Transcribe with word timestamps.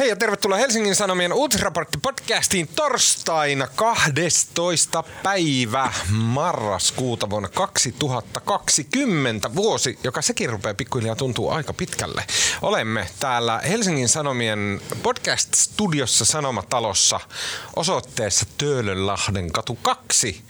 Hei 0.00 0.08
ja 0.08 0.16
tervetuloa 0.16 0.58
Helsingin 0.58 0.94
Sanomien 0.94 1.32
uutisraportti-podcastiin 1.32 2.68
torstaina 2.74 3.66
12. 3.66 5.04
päivä 5.22 5.92
marraskuuta 6.10 7.30
vuonna 7.30 7.48
2020 7.48 9.54
vuosi, 9.54 9.98
joka 10.04 10.22
sekin 10.22 10.50
rupeaa 10.50 10.74
pikkuhiljaa 10.74 11.16
tuntuu 11.16 11.50
aika 11.50 11.72
pitkälle. 11.72 12.24
Olemme 12.62 13.08
täällä 13.20 13.60
Helsingin 13.68 14.08
Sanomien 14.08 14.80
podcast-studiossa 15.02 16.24
Sanomatalossa 16.24 17.20
osoitteessa 17.76 18.46
Töölönlahden 18.58 19.52
katu 19.52 19.78
2 19.82 20.44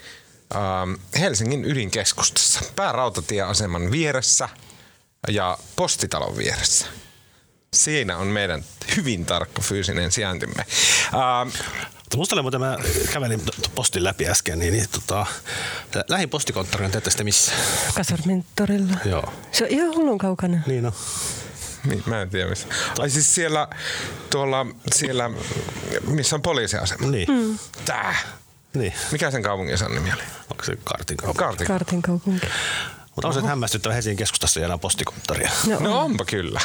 ähm, 0.55 0.93
Helsingin 1.21 1.65
ydinkeskustassa, 1.65 2.61
päärautatieaseman 2.77 3.91
vieressä 3.91 4.49
ja 5.29 5.59
postitalon 5.77 6.37
vieressä. 6.37 7.05
Siinä 7.77 8.16
on 8.16 8.27
meidän 8.27 8.64
hyvin 8.96 9.27
tarkka 9.27 9.62
fyysinen 9.62 10.12
sijaintimme. 10.12 10.66
Uh, 11.14 11.53
Musta 12.17 12.34
oli 12.34 12.43
muuten, 12.43 12.61
mä 12.61 12.76
kävelin 13.12 13.43
postin 13.75 14.04
läpi 14.04 14.29
äsken, 14.29 14.58
niin, 14.58 14.72
niin 14.72 14.86
tota, 14.93 15.26
lähin 16.08 16.29
postikonttori 16.29 16.84
on 16.84 16.90
teette 16.90 17.25
missä? 17.25 17.53
Kasarmentorilla. 17.94 18.96
Joo. 19.04 19.32
Se 19.53 19.64
on 19.64 19.70
ihan 19.70 19.94
hullun 19.94 20.18
kaukana. 20.18 20.58
Niin 20.67 20.82
no. 20.82 20.93
Niin, 21.84 22.03
mä 22.07 22.22
en 22.22 22.31
tiedä 22.31 22.50
missä. 22.50 22.68
Ai 22.98 23.11
siis 23.11 23.34
siellä, 23.34 23.68
tuolla, 24.31 24.67
siellä, 24.95 25.31
missä 26.06 26.36
on 26.36 26.43
poliisiasema. 26.43 27.11
Niin. 27.11 27.29
Mm. 27.29 27.58
Tää. 27.84 28.17
Niin. 28.75 28.93
Mikä 29.12 29.31
sen 29.31 29.43
kaupungin 29.43 29.84
on 29.84 29.95
nimi 29.95 30.12
oli? 30.12 30.22
Onko 30.50 30.64
se 30.64 30.79
Kartin 30.84 31.17
kaupunki? 31.17 31.39
Kartin. 31.39 31.67
Kartin 31.67 32.03
kaupunki. 32.03 32.47
Mutta 33.14 33.28
on 33.28 33.34
se 33.34 33.41
hämmästyttävä 33.41 33.95
Helsingin 33.95 34.17
keskustassa 34.19 34.61
ei 34.61 34.64
enää 34.64 34.78
postikonttoria. 34.78 35.50
No, 35.67 35.78
No 35.81 36.00
onpa 36.00 36.25
kyllä. 36.25 36.61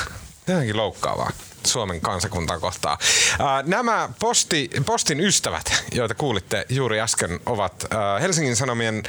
Jotenkin 0.47 0.77
loukkaavaa 0.77 1.31
Suomen 1.67 2.01
kansakuntaa 2.01 2.59
kohtaan. 2.59 2.97
Nämä 3.65 4.09
posti, 4.19 4.69
postin 4.85 5.19
ystävät, 5.19 5.83
joita 5.91 6.15
kuulitte 6.15 6.65
juuri 6.69 7.01
äsken, 7.01 7.39
ovat 7.45 7.85
Helsingin 8.21 8.55
Sanomien 8.55 9.03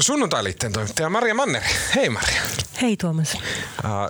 sunnuntailiitteen 0.00 0.72
toimittaja 0.72 1.08
Maria 1.10 1.34
Manneri. 1.34 1.66
Hei 1.94 2.08
Maria. 2.08 2.42
Hei 2.82 2.96
Tuomas. 2.96 3.38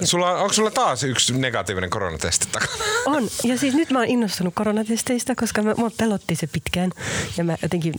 Sulla, 0.05 0.33
onko 0.33 0.53
sulla 0.53 0.71
taas 0.71 1.03
yksi 1.05 1.33
negatiivinen 1.33 1.91
koronatesti 1.91 2.49
takana? 2.53 2.85
On. 3.07 3.29
Ja 3.45 3.59
siis 3.59 3.75
nyt 3.75 3.91
mä 3.91 3.99
oon 3.99 4.09
innostunut 4.09 4.55
koronatesteistä, 4.55 5.35
koska 5.35 5.63
mä, 5.63 5.75
mua 5.77 5.91
pelotti 5.99 6.35
se 6.37 6.47
pitkään. 6.47 6.91
Ja 7.37 7.45
mä 7.45 7.57
jotenkin 7.63 7.95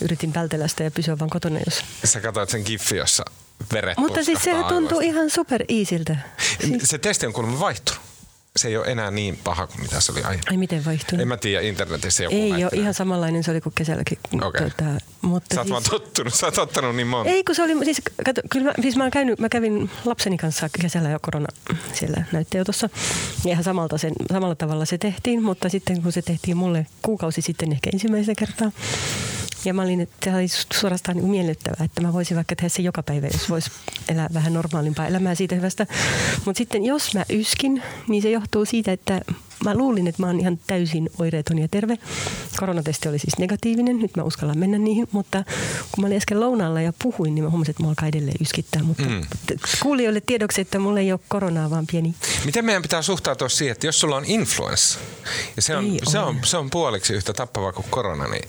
yritin 0.00 0.34
vältellä 0.34 0.68
sitä 0.68 0.84
ja 0.84 0.90
pysyä 0.90 1.18
vaan 1.18 1.30
kotona, 1.30 1.58
jos... 1.66 1.84
Sä 2.04 2.20
katsoit 2.20 2.50
sen 2.50 2.62
giffi, 2.66 2.96
jossa 2.96 3.24
veret 3.72 3.98
Mutta 3.98 4.24
siis 4.24 4.44
se 4.44 4.50
tuntuu 4.50 4.76
aivoista. 4.78 5.02
ihan 5.02 5.30
super 5.30 5.64
easiltä. 5.68 6.16
Siis, 6.60 6.82
Se 6.84 6.98
testi 6.98 7.26
on 7.26 7.32
kuulemma 7.32 7.60
vaihtunut. 7.60 8.09
Se 8.56 8.68
ei 8.68 8.76
ole 8.76 8.86
enää 8.86 9.10
niin 9.10 9.38
paha 9.44 9.66
kuin 9.66 9.80
mitä 9.80 10.00
se 10.00 10.12
oli 10.12 10.22
aiemmin. 10.22 10.50
ai 10.50 10.56
miten 10.56 10.84
vaihtunut? 10.84 11.22
En 11.22 11.28
mä 11.28 11.36
tiedä, 11.36 11.60
internetissä 11.60 12.24
joku 12.24 12.36
Ei 12.36 12.52
ole 12.64 12.70
ihan 12.72 12.94
samanlainen 12.94 13.44
se 13.44 13.50
oli 13.50 13.60
kuin 13.60 13.72
kesälläkin. 13.76 14.18
Okei. 14.42 14.70
Tota, 14.70 14.84
mutta 15.22 15.54
Sä 15.54 15.60
oot 15.60 15.66
siis, 15.66 15.72
vaan 15.72 15.82
tottunut, 15.90 16.34
sä 16.34 16.46
oot 16.46 16.58
ottanut 16.58 16.96
niin 16.96 17.06
monta. 17.06 17.30
Ei, 17.30 17.44
kun 17.44 17.54
se 17.54 17.62
oli, 17.62 17.84
siis, 17.84 18.02
kato, 18.24 18.40
kyllä 18.50 18.66
mä, 18.66 18.72
siis 18.82 18.96
mä, 18.96 19.04
oon 19.04 19.10
käynyt, 19.10 19.38
mä 19.38 19.48
kävin 19.48 19.90
lapseni 20.04 20.36
kanssa 20.36 20.68
kesällä 20.80 21.10
jo 21.10 21.18
korona 21.22 21.48
siellä 21.92 22.24
näytteenotossa. 22.32 22.88
Ihan 23.46 23.64
samalta 23.64 23.98
sen, 23.98 24.12
samalla 24.32 24.54
tavalla 24.54 24.84
se 24.84 24.98
tehtiin, 24.98 25.42
mutta 25.42 25.68
sitten 25.68 26.02
kun 26.02 26.12
se 26.12 26.22
tehtiin 26.22 26.56
mulle 26.56 26.86
kuukausi 27.02 27.42
sitten 27.42 27.72
ehkä 27.72 27.90
ensimmäisen 27.92 28.36
kertaa. 28.36 28.72
Ja 29.64 29.74
mä 29.74 29.82
olin, 29.82 30.00
että 30.00 30.30
se 30.30 30.36
oli 30.36 30.46
suorastaan 30.72 31.16
niin 31.16 31.30
miellyttävää, 31.30 31.84
että 31.84 32.00
mä 32.00 32.12
voisin 32.12 32.36
vaikka 32.36 32.56
tehdä 32.56 32.68
se 32.68 32.82
joka 32.82 33.02
päivä, 33.02 33.26
jos 33.26 33.50
vois 33.50 33.70
elää 34.08 34.28
vähän 34.34 34.54
normaalimpaa 34.54 35.06
elämää 35.06 35.34
siitä 35.34 35.54
hyvästä. 35.54 35.86
Mutta 36.44 36.58
sitten 36.58 36.84
jos 36.84 37.14
mä 37.14 37.24
yskin, 37.30 37.82
niin 38.08 38.22
se 38.22 38.30
johtuu 38.30 38.64
siitä, 38.64 38.92
että 38.92 39.20
mä 39.64 39.74
luulin, 39.74 40.06
että 40.06 40.22
mä 40.22 40.26
oon 40.26 40.40
ihan 40.40 40.58
täysin 40.66 41.10
oireeton 41.18 41.58
ja 41.58 41.68
terve. 41.68 41.98
Koronatesti 42.56 43.08
oli 43.08 43.18
siis 43.18 43.38
negatiivinen, 43.38 43.98
nyt 43.98 44.16
mä 44.16 44.22
uskallan 44.22 44.58
mennä 44.58 44.78
niihin, 44.78 45.08
mutta 45.12 45.44
kun 45.92 46.04
mä 46.04 46.06
olin 46.06 46.16
äsken 46.16 46.40
lounaalla 46.40 46.80
ja 46.80 46.92
puhuin, 47.02 47.34
niin 47.34 47.44
mä 47.44 47.50
huomasin, 47.50 47.70
että 47.70 47.82
mua 47.82 47.90
alkaa 47.90 48.08
edelleen 48.08 48.36
yskittää. 48.40 48.82
Mutta 48.82 49.02
mm. 49.02 49.20
kuulijoille 49.82 50.20
tiedoksi, 50.20 50.60
että 50.60 50.78
mulla 50.78 51.00
ei 51.00 51.12
ole 51.12 51.20
koronaa, 51.28 51.70
vaan 51.70 51.86
pieni 51.86 52.14
Miten 52.44 52.64
meidän 52.64 52.82
pitää 52.82 53.02
suhtautua 53.02 53.48
siihen, 53.48 53.72
että 53.72 53.86
jos 53.86 54.00
sulla 54.00 54.16
on 54.16 54.24
influenssa, 54.24 54.98
ja 55.56 55.62
se 55.62 55.76
on, 55.76 55.84
Ei 55.84 56.00
se 56.06 56.18
on, 56.18 56.40
se 56.44 56.56
on 56.56 56.70
puoliksi 56.70 57.12
yhtä 57.12 57.32
tappavaa 57.32 57.72
kuin 57.72 57.86
korona, 57.90 58.26
niin 58.26 58.48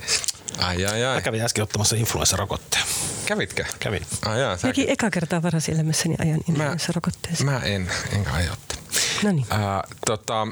ai 0.57 0.85
ai 0.85 1.05
ai. 1.05 1.15
Mä 1.15 1.21
kävin 1.21 1.41
äsken 1.41 1.63
ottamassa 1.63 1.95
influenssarokotteen. 1.95 2.83
Kävitkö? 3.25 3.65
Kävin. 3.79 4.05
Ai 4.25 4.41
jaa, 4.41 4.57
Mäkin 4.63 4.89
eka 4.89 5.09
kertaa 5.09 5.41
varasielämässäni 5.41 6.15
ajan 6.19 6.37
mä, 6.37 6.43
influenssa 6.47 6.91
rokotteeseen. 6.95 7.45
mä 7.45 7.59
en, 7.59 7.91
enkä 8.13 8.31
aio 8.31 8.51
ottaa. 8.51 8.77
No 9.23 9.31
niin. 9.31 9.45
Ää, 9.49 9.83
tota, 10.05 10.47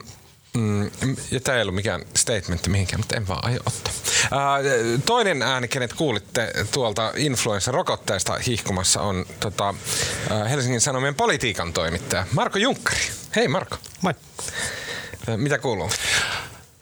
mm, 0.60 1.16
ja 1.32 1.40
tämä 1.40 1.56
ei 1.56 1.62
ollut 1.62 1.76
mikään 1.76 2.02
statementti 2.16 2.70
mihinkään, 2.70 3.00
mutta 3.00 3.16
en 3.16 3.28
vaan 3.28 3.46
aio 3.46 3.60
ottaa. 3.66 3.94
Ää, 4.32 4.60
toinen 5.06 5.42
ääni, 5.42 5.68
kenet 5.68 5.94
kuulitte 5.94 6.54
tuolta 6.72 7.14
influenssa-rokotteesta 7.16 8.38
hihkumassa, 8.48 9.02
on 9.02 9.26
tota, 9.40 9.74
ää, 10.30 10.48
Helsingin 10.48 10.82
Sanomien 10.82 11.16
politiikan 11.16 11.74
toimittaja 11.74 12.26
Marko 12.32 12.58
Junkkari. 12.58 13.00
Hei 13.36 13.48
Marko. 13.48 13.76
Moi. 14.02 14.14
Ää, 15.28 15.38
Mitä 15.38 15.58
kuuluu? 15.58 15.90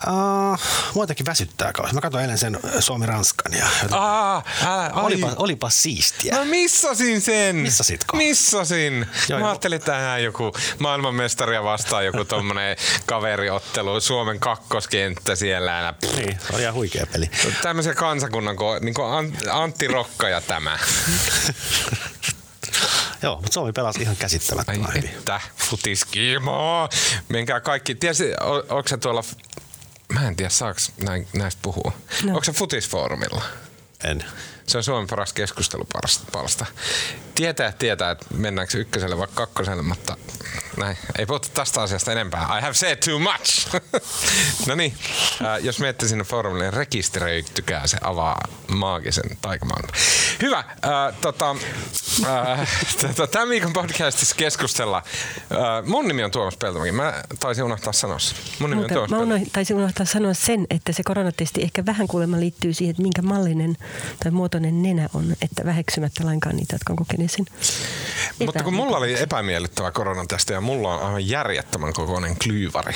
Uh, 0.07 0.59
jotenkin 0.95 1.25
väsyttää 1.25 1.73
kauheasti. 1.73 1.95
Mä 1.95 2.01
katsoin 2.01 2.21
eilen 2.21 2.37
sen 2.37 2.59
Suomi-Ranskan 2.79 3.53
ja 3.53 3.67
joten, 3.83 3.97
Aa, 3.99 4.43
älä, 4.65 4.91
olipa, 4.93 5.31
olipa 5.35 5.69
siistiä. 5.69 6.35
Mä 6.35 6.45
missasin 6.45 7.21
sen. 7.21 7.55
Missasitko? 7.55 8.17
Missasin. 8.17 9.05
Joo, 9.29 9.39
Mä 9.39 9.47
ajattelin, 9.49 9.75
että 9.75 9.91
tähän 9.91 10.23
joku 10.23 10.53
maailmanmestaria 10.79 11.63
vastaan 11.63 12.05
joku 12.05 12.25
tommonen 12.25 12.77
kaveriottelu, 13.05 14.01
Suomen 14.01 14.39
kakkoskenttä 14.39 15.35
siellä. 15.35 15.93
Niin, 16.15 16.37
se 16.47 16.53
oli 16.53 16.61
ihan 16.61 16.73
huikea 16.73 17.05
peli. 17.13 17.31
Tämmöisen 17.61 17.95
kansakunnan, 17.95 18.55
ko- 18.55 18.83
niin 18.83 18.93
kuin 18.93 19.07
Antti 19.51 19.87
Rokka 19.87 20.29
ja 20.29 20.41
tämä. 20.41 20.79
Joo, 23.23 23.35
mutta 23.35 23.53
Suomi 23.53 23.71
pelasi 23.71 24.01
ihan 24.01 24.15
käsittämättömän 24.15 24.93
hyvin. 24.93 25.09
että, 25.09 25.41
futiskiimo. 25.57 26.89
Menkää 27.29 27.59
kaikki. 27.59 27.97
O- 28.41 28.75
onko 28.75 28.87
se 28.87 28.97
tuolla, 28.97 29.23
mä 30.13 30.27
en 30.27 30.35
tiedä 30.35 30.49
saaks 30.49 30.91
näin, 31.03 31.27
näistä 31.33 31.59
puhua. 31.61 31.91
No. 32.23 32.31
Onko 32.31 32.43
se 32.43 32.51
futisfoorumilla? 32.51 33.43
En. 34.03 34.25
Se 34.67 34.77
on 34.77 34.83
Suomen 34.83 35.07
paras 35.07 35.33
keskustelupalsta. 35.33 36.65
Tietää, 37.35 37.71
tietää, 37.71 38.11
että 38.11 38.25
mennäänkö 38.33 38.77
ykköselle 38.77 39.17
vai 39.17 39.27
kakkoselle, 39.33 39.81
mutta 39.81 40.17
näin. 40.77 40.97
Ei 41.19 41.25
puhuta 41.25 41.47
tästä 41.53 41.81
asiasta 41.81 42.11
enempää. 42.11 42.57
I 42.57 42.61
have 42.61 42.73
said 42.73 42.95
too 42.95 43.19
much. 43.19 43.67
no 44.67 44.75
niin, 44.75 44.93
äh, 45.41 45.63
jos 45.65 45.79
menette 45.79 46.07
sinne 46.07 46.23
foorumille, 46.23 46.63
niin 46.63 46.73
rekisteröitykää. 46.73 47.87
Se 47.87 47.97
avaa 48.01 48.41
maagisen 48.67 49.37
taikamaailman. 49.41 49.91
Hyvä. 50.41 50.57
Äh, 50.59 51.15
tota, 51.21 51.55
äh, 52.25 52.69
tota, 53.01 53.27
tämän 53.27 53.49
viikon 53.49 53.73
podcastissa 53.73 54.35
keskustella. 54.35 54.97
Äh, 54.97 55.85
mun 55.85 56.07
nimi 56.07 56.23
on 56.23 56.31
Tuomas 56.31 56.57
Peltomäki. 56.57 56.91
Mä 56.91 57.23
taisin 57.39 57.63
unohtaa 57.63 57.93
sanoa 57.93 58.19
sen. 58.19 58.37
Mun 58.59 58.69
nimi 58.69 58.79
on 58.79 58.83
Mutta 58.83 58.93
Tuomas 58.93 59.09
mä 59.09 59.17
Peltomäki. 59.17 59.41
unoh, 59.41 59.51
taisin 59.53 59.77
unohtaa 59.77 60.05
sanoa 60.05 60.33
sen, 60.33 60.67
että 60.69 60.91
se 60.91 61.03
koronatesti 61.03 61.63
ehkä 61.63 61.85
vähän 61.85 62.07
kuulemma 62.07 62.39
liittyy 62.39 62.73
siihen, 62.73 62.91
että 62.91 63.01
minkä 63.01 63.21
mallinen 63.21 63.77
tai 64.23 64.31
muotoinen 64.31 64.83
nenä 64.83 65.09
on, 65.13 65.35
että 65.41 65.65
väheksymättä 65.65 66.25
lainkaan 66.25 66.55
niitä, 66.55 66.75
jotka 66.75 66.93
on 66.93 66.97
kokeneet 66.97 67.31
sen. 67.31 67.45
Mutta 68.45 68.63
kun 68.63 68.73
mulla 68.73 68.97
oli 68.97 69.21
epämiellyttävä 69.21 69.91
koronatesti 69.91 70.53
ja 70.53 70.61
mulla 70.67 70.95
on 70.95 71.05
aivan 71.05 71.27
järjettömän 71.27 71.93
kokoinen 71.93 72.35
klyyvari. 72.43 72.93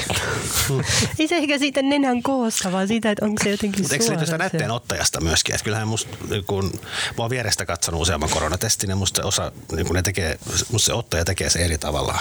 Ei 1.20 1.28
se 1.28 1.38
ehkä 1.38 1.58
siitä 1.58 1.82
nenän 1.82 2.24
koosta, 2.24 2.72
vaan 2.72 2.88
siitä, 2.88 3.12
että 3.12 3.26
onko 3.26 3.44
se 3.44 3.50
jotenkin 3.50 3.82
Mutta 3.82 3.96
eikö 3.96 4.04
se 4.04 4.08
suora. 4.08 4.22
liity 4.22 4.38
näytteen 4.38 4.72
ottajasta 4.72 5.22
myöskin? 5.22 5.56
Että 5.56 5.66
kyllähän 5.66 5.88
musta, 5.88 6.18
niin 6.30 6.44
kun, 6.46 6.72
mä 7.18 7.24
oon 7.24 7.30
vierestä 7.30 7.66
katsonut 7.66 8.02
useamman 8.02 8.30
koronatestin 8.30 8.90
ja 8.90 8.96
musta 8.96 9.22
se, 9.22 9.28
osa, 9.28 9.52
niin 9.72 9.86
kun 9.86 9.96
ne 9.96 10.02
tekee, 10.02 10.40
musta 10.72 10.86
se 10.86 10.94
ottaja 10.94 11.26
tekee 11.26 11.50
se 11.50 11.60
eri 11.60 11.78
tavalla. 11.78 12.20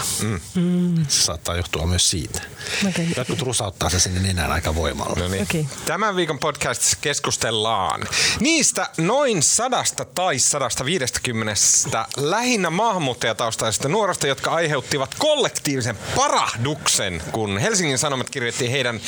Mm. 0.55 1.07
Se 1.09 1.23
saattaa 1.23 1.57
johtua 1.57 1.87
myös 1.87 2.11
siitä. 2.11 2.43
Okei. 2.89 3.09
Jotkut 3.17 3.43
rusauttaa 3.43 3.91
se 3.91 4.01
sinne 4.01 4.21
nenään 4.21 4.53
aika 4.53 4.75
voimalla. 4.75 5.17
No 5.19 5.29
niin. 5.29 5.43
Okei. 5.43 5.67
Tämän 5.87 6.17
viikon 6.17 6.39
podcastissa 6.39 6.99
keskustellaan 7.01 8.09
niistä 8.41 8.89
noin 8.99 9.43
sadasta 9.43 10.05
tai 10.05 10.39
sadasta 10.39 10.85
viidestäkymmenestä 10.85 12.07
lähinnä 12.17 12.71
maahanmuuttajataustaisista 12.71 13.89
nuorista, 13.89 14.27
jotka 14.27 14.51
aiheuttivat 14.51 15.15
kollektiivisen 15.41 15.99
parahduksen, 16.17 17.23
kun 17.33 17.59
Helsingin 17.59 17.99
Sanomat 17.99 18.31
kirjoitti 18.31 18.73
heidän, 18.73 19.01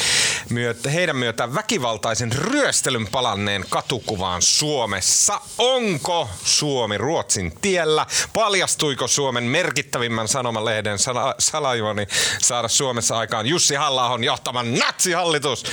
myötä, 0.50 0.90
heidän 0.90 1.17
myötä 1.17 1.55
väkivaltaisen 1.55 2.32
ryöstelyn 2.32 3.06
palanneen 3.06 3.64
katukuvaan 3.69 4.43
Suomessa. 4.43 5.40
Onko 5.58 6.31
Suomi 6.44 6.99
Ruotsin 6.99 7.52
tiellä? 7.61 8.06
Paljastuiko 8.32 9.08
Suomen 9.08 9.44
merkittävimmän 9.44 10.29
sanomalehden 10.29 10.99
sala- 10.99 11.34
salajuoni 11.38 12.06
saada 12.43 12.69
Suomessa 12.69 13.19
aikaan 13.19 13.46
Jussi 13.46 13.75
halla 13.75 14.19
johtaman 14.25 14.75
natsihallitus, 14.75 15.64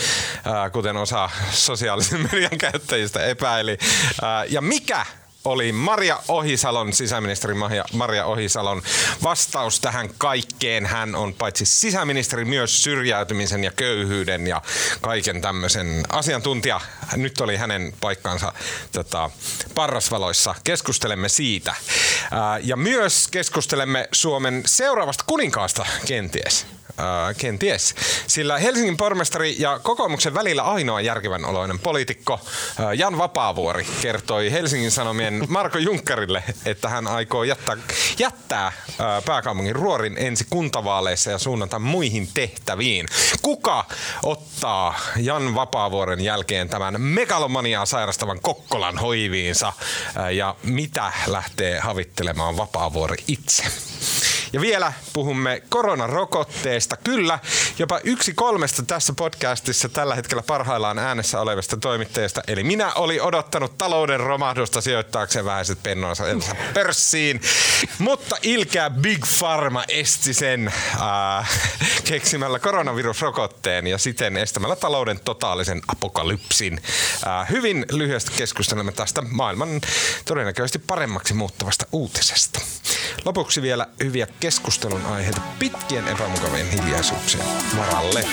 ää, 0.45 0.69
kuten 0.69 0.97
osa 0.97 1.29
sosiaalisen 1.51 2.29
median 2.31 2.57
käyttäjistä 2.57 3.25
epäili. 3.25 3.77
Ää, 4.21 4.45
ja 4.45 4.61
mikä 4.61 5.06
oli 5.45 5.71
Maria 5.71 6.19
Ohisalon, 6.27 6.94
sisäministeri 6.94 7.53
Maria 7.94 8.25
Ohisalon 8.25 8.81
vastaus 9.24 9.80
tähän 9.80 10.09
kaikkeen. 10.18 10.86
Hän 10.86 11.15
on 11.15 11.33
paitsi 11.33 11.65
sisäministeri 11.65 12.45
myös 12.45 12.83
syrjäytymisen 12.83 13.63
ja 13.63 13.71
köyhyyden 13.71 14.47
ja 14.47 14.62
kaiken 15.01 15.41
tämmöisen 15.41 16.03
asiantuntija. 16.09 16.81
Nyt 17.15 17.41
oli 17.41 17.57
hänen 17.57 17.94
paikkaansa 18.01 18.53
tota, 18.91 19.30
parrasvaloissa. 19.75 20.56
Keskustelemme 20.63 21.30
siitä. 21.30 21.75
Ja 22.63 22.75
myös 22.75 23.27
keskustelemme 23.27 24.07
Suomen 24.12 24.63
seuraavasta 24.65 25.24
kuninkaasta 25.27 25.85
kenties. 26.07 26.79
Äh, 27.00 27.36
kenties. 27.38 27.95
Sillä 28.27 28.57
Helsingin 28.57 28.97
pormestari 28.97 29.56
ja 29.59 29.80
kokoomuksen 29.80 30.33
välillä 30.33 30.63
ainoa 30.63 31.01
järkevän 31.01 31.45
oloinen 31.45 31.80
poliitikko 31.80 32.39
Jan 32.97 33.18
Vapaavuori 33.18 33.88
kertoi 34.01 34.51
Helsingin 34.51 34.91
Sanomien 34.91 35.45
Marko 35.47 35.77
Junkkarille, 35.77 36.44
että 36.65 36.89
hän 36.89 37.07
aikoo 37.07 37.44
jättää, 37.44 37.77
jättää 38.19 38.71
pääkaupungin 39.25 39.75
ruorin 39.75 40.15
ensi 40.18 40.45
kuntavaaleissa 40.50 41.31
ja 41.31 41.38
suunnata 41.38 41.80
muihin 41.80 42.30
tehtäviin. 42.33 43.06
Kuka 43.42 43.85
ottaa 44.24 45.00
Jan 45.18 45.56
Vapaavuoren 45.56 46.21
jälkeen 46.21 46.69
tämän 46.69 47.01
megalomaniaa 47.01 47.85
sairastavan 47.85 48.39
Kokkolan 48.42 48.97
hoiviinsa 48.97 49.74
ja 50.31 50.56
mitä 50.63 51.12
lähtee 51.27 51.80
havittelemaan 51.80 52.57
Vapaavuori 52.57 53.24
itse? 53.27 53.63
Ja 54.54 54.62
vielä 54.62 54.94
puhumme 55.13 55.62
koronarokotteesta. 55.69 56.98
Kyllä, 57.04 57.40
jopa 57.80 58.00
yksi 58.04 58.34
kolmesta 58.34 58.84
tässä 58.84 59.13
podcastissa 59.13 59.90
tällä 59.90 60.16
hetkellä 60.16 60.44
parhaillaan 60.44 61.00
äänessä 61.00 61.42
olevasta 61.42 61.78
toimittajasta. 61.78 62.42
Eli 62.48 62.63
minä 62.63 62.94
oli 62.94 63.19
odottanut 63.19 63.78
talouden 63.78 64.19
romahdusta 64.19 64.81
sijoittaakseen 64.81 65.46
vähäiset 65.46 65.84
pennonsa 65.84 66.24
pörssiin. 66.74 67.42
Mutta 68.00 68.36
ilkeä 68.42 68.90
Big 68.90 69.25
Pharma 69.40 69.84
esti 69.88 70.34
sen 70.34 70.74
äh, 71.02 71.50
keksimällä 72.04 72.60
koronavirusrokotteen 72.60 73.88
ja 73.88 73.98
siten 73.98 74.38
estämällä 74.38 74.75
talouden 74.75 75.19
totaalisen 75.19 75.81
apokalypsin. 75.88 76.81
Äh, 77.28 77.50
hyvin 77.50 77.86
lyhyesti 77.92 78.31
keskustelemme 78.38 78.92
tästä 78.92 79.22
maailman 79.22 79.81
todennäköisesti 80.25 80.80
paremmaksi 80.80 81.34
muuttavasta 81.34 81.86
uutisesta. 81.92 82.60
Lopuksi 83.25 83.62
vielä 83.62 83.88
hyviä 84.04 84.28
keskustelun 84.39 85.06
aiheita 85.06 85.41
pitkien 85.59 86.07
epämukavien 86.07 86.71
hiljaisuuksien 86.71 87.45
varalle. 87.77 88.25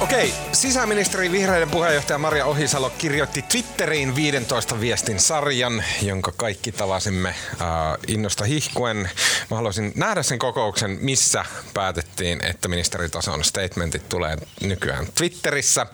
Okei, 0.00 0.34
sisäministeri 0.52 1.32
vihreiden 1.32 1.70
puheenjohtaja 1.70 2.18
Maria 2.18 2.46
Ohisalo 2.46 2.90
kirjoitti 2.90 3.42
Twitteriin 3.42 4.16
15 4.16 4.80
viestin 4.80 5.20
sarjan, 5.20 5.84
jonka 6.02 6.32
kaikki 6.36 6.72
tavasimme 6.72 7.28
äh, 7.28 7.66
innosta 8.08 8.44
hihkuen. 8.44 9.10
Mä 9.50 9.56
haluaisin 9.56 9.92
nähdä 9.94 10.22
sen 10.22 10.38
kokouksen, 10.38 10.98
missä 11.00 11.44
päätettiin, 11.74 12.44
että 12.44 12.68
ministeritason 12.68 13.44
statementit 13.44 14.08
tulee 14.08 14.36
nykyään 14.62 15.06
Twitterissä. 15.14 15.80
Äh, 15.82 15.88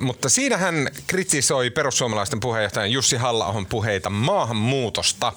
mutta 0.00 0.28
siinä 0.28 0.56
hän 0.56 0.88
kritisoi 1.06 1.70
perussuomalaisten 1.70 2.40
puheenjohtajan 2.40 2.92
Jussi 2.92 3.16
halla 3.16 3.46
puheita 3.68 4.10
maahanmuutosta. 4.10 5.32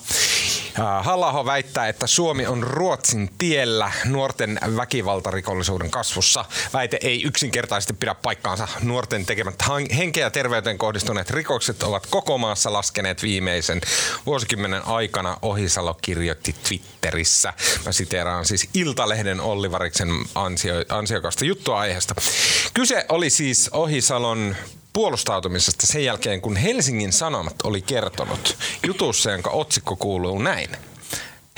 Äh, 0.79 1.05
halla 1.05 1.45
väittää, 1.45 1.87
että 1.87 2.07
Suomi 2.07 2.47
on 2.47 2.63
Ruotsin 2.63 3.29
tiellä 3.37 3.91
nuorten 4.05 4.59
väkivaltarikollisuuden 4.75 5.91
kasvussa. 5.91 6.45
Väite 6.73 6.99
ei 7.01 7.23
yksinkertaisesti 7.23 7.93
pidä 7.93 8.15
paikkaansa. 8.15 8.67
Nuorten 8.81 9.25
tekemät 9.25 9.55
henkeä 9.97 10.25
ja 10.25 10.31
terveyteen 10.31 10.77
kohdistuneet 10.77 11.29
rikokset 11.29 11.83
ovat 11.83 12.07
koko 12.09 12.37
maassa 12.37 12.73
laskeneet 12.73 13.23
viimeisen 13.23 13.81
vuosikymmenen 14.25 14.87
aikana, 14.87 15.37
Ohisalo 15.41 15.97
kirjoitti 16.01 16.55
Twitterissä. 16.67 17.53
Mä 17.85 17.91
siteeraan 17.91 18.45
siis 18.45 18.69
Iltalehden 18.73 19.41
Olli 19.41 19.71
Variksen 19.71 20.09
ansio, 20.35 20.75
ansiokasta 20.89 21.45
juttua 21.45 21.79
aiheesta. 21.79 22.15
Kyse 22.73 23.05
oli 23.09 23.29
siis 23.29 23.69
Ohisalon 23.73 24.55
puolustautumisesta 24.93 25.87
sen 25.87 26.05
jälkeen, 26.05 26.41
kun 26.41 26.55
Helsingin 26.55 27.13
Sanomat 27.13 27.61
oli 27.63 27.81
kertonut 27.81 28.57
jutussa, 28.87 29.31
jonka 29.31 29.49
otsikko 29.49 29.95
kuuluu 29.95 30.39
näin. 30.39 30.69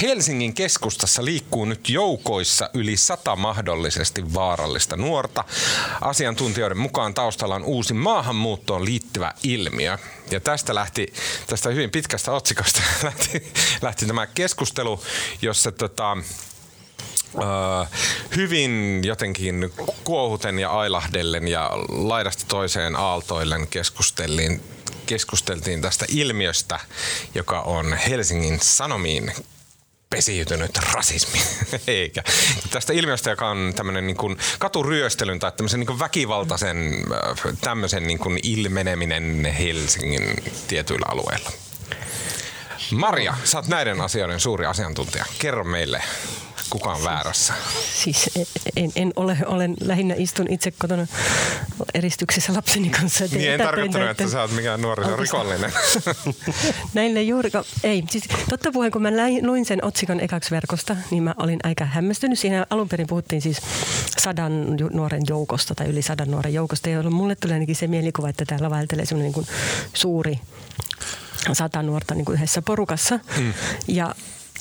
Helsingin 0.01 0.53
keskustassa 0.53 1.25
liikkuu 1.25 1.65
nyt 1.65 1.89
joukoissa 1.89 2.69
yli 2.73 2.97
sata 2.97 3.35
mahdollisesti 3.35 4.33
vaarallista 4.33 4.97
nuorta. 4.97 5.43
Asiantuntijoiden 6.01 6.77
mukaan 6.77 7.13
taustalla 7.13 7.55
on 7.55 7.63
uusi 7.63 7.93
maahanmuuttoon 7.93 8.85
liittyvä 8.85 9.33
ilmiö. 9.43 9.97
Ja 10.31 10.39
tästä 10.39 10.75
lähti, 10.75 11.13
tästä 11.47 11.69
hyvin 11.69 11.91
pitkästä 11.91 12.31
otsikosta 12.31 12.81
lähti, 13.03 13.51
lähti 13.81 14.05
tämä 14.05 14.27
keskustelu, 14.27 15.03
jossa 15.41 15.71
tota, 15.71 16.17
Uh, 17.35 17.87
hyvin 18.35 19.01
jotenkin 19.03 19.73
kuohuten 20.03 20.59
ja 20.59 20.71
ailahdellen 20.71 21.47
ja 21.47 21.71
laidasta 21.89 22.45
toiseen 22.47 22.95
aaltoillen 22.95 23.67
keskusteltiin, 23.67 24.63
keskusteltiin 25.05 25.81
tästä 25.81 26.05
ilmiöstä, 26.09 26.79
joka 27.35 27.61
on 27.61 27.93
Helsingin 27.93 28.59
Sanomiin 28.59 29.31
pesiytynyt 30.09 30.77
rasismi, 30.77 31.41
eikä. 31.87 32.23
Tästä 32.71 32.93
ilmiöstä, 32.93 33.29
joka 33.29 33.49
on 33.49 33.73
tämmöinen 33.75 34.07
niin 34.07 34.37
katuryöstelyn 34.59 35.39
tai 35.39 35.51
tämmöisen 35.51 35.79
niin 35.79 35.87
kuin 35.87 35.99
väkivaltaisen 35.99 37.05
tämmöisen 37.61 38.07
niin 38.07 38.19
kuin 38.19 38.39
ilmeneminen 38.43 39.45
Helsingin 39.45 40.43
tietyillä 40.67 41.05
alueilla. 41.09 41.51
Maria, 42.91 43.37
sä 43.43 43.57
oot 43.57 43.67
näiden 43.67 44.01
asioiden 44.01 44.39
suuri 44.39 44.65
asiantuntija. 44.65 45.25
Kerro 45.39 45.63
meille, 45.63 46.01
kuka 46.69 46.93
on 46.93 47.03
väärässä? 47.03 47.53
Siis 48.03 48.29
en, 48.75 48.91
en 48.95 49.13
ole, 49.15 49.37
olen 49.45 49.73
lähinnä 49.81 50.15
istun 50.17 50.45
itse 50.49 50.71
kotona 50.71 51.07
eristyksessä 51.93 52.53
lapseni 52.53 52.89
kanssa. 52.89 53.25
Niin 53.31 53.51
en 53.51 53.59
tarkoittanut, 53.59 54.09
että 54.09 54.29
sä 54.29 54.41
oot 54.41 54.51
mikään 54.51 54.81
nuori 54.81 55.03
rikollinen. 55.17 55.71
Näille 56.93 57.21
juurikaan. 57.21 57.65
Ei, 57.83 58.03
siis 58.09 58.23
totta 58.49 58.71
puheen, 58.71 58.91
kun 58.91 59.01
mä 59.01 59.09
luin 59.41 59.65
sen 59.65 59.85
otsikon 59.85 60.19
ekaksi 60.19 60.51
verkosta, 60.51 60.95
niin 61.11 61.23
mä 61.23 61.35
olin 61.37 61.59
aika 61.63 61.85
hämmästynyt. 61.85 62.39
Siinä 62.39 62.65
alun 62.69 62.89
perin 62.89 63.07
puhuttiin 63.07 63.41
siis 63.41 63.57
sadan 64.17 64.77
nuoren 64.93 65.21
joukosta 65.27 65.75
tai 65.75 65.87
yli 65.87 66.01
sadan 66.01 66.31
nuoren 66.31 66.53
joukosta, 66.53 66.89
Ja 66.89 67.03
mulle 67.03 67.35
tuli 67.35 67.53
ainakin 67.53 67.75
se 67.75 67.87
mielikuva, 67.87 68.29
että 68.29 68.45
täällä 68.45 68.69
vaeltelee 68.69 69.05
semmoinen 69.05 69.33
niin 69.35 69.47
suuri 69.93 70.39
sata 71.53 71.83
nuorta 71.83 72.15
niin 72.15 72.25
kuin 72.25 72.35
yhdessä 72.35 72.61
porukassa. 72.61 73.19
Mm. 73.37 73.53
Ja 73.87 74.15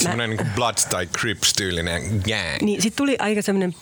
Semmoinen 0.05 0.37
niin 0.37 0.51
Bloods 0.55 0.87
tai 0.87 1.07
Crips-tyylinen 1.07 2.03
gang. 2.03 2.63
Niin, 2.63 2.83
sitten 2.83 2.97
tuli 2.97 3.17
aika 3.19 3.43
semmoinen 3.43 3.75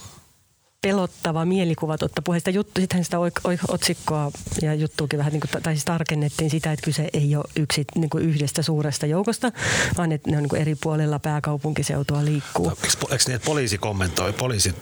pelottava 0.83 1.45
mielikuva 1.45 1.99
totta 1.99 2.23
puheesta 2.23 2.50
juttu. 2.50 2.81
Sittenhän 2.81 3.05
sitä 3.05 3.19
oik, 3.19 3.35
oik, 3.45 3.61
otsikkoa 3.69 4.31
ja 4.62 4.75
juttuukin 4.75 5.19
vähän, 5.19 5.33
niin 5.33 5.41
kuin, 5.41 5.62
tai 5.62 5.75
siis 5.75 5.85
tarkennettiin 5.85 6.50
sitä, 6.50 6.73
että 6.73 6.85
kyse 6.85 7.09
ei 7.12 7.37
ole 7.37 7.45
yksi, 7.57 7.85
niin 7.95 8.11
kuin 8.11 8.25
yhdestä 8.25 8.62
suuresta 8.62 9.07
joukosta, 9.07 9.52
vaan 9.99 10.12
että 10.12 10.31
ne 10.31 10.37
on 10.37 10.43
niin 10.43 10.49
kuin 10.49 10.62
eri 10.62 10.75
puolilla 10.83 11.19
pääkaupunkiseutua 11.19 12.25
liikkuu. 12.25 12.69
Eikö, 12.69 12.87
eikö 13.11 13.25
niin, 13.26 13.35
että 13.35 13.47
poliisi 13.47 13.79
kommentoi, 13.79 14.33
poliisi 14.33 14.75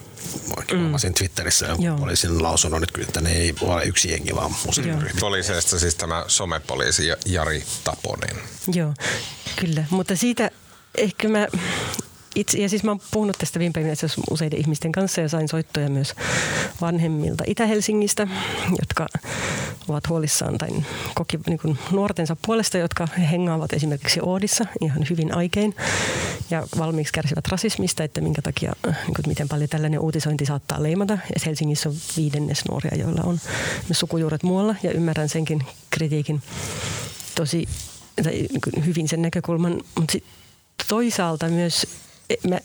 mm. 0.73 0.93
Twitterissä 1.19 1.67
jonkun 1.67 1.97
poliisin 1.97 2.43
lausunnon, 2.43 2.83
että, 2.83 3.01
että 3.03 3.21
ne 3.21 3.33
ei 3.33 3.55
ole 3.61 3.85
yksi 3.85 4.11
jengi, 4.11 4.35
vaan 4.35 4.55
muslimiryhmä. 4.67 5.21
Poliiseista 5.21 5.79
siis 5.79 5.95
tämä 5.95 6.25
somepoliisi 6.29 7.03
Jari 7.27 7.65
Taponen. 7.85 8.37
Joo, 8.73 8.95
kyllä. 9.57 9.85
Mutta 9.91 10.17
siitä 10.17 10.51
ehkä 10.95 11.29
mä 11.29 11.49
itse, 12.35 12.59
ja 12.59 12.69
siis 12.69 12.83
mä 12.83 12.91
oon 12.91 13.01
puhunut 13.11 13.39
tästä 13.39 13.59
viime 13.59 13.73
päivinä 13.73 13.95
useiden 14.31 14.59
ihmisten 14.59 14.93
kanssa 14.93 15.21
ja 15.21 15.29
sain 15.29 15.49
soittoja 15.49 15.91
myös 15.91 16.15
vanhemmilta 16.81 17.45
Itä-Helsingistä, 17.47 18.29
jotka 18.81 19.07
ovat 19.89 20.09
huolissaan 20.09 20.59
tai 20.59 20.69
koki 21.15 21.39
niin 21.47 21.59
kuin 21.59 21.79
nuortensa 21.91 22.37
puolesta, 22.47 22.79
jotka 22.79 23.07
hengaavat 23.07 23.73
esimerkiksi 23.73 24.21
Oodissa 24.23 24.67
ihan 24.81 25.07
hyvin 25.11 25.35
aikein 25.35 25.77
ja 26.51 26.67
valmiiksi 26.79 27.13
kärsivät 27.13 27.49
rasismista, 27.49 28.05
että 28.05 28.21
minkä 28.21 28.43
takia, 28.43 28.73
niin 28.87 29.15
kuin, 29.15 29.25
miten 29.27 29.49
paljon 29.49 29.69
tällainen 29.69 30.01
uutisointi 30.01 30.47
saattaa 30.47 30.83
leimata. 30.83 31.13
Ja 31.13 31.41
Helsingissä 31.47 31.89
on 31.89 31.95
viidennes 32.17 32.65
nuoria, 32.69 32.97
joilla 32.97 33.23
on 33.25 33.41
sukujuuret 33.93 34.43
muualla 34.43 34.75
ja 34.83 34.93
ymmärrän 34.93 35.29
senkin 35.29 35.65
kritiikin 35.91 36.43
tosi 37.35 37.69
tai, 38.23 38.33
niin 38.73 38.87
hyvin 38.87 39.09
sen 39.09 39.23
näkökulman, 39.23 39.73
mutta 39.73 40.13
sit 40.13 40.25
toisaalta 40.89 41.49
myös 41.49 41.87
mä 42.49 42.59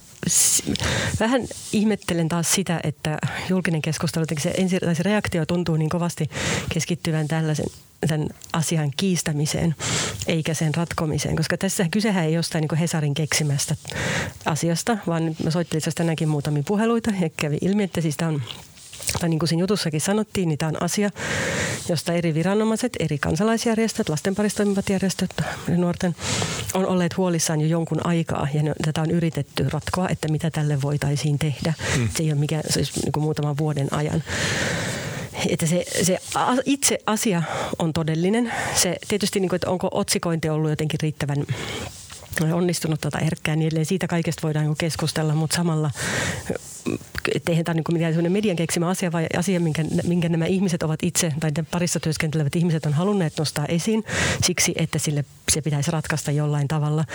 vähän 1.19 1.41
ihmettelen 1.71 2.29
taas 2.29 2.53
sitä, 2.53 2.79
että 2.83 3.17
julkinen 3.49 3.81
keskustelu, 3.81 4.25
se, 4.39 4.53
ensi, 4.57 4.79
se 4.93 5.03
reaktio 5.03 5.45
tuntuu 5.45 5.75
niin 5.75 5.89
kovasti 5.89 6.29
keskittyvän 6.69 7.27
tällaisen 7.27 7.65
tämän 8.07 8.27
asian 8.53 8.91
kiistämiseen 8.97 9.75
eikä 10.27 10.53
sen 10.53 10.75
ratkomiseen, 10.75 11.35
koska 11.35 11.57
tässä 11.57 11.87
kysehän 11.91 12.25
ei 12.25 12.33
jostain 12.33 12.61
niin 12.71 12.79
Hesarin 12.79 13.13
keksimästä 13.13 13.75
asiasta, 14.45 14.97
vaan 15.07 15.35
mä 15.43 15.51
soittelin 15.51 15.83
tänäänkin 15.95 16.29
muutamia 16.29 16.63
puheluita 16.63 17.11
ja 17.21 17.29
kävi 17.37 17.57
ilmi, 17.61 17.83
että 17.83 18.01
siis 18.01 18.17
tämä 18.17 18.31
on 18.31 18.41
tai 19.19 19.29
niin 19.29 19.39
kuin 19.39 19.49
siinä 19.49 19.61
jutussakin 19.63 20.01
sanottiin, 20.01 20.49
niin 20.49 20.57
tämä 20.57 20.69
on 20.69 20.83
asia, 20.83 21.09
josta 21.89 22.13
eri 22.13 22.33
viranomaiset, 22.33 22.93
eri 22.99 23.17
kansalaisjärjestöt, 23.17 24.09
lasten 24.09 24.35
parissa 24.35 24.57
toimivat 24.57 24.89
järjestöt 24.89 25.29
nuorten 25.67 26.15
on 26.73 26.85
olleet 26.85 27.17
huolissaan 27.17 27.61
jo 27.61 27.67
jonkun 27.67 28.05
aikaa 28.07 28.47
ja 28.53 28.75
tätä 28.85 29.01
on 29.01 29.11
yritetty 29.11 29.69
ratkoa, 29.69 30.09
että 30.09 30.27
mitä 30.27 30.51
tälle 30.51 30.81
voitaisiin 30.81 31.39
tehdä. 31.39 31.73
Mm. 31.97 32.09
Se 32.17 32.23
ei 32.23 32.31
ole 32.31 32.39
mikään, 32.39 32.63
olisi 32.75 32.99
niin 33.01 33.11
kuin 33.11 33.23
muutaman 33.23 33.57
vuoden 33.57 33.93
ajan 33.93 34.23
että 35.49 35.65
se, 35.65 35.85
se 36.03 36.19
itse 36.65 36.99
asia 37.05 37.43
on 37.79 37.93
todellinen. 37.93 38.53
Se 38.75 38.97
tietysti, 39.07 39.39
niin 39.39 39.49
kuin, 39.49 39.57
että 39.57 39.69
onko 39.69 39.89
otsikointi 39.91 40.49
ollut 40.49 40.69
jotenkin 40.69 40.99
riittävän 41.03 41.45
onnistunut 42.43 43.01
tuota 43.01 43.17
herkkää, 43.17 43.55
niin 43.55 43.67
edelleen 43.67 43.85
siitä 43.85 44.07
kaikesta 44.07 44.41
voidaan 44.41 44.75
keskustella, 44.77 45.35
mutta 45.35 45.55
samalla 45.55 45.91
eihän 47.49 47.65
tämä 47.65 47.81
ole 47.97 48.21
niin 48.21 48.31
median 48.31 48.55
keksimä 48.55 48.89
asia, 48.89 49.11
vai 49.11 49.27
asia, 49.37 49.59
minkä, 49.59 49.85
minkä 50.03 50.29
nämä 50.29 50.45
ihmiset 50.45 50.83
ovat 50.83 50.99
itse, 51.03 51.33
tai 51.39 51.51
parissa 51.71 51.99
työskentelevät 51.99 52.55
ihmiset 52.55 52.85
on 52.85 52.93
halunneet 52.93 53.33
nostaa 53.37 53.65
esiin 53.65 54.03
siksi, 54.43 54.73
että 54.75 54.99
sille 54.99 55.25
se 55.51 55.61
pitäisi 55.61 55.91
ratkaista 55.91 56.31
jollain 56.31 56.67
tavalla. 56.67 57.05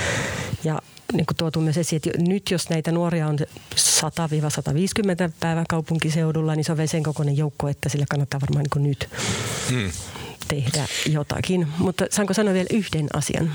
Ja 0.65 0.83
niin 1.13 1.27
kuin 1.27 1.37
tuotu 1.37 1.61
myös 1.61 1.79
esiin, 1.79 1.97
että 1.97 2.23
nyt 2.23 2.51
jos 2.51 2.71
näitä 2.71 2.93
nuoria 2.93 3.27
on 3.27 3.39
100-150 3.39 3.47
päivän 5.41 5.67
kaupunkiseudulla, 5.69 6.55
niin 6.55 6.65
se 6.65 6.73
on 6.73 6.89
sen 6.89 7.03
kokoinen 7.03 7.37
joukko, 7.37 7.69
että 7.69 7.89
sille 7.89 8.07
kannattaa 8.11 8.41
varmaan 8.41 8.67
niin 8.75 8.89
nyt 8.89 9.09
hmm. 9.71 9.91
tehdä 10.49 10.87
jotakin. 11.07 11.69
Mutta 11.79 12.07
saanko 12.11 12.35
sanoa 12.35 12.55
vielä 12.55 12.69
yhden 12.71 13.07
asian? 13.13 13.53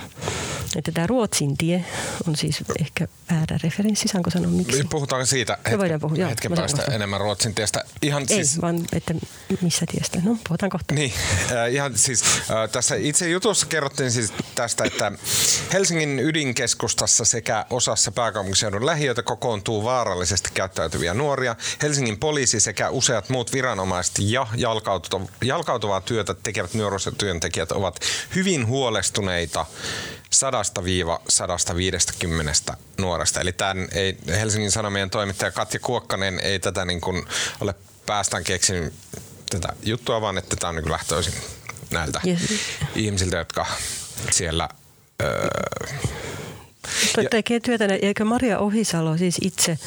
Että 0.75 0.91
tämä 0.91 1.07
Ruotsin 1.07 1.57
tie 1.57 1.85
on 2.27 2.35
siis 2.35 2.63
ehkä 2.81 3.07
väärä 3.31 3.59
referenssi, 3.63 4.07
saanko 4.07 4.29
sanoa 4.29 4.51
miksi? 4.51 4.83
Puhutaan 4.89 5.27
siitä 5.27 5.53
hetken, 5.57 5.79
voidaan 5.79 5.99
puhua. 5.99 6.17
Joo, 6.17 6.29
hetken 6.29 6.51
päästä 6.55 6.81
puhua. 6.81 6.95
enemmän 6.95 7.19
Ruotsin 7.19 7.55
tiestä. 7.55 7.83
Ihan 8.01 8.21
Ei, 8.21 8.27
siis... 8.27 8.61
vaan 8.61 8.85
että 8.93 9.13
missä 9.61 9.85
tiestä. 9.91 10.19
No, 10.23 10.37
puhutaan 10.47 10.69
kohta. 10.69 10.93
Niin, 10.93 11.13
äh, 11.51 11.73
ihan 11.73 11.97
siis 11.97 12.23
äh, 12.23 12.69
tässä 12.71 12.95
itse 12.95 13.29
jutussa 13.29 13.65
kerrottiin 13.65 14.11
siis 14.11 14.33
tästä, 14.55 14.83
että 14.83 15.11
Helsingin 15.73 16.19
ydinkeskustassa 16.19 17.25
sekä 17.25 17.65
osassa 17.69 18.11
pääkaupunkiseudun 18.11 18.85
lähiöitä 18.85 19.23
kokoontuu 19.23 19.83
vaarallisesti 19.83 20.49
käyttäytyviä 20.53 21.13
nuoria. 21.13 21.55
Helsingin 21.81 22.19
poliisi 22.19 22.59
sekä 22.59 22.89
useat 22.89 23.29
muut 23.29 23.53
viranomaiset 23.53 24.15
ja 24.19 24.47
jalkautuvaa 25.41 26.01
työtä 26.01 26.33
tekevät 26.33 26.73
nuorisotyöntekijät 26.73 27.71
ovat 27.71 27.99
hyvin 28.35 28.67
huolestuneita 28.67 29.65
100-150 32.71 32.75
nuoresta. 32.97 33.41
Eli 33.41 33.53
tämän 33.53 33.87
ei, 33.91 34.17
Helsingin 34.27 34.71
Sanomien 34.71 35.09
toimittaja 35.09 35.51
Katja 35.51 35.79
Kuokkanen 35.79 36.39
ei 36.39 36.59
tätä 36.59 36.85
niin 36.85 37.01
kuin 37.01 37.25
ole 37.61 37.75
päästään 38.05 38.43
keksinyt 38.43 38.93
tätä 39.49 39.67
juttua, 39.83 40.21
vaan 40.21 40.37
että 40.37 40.55
tämä 40.55 40.69
on 40.69 40.75
niin 40.75 40.91
lähtöisin 40.91 41.33
näiltä 41.91 42.21
yes. 42.27 42.39
ihmisiltä, 42.95 43.37
jotka 43.37 43.65
siellä 44.31 44.69
öö, 45.23 45.47
ja, 47.17 47.29
tekee 47.29 47.59
työtä. 47.59 47.85
Eikö 48.01 48.25
Maria 48.25 48.59
Ohisalo 48.59 49.17
siis 49.17 49.37
itse 49.41 49.77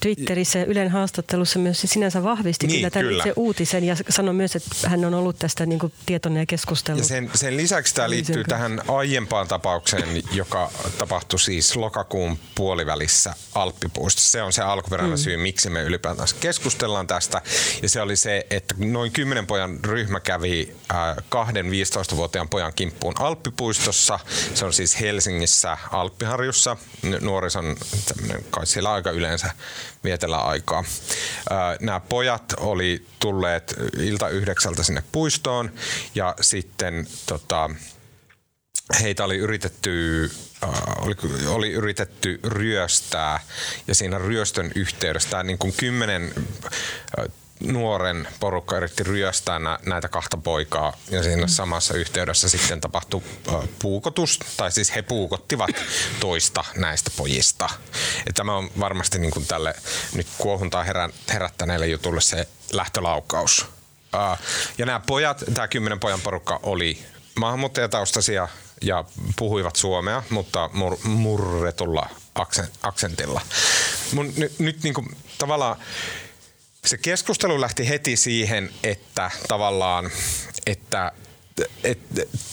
Twitterissä 0.00 0.58
ja 0.58 0.64
Ylen 0.64 0.90
haastattelussa 0.90 1.58
myös 1.58 1.82
sinänsä 1.84 2.22
vahvisti 2.22 2.66
niin, 2.66 2.76
kyllä 2.76 2.90
tämän 2.90 3.08
kyllä. 3.08 3.24
itse 3.24 3.32
uutisen 3.36 3.84
ja 3.84 3.96
sanoi 4.08 4.34
myös, 4.34 4.56
että 4.56 4.88
hän 4.88 5.04
on 5.04 5.14
ollut 5.14 5.38
tästä 5.38 5.66
niin 5.66 5.78
kuin 5.78 5.92
tietoinen 6.06 6.40
ja 6.40 6.46
keskustellut. 6.46 7.00
Ja 7.02 7.08
sen, 7.08 7.30
sen 7.34 7.56
lisäksi 7.56 7.94
tämä 7.94 8.10
liittyy 8.10 8.44
tähän 8.44 8.82
aiempaan 8.88 9.48
tapaukseen, 9.48 10.22
joka 10.32 10.70
tapahtui 10.98 11.38
siis 11.38 11.76
lokakuun 11.76 12.38
puolivälissä 12.54 13.34
Alppipuistossa. 13.54 14.30
Se 14.30 14.42
on 14.42 14.52
se 14.52 14.62
alkuperäinen 14.62 15.18
mm. 15.18 15.22
syy, 15.22 15.36
miksi 15.36 15.70
me 15.70 15.82
ylipäätään 15.82 16.28
keskustellaan 16.40 17.06
tästä. 17.06 17.42
Ja 17.82 17.88
se 17.88 18.00
oli 18.00 18.16
se, 18.16 18.46
että 18.50 18.74
noin 18.78 19.12
kymmenen 19.12 19.46
pojan 19.46 19.78
ryhmä 19.84 20.20
kävi 20.20 20.74
äh, 20.90 21.16
kahden 21.28 21.66
15-vuotiaan 21.66 22.48
pojan 22.48 22.72
kimppuun 22.76 23.14
Alppipuistossa. 23.18 24.18
Se 24.54 24.64
on 24.64 24.72
siis 24.72 25.00
Helsingissä 25.00 25.78
Alppiharjussa. 26.00 26.76
Nuorison, 27.20 27.76
kai 28.50 28.66
siellä 28.66 28.92
aika 28.92 29.10
yleensä 29.10 29.50
vietellä 30.04 30.38
aikaa. 30.38 30.84
Nämä 31.80 32.00
pojat 32.00 32.54
oli 32.56 33.06
tulleet 33.18 33.74
ilta 33.98 34.28
yhdeksältä 34.28 34.82
sinne 34.82 35.02
puistoon 35.12 35.72
ja 36.14 36.34
sitten 36.40 37.06
tota, 37.26 37.70
heitä 39.02 39.24
oli 39.24 39.36
yritetty, 39.36 40.30
oli, 40.98 41.16
oli 41.46 41.72
yritetty 41.72 42.40
ryöstää 42.44 43.40
ja 43.86 43.94
siinä 43.94 44.18
ryöstön 44.18 44.72
yhteydessä 44.74 45.42
niin 45.42 45.58
kuin 45.58 45.74
kymmenen 45.76 46.34
nuoren 47.60 48.28
porukka 48.40 48.76
yritti 48.76 49.02
ryöstää 49.02 49.58
nä- 49.58 49.78
näitä 49.86 50.08
kahta 50.08 50.36
poikaa 50.36 50.96
ja 51.10 51.22
siinä 51.22 51.46
samassa 51.46 51.94
yhteydessä 51.94 52.48
sitten 52.48 52.80
tapahtui 52.80 53.22
puukotus, 53.78 54.38
tai 54.56 54.72
siis 54.72 54.94
he 54.94 55.02
puukottivat 55.02 55.70
toista 56.20 56.64
näistä 56.76 57.10
pojista. 57.16 57.68
Ja 58.26 58.32
tämä 58.32 58.56
on 58.56 58.70
varmasti 58.80 59.18
niin 59.18 59.30
kuin 59.30 59.46
tälle 59.46 59.74
nyt 60.14 60.26
kuohuntaa 60.38 60.84
herä- 60.84 61.10
herättäneelle 61.32 61.86
jutulle 61.86 62.20
se 62.20 62.48
lähtölaukaus. 62.72 63.66
Ja 64.78 64.86
nämä 64.86 65.00
pojat, 65.06 65.44
tämä 65.54 65.68
kymmenen 65.68 66.00
pojan 66.00 66.20
porukka 66.20 66.60
oli 66.62 67.04
maahanmuuttajataustaisia 67.34 68.48
ja 68.82 69.04
puhuivat 69.36 69.76
suomea, 69.76 70.22
mutta 70.30 70.70
mur- 70.72 71.08
murretulla 71.08 72.08
aksentilla. 72.82 73.40
Mun, 74.12 74.32
nyt, 74.36 74.58
nyt 74.58 74.82
niin 74.82 74.94
kuin, 74.94 75.16
tavallaan 75.38 75.76
se 76.86 76.98
keskustelu 76.98 77.60
lähti 77.60 77.88
heti 77.88 78.16
siihen, 78.16 78.70
että 78.84 79.30
tavallaan, 79.48 80.10
että 80.66 81.12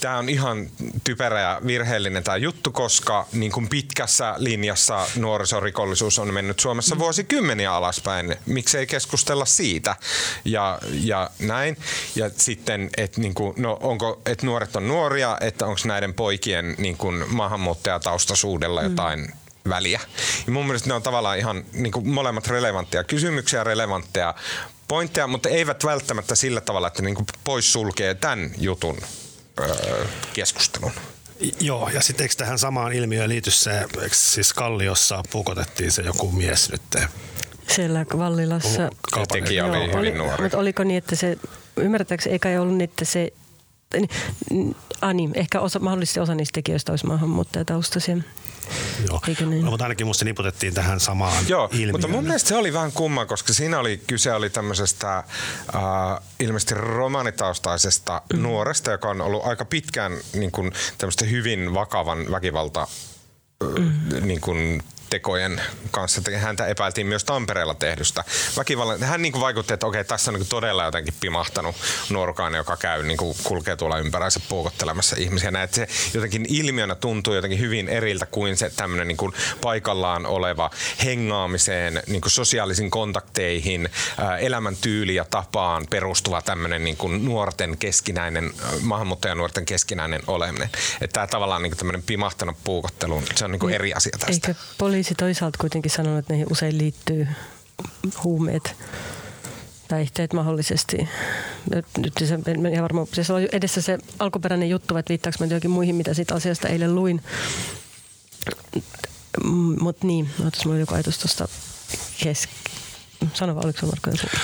tämä 0.02 0.18
on 0.18 0.30
ihan 0.30 0.70
typerä 1.04 1.42
ja 1.42 1.62
virheellinen 1.68 2.24
tämä 2.24 2.38
juttu, 2.38 2.72
koska 2.72 3.28
niin 3.34 3.52
kuin 3.52 3.70
pitkässä 3.70 4.34
linjassa 4.38 5.08
nuorisorikollisuus 5.16 6.20
on 6.20 6.34
mennyt 6.34 6.60
Suomessa 6.60 6.96
mm. 6.96 7.00
vuosikymmeniä 7.00 7.74
alaspäin. 7.74 8.36
Miksei 8.46 8.88
keskustella 8.88 9.46
siitä 9.46 9.96
ja, 10.46 10.80
ja 10.92 11.30
näin. 11.40 11.78
Ja 12.16 12.30
sitten, 12.38 12.90
että 12.98 13.22
niin 13.22 13.34
kuin, 13.34 13.54
no 13.58 13.78
onko, 13.82 14.22
että 14.26 14.46
nuoret 14.46 14.76
on 14.76 14.88
nuoria, 14.88 15.38
että 15.42 15.66
onko 15.66 15.80
näiden 15.86 16.14
poikien 16.14 16.76
niin 16.78 16.98
kuin 16.98 17.24
maahanmuuttajataustaisuudella 17.28 18.82
mm. 18.82 18.90
jotain 18.90 19.20
mm 19.20 19.47
väliä. 19.70 20.00
Ja 20.46 20.52
mun 20.52 20.66
mielestä 20.66 20.88
ne 20.88 20.94
on 20.94 21.04
tavallaan 21.04 21.38
ihan 21.38 21.66
niin 21.74 21.92
kuin 21.92 22.08
molemmat 22.10 22.48
relevantteja 22.48 23.04
kysymyksiä, 23.04 23.64
relevantteja 23.64 24.36
pointteja, 24.88 25.28
mutta 25.28 25.50
eivät 25.50 25.86
välttämättä 25.86 26.36
sillä 26.36 26.62
tavalla, 26.62 26.88
että 26.88 27.02
niin 27.02 27.16
kuin 27.16 27.26
pois 27.44 27.74
sulkee 27.74 28.14
tämän 28.14 28.52
jutun 28.58 28.98
öö, 29.60 30.06
keskustelun. 30.34 30.92
Joo, 31.60 31.90
ja 31.90 32.02
sitten 32.02 32.24
eikö 32.24 32.36
tähän 32.38 32.60
samaan 32.60 32.94
ilmiöön 32.94 33.30
liity 33.30 33.52
se, 33.52 33.86
siis 34.12 34.54
Kalliossa 34.54 35.24
pukotettiin 35.32 35.92
se 35.92 36.02
joku 36.02 36.32
mies 36.32 36.72
nyt? 36.72 36.82
Siellä 37.68 38.06
Vallilassa. 38.18 38.90
Tekijä 39.32 39.66
oli 39.66 39.78
Joo, 39.78 39.98
hyvin 39.98 40.18
nuori. 40.18 40.44
Mutta 40.44 40.58
oliko 40.58 40.84
niin, 40.84 40.98
että 40.98 41.16
se, 41.16 41.38
ymmärtääkseni 41.78 42.34
eikä 42.34 42.62
ollut 42.62 42.78
niin, 42.78 42.90
että 42.90 43.06
se 43.06 43.32
Ani, 45.02 45.28
niin, 45.28 45.32
ehkä 45.34 45.60
osa, 45.60 45.80
mahdollisesti 45.80 46.20
osa 46.20 46.36
niistä 46.36 46.58
tekijöistä 46.58 46.92
olisi 46.92 47.06
maahanmuuttajataustaisia. 47.06 48.18
Joo. 49.08 49.22
Eikö 49.28 49.46
niin? 49.46 49.66
No, 49.66 49.72
mutta 49.72 49.86
ainakin 49.86 50.08
musta 50.08 50.26
niputettiin 50.26 50.74
tähän 50.74 51.00
samaan 51.00 51.44
Joo, 51.48 51.70
ilmiöön. 51.72 51.92
mutta 51.92 52.08
mun 52.08 52.24
mielestä 52.24 52.50
se 52.50 52.56
oli 52.56 52.74
vähän 52.74 52.92
kumma, 52.92 53.26
koska 53.26 53.54
siinä 53.54 53.80
oli 53.80 54.02
kyse 54.08 54.34
oli 54.34 54.50
tämmöisestä 54.50 55.18
äh, 55.18 55.24
ilmeisesti 56.40 56.74
romanitaustaisesta 56.74 58.22
mm. 58.34 58.42
nuoresta, 58.42 58.92
joka 58.92 59.10
on 59.10 59.22
ollut 59.22 59.46
aika 59.46 59.66
pitkään 59.66 60.12
niin 60.34 60.52
kuin, 60.52 60.72
hyvin 61.30 61.74
vakavan 61.74 62.32
väkivalta 62.32 62.88
mm. 63.78 64.28
niin 64.28 64.42
kuin, 64.42 64.84
tekojen 65.10 65.62
kanssa. 65.92 66.22
Häntä 66.38 66.68
epäiltiin 66.68 67.08
myös 67.08 67.24
Tampereella 67.24 67.76
tehdystä 67.76 68.24
väkivallan. 68.58 69.04
Hän 69.04 69.22
niin 69.22 69.32
kuin 69.32 69.42
vaikutti, 69.42 69.74
että 69.74 69.86
okei, 69.86 70.04
tässä 70.04 70.32
on 70.32 70.40
niin 70.40 70.48
todella 70.48 70.84
jotenkin 70.84 71.14
pimahtanut 71.20 71.76
nuorukainen, 72.10 72.58
joka 72.58 72.78
käy, 72.78 73.04
niin 73.04 73.18
kuin 73.18 73.38
kulkee 73.44 73.76
tuolla 73.76 73.98
ympäränsä 73.98 74.40
puukottelemassa 74.50 75.16
ihmisiä. 75.20 75.52
Näin, 75.52 75.70
se 75.72 75.88
jotenkin 76.14 76.46
ilmiönä 76.50 76.96
tuntuu 76.96 77.34
jotenkin 77.34 77.60
hyvin 77.60 77.90
eriltä 77.90 78.26
kuin 78.26 78.58
se 78.58 78.70
tämmöinen 78.70 79.08
niin 79.08 79.18
kuin 79.18 79.34
paikallaan 79.62 80.26
oleva 80.26 80.70
hengaamiseen, 81.04 82.04
niin 82.08 82.22
kuin 82.22 82.32
sosiaalisiin 82.32 82.92
kontakteihin, 82.92 83.90
elämäntyyli 84.40 85.16
ja 85.16 85.26
tapaan 85.26 85.88
perustuva 85.90 86.42
tämmöinen 86.42 86.84
niin 86.84 86.98
kuin 86.98 87.26
nuorten 87.26 87.78
keskinäinen, 87.78 88.54
maahanmuuttajanuorten 88.82 89.66
keskinäinen 89.66 90.22
oleminen. 90.28 90.70
Että 91.02 91.14
tämä 91.14 91.28
tavallaan 91.28 91.62
niin 91.62 91.72
kuin 91.72 91.78
tämmöinen 91.78 92.04
pimahtanut 92.04 92.58
puukottelu, 92.64 93.24
se 93.36 93.46
on 93.46 93.52
niin 93.52 93.60
kuin 93.60 93.74
eri 93.74 93.94
asia 93.94 94.18
tästä. 94.20 94.48
Eikä 94.48 94.62
poli- 94.78 94.97
poliisi 94.98 95.16
toisaalta 95.16 95.58
kuitenkin 95.62 95.92
sanonut, 95.92 96.20
että 96.20 96.34
niihin 96.34 96.52
usein 96.52 96.78
liittyy 96.78 97.28
huumeet 98.24 98.76
päihteet 99.88 100.34
mahdollisesti. 100.34 101.10
Nyt 101.98 102.14
se, 102.20 102.40
ja 102.76 102.82
varmaan, 102.82 103.08
se 103.12 103.34
on 103.34 103.48
edessä 103.52 103.82
se 103.82 103.98
alkuperäinen 104.20 104.70
juttu, 104.70 104.98
että 104.98 105.10
viittaako 105.10 105.38
mä 105.40 105.54
jokin 105.54 105.72
muihin, 105.72 105.96
mitä 105.96 106.14
siitä 106.14 106.36
asiasta 106.36 106.68
eilen 106.68 106.96
luin. 106.96 107.24
Mutta 109.80 110.08
niin, 110.08 110.30
otas 110.48 110.66
mulla 110.66 110.80
joku 110.80 110.94
ajatus 110.94 111.18
tuosta 111.18 111.48
kesk... 112.24 112.50
Sano 113.34 113.56
vaan, 113.56 113.66
oliko 113.66 113.86
Marko 113.86 114.10
joku? 114.10 114.38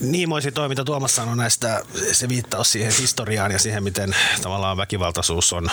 Niin, 0.00 0.28
mä 0.28 0.34
olisin 0.34 0.54
toi, 0.54 0.68
mitä 0.68 0.84
Tuomas 0.84 1.16
sanoi 1.16 1.36
näistä, 1.36 1.82
se 2.12 2.28
viittaus 2.28 2.72
siihen 2.72 2.92
historiaan 3.00 3.52
ja 3.52 3.58
siihen, 3.58 3.84
miten 3.84 4.16
tavallaan 4.42 4.76
väkivaltaisuus 4.76 5.52
on 5.52 5.68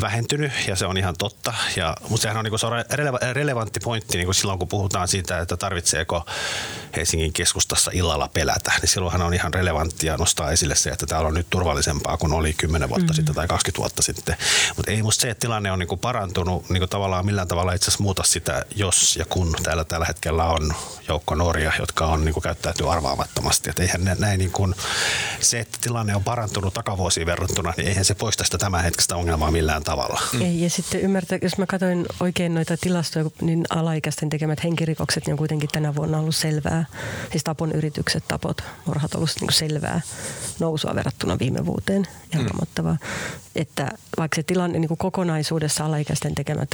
vähentynyt 0.00 0.52
ja 0.66 0.76
se 0.76 0.86
on 0.86 0.96
ihan 0.96 1.14
totta. 1.18 1.54
Ja, 1.76 1.96
mutta 2.08 2.22
sehän 2.22 2.36
on, 2.36 2.44
niin 2.44 2.50
kuin, 2.50 2.60
se 2.60 2.66
on 2.66 2.72
releva- 2.72 3.32
relevantti 3.32 3.80
pointti 3.80 4.16
niin 4.16 4.26
kuin 4.26 4.34
silloin, 4.34 4.58
kun 4.58 4.68
puhutaan 4.68 5.08
siitä, 5.08 5.38
että 5.38 5.56
tarvitseeko 5.56 6.26
Helsingin 6.96 7.32
keskustassa 7.32 7.90
illalla 7.94 8.28
pelätä, 8.28 8.72
niin 8.80 8.88
silloinhan 8.88 9.22
on 9.22 9.34
ihan 9.34 9.54
relevanttia 9.54 10.16
nostaa 10.16 10.50
esille 10.50 10.74
se, 10.74 10.90
että 10.90 11.06
täällä 11.06 11.28
on 11.28 11.34
nyt 11.34 11.46
turvallisempaa 11.50 12.16
kuin 12.16 12.32
oli 12.32 12.52
10 12.52 12.88
vuotta 12.88 13.02
mm-hmm. 13.02 13.14
sitten 13.14 13.34
tai 13.34 13.48
20 13.48 13.78
vuotta 13.78 14.02
sitten. 14.02 14.36
Mutta 14.76 14.90
ei 14.90 15.02
musta 15.02 15.22
se, 15.22 15.30
että 15.30 15.40
tilanne 15.40 15.72
on 15.72 15.78
niin 15.78 15.88
kuin 15.88 15.98
parantunut 15.98 16.70
niin 16.70 16.80
kuin 16.80 16.90
tavallaan 16.90 17.26
millään 17.26 17.48
tavalla 17.48 17.72
itse 17.72 17.84
asiassa 17.84 18.02
muuta 18.02 18.22
sitä, 18.22 18.64
jos 18.74 19.16
ja 19.16 19.24
kun 19.24 19.54
täällä 19.62 19.84
tällä 19.84 20.06
hetkellä 20.06 20.44
on 20.44 20.74
joukko 21.08 21.34
nuoria, 21.34 21.72
jotka 21.78 22.06
on 22.06 22.24
niin 22.24 22.32
kuin 22.32 22.42
käyttäytyy 22.42 22.92
arvaamattomasti. 22.92 23.70
Että 23.70 23.82
eihän 23.82 24.04
ne, 24.04 24.16
näin 24.18 24.38
niin 24.38 24.50
kuin, 24.50 24.74
se, 25.40 25.60
että 25.60 25.78
tilanne 25.80 26.16
on 26.16 26.24
parantunut 26.24 26.74
takavuosiin 26.74 27.26
verrattuna, 27.26 27.74
niin 27.76 27.88
eihän 27.88 28.04
se 28.04 28.14
poista 28.14 28.44
sitä 28.44 28.58
tämänhetkistä 28.58 29.16
ongelmaa 29.16 29.50
millään 29.50 29.84
tavalla. 29.88 30.20
Mm. 30.32 30.40
Ei, 30.42 30.62
ja 30.62 30.70
sitten 30.70 31.00
ymmärtää, 31.00 31.38
jos 31.42 31.58
mä 31.58 31.66
katsoin 31.66 32.06
oikein 32.20 32.54
noita 32.54 32.76
tilastoja, 32.76 33.24
niin 33.40 33.64
alaikäisten 33.70 34.28
tekemät 34.28 34.64
henkirikokset 34.64 35.26
niin 35.26 35.32
on 35.32 35.38
kuitenkin 35.38 35.68
tänä 35.72 35.94
vuonna 35.94 36.18
ollut 36.18 36.36
selvää. 36.36 36.84
Siis 37.30 37.44
tapon 37.44 37.72
yritykset, 37.72 38.24
tapot, 38.28 38.64
murhat 38.86 39.14
on 39.14 39.18
ollut 39.18 39.30
niin 39.40 39.52
selvää 39.52 40.00
nousua 40.60 40.94
verrattuna 40.94 41.38
viime 41.38 41.66
vuoteen. 41.66 42.06
Ja 42.32 42.38
mm. 42.38 42.98
Että 43.56 43.90
vaikka 44.18 44.36
se 44.36 44.42
tilanne 44.42 44.78
niin 44.78 44.88
kuin 44.88 44.98
kokonaisuudessa 44.98 45.84
alaikäisten 45.84 46.34
tekemät 46.34 46.70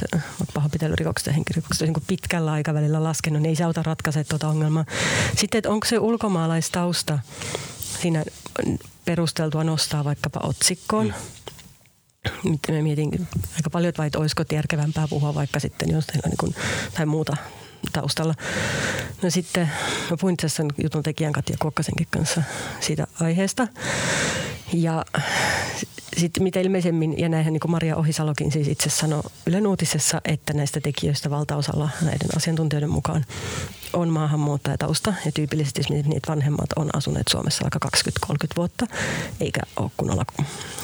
pahoinpitelyrikokset 0.53 1.27
ja 1.27 1.33
henkirikokset 1.33 1.87
on 1.87 1.93
niin 1.93 2.03
pitkällä 2.07 2.51
aikavälillä 2.51 3.03
laskenut, 3.03 3.41
niin 3.41 3.49
ei 3.49 3.55
se 3.55 3.63
auta 3.63 3.83
ratkaise 3.83 4.23
tuota 4.23 4.47
ongelmaa. 4.47 4.85
Sitten, 5.37 5.59
että 5.59 5.69
onko 5.69 5.87
se 5.87 5.99
ulkomaalaistausta 5.99 7.19
siinä 8.01 8.23
perusteltua 9.05 9.63
nostaa 9.63 10.03
vaikkapa 10.03 10.39
otsikkoon. 10.43 11.07
Mm 11.07 11.13
nyt 12.43 12.59
mä 12.71 12.81
mietin 12.81 13.27
aika 13.55 13.69
paljon, 13.69 13.89
että 13.89 13.99
vai, 13.99 14.07
että 14.07 14.19
olisiko 14.19 14.43
järkevämpää 14.51 15.07
puhua 15.07 15.35
vaikka 15.35 15.59
sitten 15.59 15.89
jostain 15.91 16.21
niin 16.25 16.37
kuin, 16.39 16.55
tai 16.93 17.05
muuta 17.05 17.37
taustalla. 17.93 18.35
No 19.21 19.29
sitten 19.29 19.71
mä 20.09 20.17
puhuin 20.19 20.37
tässä 20.37 20.63
jutun 20.83 21.03
tekijän 21.03 21.33
Katja 21.33 21.57
Kuokkasenkin 21.59 22.07
kanssa 22.09 22.43
siitä 22.79 23.07
aiheesta. 23.21 23.67
Ja 24.73 25.05
sitten 26.17 26.43
mitä 26.43 26.59
ilmeisemmin, 26.59 27.19
ja 27.19 27.29
näinhän 27.29 27.53
niin 27.53 27.59
kuin 27.59 27.71
Maria 27.71 27.95
Ohisalokin 27.95 28.51
siis 28.51 28.67
itse 28.67 28.89
sanoi 28.89 29.23
Ylen 29.45 29.67
uutisessa, 29.67 30.21
että 30.25 30.53
näistä 30.53 30.81
tekijöistä 30.81 31.29
valtaosalla 31.29 31.89
näiden 32.01 32.29
asiantuntijoiden 32.37 32.89
mukaan 32.89 33.25
on 33.93 34.09
maahanmuuttajatausta 34.09 35.13
ja 35.25 35.31
tyypillisesti 35.31 35.81
niitä 35.89 36.31
vanhemmat 36.31 36.69
on 36.75 36.89
asuneet 36.93 37.27
Suomessa 37.31 37.65
aika 37.65 37.79
20-30 38.27 38.31
vuotta 38.57 38.87
eikä 39.39 39.61
ole 39.75 39.91
kunnolla 39.97 40.25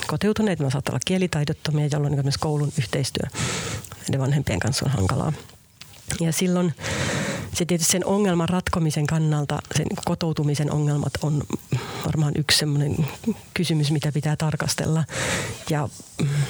kotiutuneet. 0.07 0.59
Ne 0.59 0.71
saattaa 0.71 0.93
olla 0.93 1.01
kielitaidottomia, 1.05 1.87
jolloin 1.91 2.13
niin 2.13 2.33
koulun 2.39 2.71
yhteistyö 2.77 3.29
näiden 3.99 4.21
vanhempien 4.21 4.59
kanssa 4.59 4.85
on 4.85 4.91
hankalaa. 4.91 5.33
Ja 6.19 6.31
silloin 6.33 6.73
se 7.53 7.65
tietysti 7.65 7.91
sen 7.91 8.05
ongelman 8.05 8.49
ratkomisen 8.49 9.07
kannalta, 9.07 9.59
sen 9.75 9.85
kotoutumisen 10.05 10.71
ongelmat 10.71 11.13
on 11.21 11.43
varmaan 12.05 12.33
yksi 12.37 12.57
semmoinen 12.57 13.07
kysymys, 13.53 13.91
mitä 13.91 14.11
pitää 14.11 14.35
tarkastella. 14.35 15.03
Ja, 15.69 15.89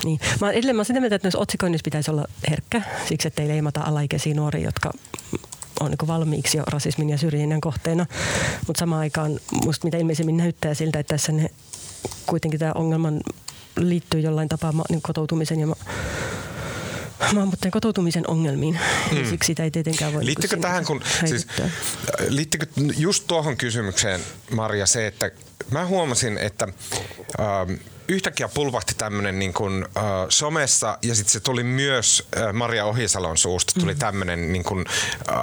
niin. 0.03 0.19
Mä 0.41 0.51
edelleen 0.51 0.75
mä 0.75 0.83
sitä 0.83 0.99
mieltä, 0.99 1.15
että 1.15 1.25
myös 1.25 1.35
otsikoinnissa 1.35 1.83
pitäisi 1.83 2.11
olla 2.11 2.25
herkkä, 2.49 2.81
siksi 3.09 3.27
että 3.27 3.41
ei 3.41 3.47
leimata 3.47 3.81
alaikäisiä 3.81 4.33
nuoria, 4.33 4.65
jotka 4.65 4.91
on 5.79 5.91
niin 5.91 6.07
valmiiksi 6.07 6.57
jo 6.57 6.63
rasismin 6.63 7.09
ja 7.09 7.17
syrjinnän 7.17 7.61
kohteena. 7.61 8.05
Mutta 8.67 8.79
samaan 8.79 9.01
aikaan 9.01 9.39
musta 9.65 9.87
mitä 9.87 9.97
ilmeisemmin 9.97 10.37
näyttää 10.37 10.73
siltä, 10.73 10.99
että 10.99 11.13
tässä 11.13 11.31
ne, 11.31 11.49
kuitenkin 12.25 12.59
tämä 12.59 12.71
ongelman 12.75 13.21
liittyy 13.77 14.19
jollain 14.19 14.49
tapaa 14.49 14.73
niin 14.89 15.01
kotoutumisen 15.01 15.59
ja 15.59 15.67
maahanmuuttajien 17.21 17.71
kotoutumisen 17.71 18.29
ongelmiin. 18.29 18.79
Hmm. 19.11 19.25
Siksi 19.25 19.47
sitä 19.47 19.63
ei 19.63 19.71
tietenkään 19.71 20.13
voi 20.13 20.25
Liittyykö 20.25 20.57
tähän, 20.57 20.85
kun, 20.85 21.01
siis, 21.25 21.47
liittyykö 22.27 22.65
just 22.97 23.27
tuohon 23.27 23.57
kysymykseen, 23.57 24.21
Maria, 24.51 24.85
se, 24.85 25.07
että 25.07 25.31
mä 25.71 25.85
huomasin, 25.85 26.37
että 26.37 26.67
ähm, 27.39 27.73
yhtäkkiä 28.07 28.49
pulvahti 28.53 28.93
tämmöinen 28.97 29.39
niin 29.39 29.53
kuin, 29.53 29.85
äh, 29.97 30.03
somessa 30.29 30.97
ja 31.01 31.15
sitten 31.15 31.33
se 31.33 31.39
tuli 31.39 31.63
myös 31.63 32.27
äh, 32.37 32.53
Maria 32.53 32.85
Ohisalon 32.85 33.37
suusta 33.37 33.79
tuli 33.79 33.93
mm. 33.93 33.99
tämmöinen 33.99 34.53
niin 34.53 34.63
kuin, 34.63 34.85
äh, 35.29 35.35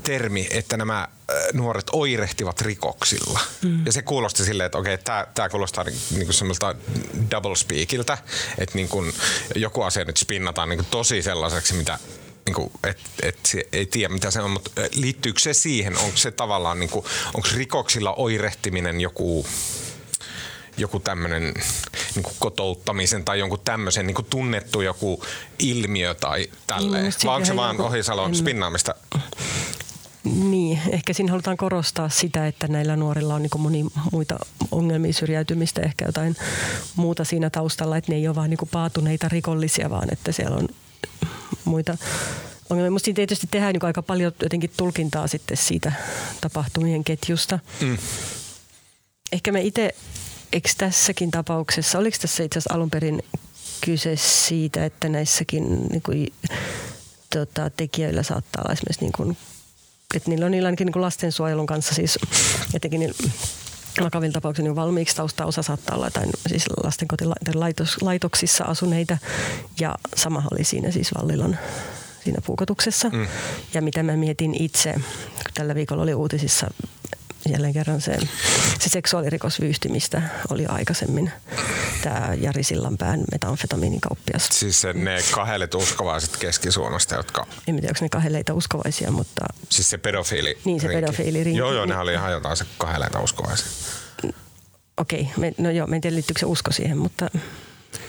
termi, 0.00 0.48
että 0.50 0.76
nämä 0.76 1.00
äh, 1.00 1.36
nuoret 1.52 1.86
oirehtivat 1.92 2.60
rikoksilla. 2.60 3.40
Mm. 3.62 3.86
Ja 3.86 3.92
se 3.92 4.02
kuulosti 4.02 4.44
silleen, 4.44 4.66
että 4.66 4.78
okei, 4.78 4.94
okay, 4.94 5.26
tämä 5.34 5.48
kuulostaa 5.48 5.84
niin, 5.84 5.98
niin 6.10 6.26
kuin 6.26 6.34
semmoilta 6.34 6.74
double 7.30 7.56
speakiltä, 7.56 8.18
että 8.58 8.74
niin 8.74 8.88
kuin 8.88 9.12
joku 9.54 9.82
asia 9.82 10.04
nyt 10.04 10.16
spinnataan 10.16 10.68
niin 10.68 10.78
kuin 10.78 10.88
tosi 10.90 11.22
sellaiseksi, 11.22 11.74
mitä 11.74 11.98
niin 12.46 12.54
kuin, 12.54 12.70
et, 12.84 12.98
et, 13.22 13.56
ei 13.72 13.86
tiedä 13.86 14.14
mitä 14.14 14.30
se 14.30 14.40
on, 14.40 14.50
mutta 14.50 14.70
äh, 14.80 14.88
liittyykö 14.94 15.40
se 15.40 15.52
siihen, 15.52 15.98
onko 15.98 16.16
se 16.16 16.30
tavallaan, 16.30 16.80
niin 16.80 16.90
kuin, 16.90 17.04
onko 17.34 17.48
rikoksilla 17.54 18.14
oirehtiminen 18.14 19.00
joku 19.00 19.46
joku 20.76 21.00
tämmöinen 21.00 21.54
niin 22.14 22.24
kotouttamisen 22.38 23.24
tai 23.24 23.38
jonkun 23.38 23.60
tämmöisen 23.64 24.06
niin 24.06 24.24
tunnettu 24.30 24.80
joku 24.80 25.24
ilmiö 25.58 26.14
tai 26.14 26.50
tälleen? 26.66 27.02
Niin, 27.02 27.12
Vai 27.24 27.34
onko 27.34 27.46
se 27.46 27.56
vaan 27.56 27.80
Ohisalon 27.80 28.30
en... 28.30 28.36
spinnaamista? 28.36 28.94
Niin, 30.24 30.80
ehkä 30.90 31.12
siinä 31.12 31.30
halutaan 31.30 31.56
korostaa 31.56 32.08
sitä, 32.08 32.46
että 32.46 32.68
näillä 32.68 32.96
nuorilla 32.96 33.34
on 33.34 33.42
niin 33.42 33.50
moni 33.58 33.84
muita 34.12 34.38
ongelmia, 34.70 35.12
syrjäytymistä, 35.12 35.82
ehkä 35.82 36.04
jotain 36.04 36.36
muuta 36.96 37.24
siinä 37.24 37.50
taustalla, 37.50 37.96
että 37.96 38.12
ne 38.12 38.18
ei 38.18 38.28
ole 38.28 38.36
vain 38.36 38.50
niin 38.50 38.68
paatuneita 38.70 39.28
rikollisia, 39.28 39.90
vaan 39.90 40.12
että 40.12 40.32
siellä 40.32 40.56
on 40.56 40.68
muita 41.64 41.96
ongelmia. 42.70 42.90
Musta 42.90 43.04
siinä 43.04 43.16
tietysti 43.16 43.46
tehdään 43.50 43.72
niin 43.72 43.84
aika 43.84 44.02
paljon 44.02 44.32
jotenkin 44.40 44.70
tulkintaa 44.76 45.26
sitten 45.26 45.56
siitä 45.56 45.92
tapahtumien 46.40 47.04
ketjusta. 47.04 47.58
Mm. 47.80 47.98
Ehkä 49.32 49.52
me 49.52 49.60
itse 49.60 49.94
eikö 50.52 50.68
tässäkin 50.78 51.30
tapauksessa, 51.30 51.98
oliko 51.98 52.16
tässä 52.20 52.42
itse 52.42 52.58
asiassa 52.58 52.74
alun 52.74 52.90
perin 52.90 53.22
kyse 53.84 54.16
siitä, 54.16 54.84
että 54.84 55.08
näissäkin 55.08 55.86
niin 55.88 56.02
kuin, 56.02 56.32
tota, 57.30 57.70
tekijöillä 57.70 58.22
saattaa 58.22 58.62
olla 58.62 58.72
esimerkiksi 58.72 59.04
niin 59.04 59.12
kuin, 59.12 59.36
että 60.14 60.30
niillä 60.30 60.46
on 60.46 60.52
niillä 60.52 60.66
ainakin 60.66 60.86
niin 60.86 61.02
lastensuojelun 61.02 61.66
kanssa 61.66 61.94
siis 61.94 62.18
jotenkin 62.72 63.00
niin, 63.00 63.14
vakavilla 64.02 64.32
tapauksilla 64.32 64.68
niin 64.68 64.76
valmiiksi 64.76 65.22
osa 65.44 65.62
saattaa 65.62 65.96
olla 65.96 66.06
jotain 66.06 66.30
siis 66.46 66.64
lastenkotilaitoksissa 66.84 68.64
asuneita 68.64 69.18
ja 69.80 69.94
sama 70.16 70.42
oli 70.52 70.64
siinä 70.64 70.90
siis 70.90 71.14
Vallilan 71.14 71.58
siinä 72.24 72.38
puukotuksessa. 72.46 73.08
Mm. 73.08 73.26
Ja 73.74 73.82
mitä 73.82 74.02
mä 74.02 74.16
mietin 74.16 74.54
itse, 74.62 74.92
kun 74.92 75.52
tällä 75.54 75.74
viikolla 75.74 76.02
oli 76.02 76.14
uutisissa 76.14 76.70
jälleen 77.50 77.72
kerran 77.72 78.00
se, 78.00 78.18
se 78.80 78.88
seksuaalirikosvyyhti, 78.88 79.88
mistä 79.88 80.22
oli 80.50 80.66
aikaisemmin 80.66 81.32
tämä 82.02 82.28
Jari 82.40 82.62
Sillanpään 82.62 83.20
metamfetamiinikauppias. 83.32 84.48
Siis 84.52 84.80
se, 84.80 84.92
ne 84.92 85.18
kahdelet 85.34 85.74
uskovaiset 85.74 86.36
Keski-Suomesta, 86.36 87.14
jotka... 87.14 87.46
En 87.66 87.74
tiedä, 87.74 87.88
onko 87.88 87.98
ne 88.00 88.08
kaheleita 88.08 88.54
uskovaisia, 88.54 89.10
mutta... 89.10 89.44
Siis 89.68 89.90
se 89.90 89.98
pedofiili 89.98 90.58
Niin, 90.64 90.80
se 90.80 90.88
pedofiili 90.88 91.56
Joo, 91.56 91.72
joo, 91.72 91.86
ne 91.86 91.96
oli 91.96 92.12
ihan 92.12 92.32
jotain 92.32 92.56
se 92.56 92.64
kaheleita 92.78 93.20
uskovaisia. 93.20 93.66
Okei, 94.96 95.28
okay, 95.38 95.52
no 95.58 95.70
joo, 95.70 95.86
mä 95.86 95.94
en 95.94 96.00
tiedä 96.00 96.14
liittyykö 96.14 96.40
se 96.40 96.46
usko 96.46 96.72
siihen, 96.72 96.98
mutta 96.98 97.30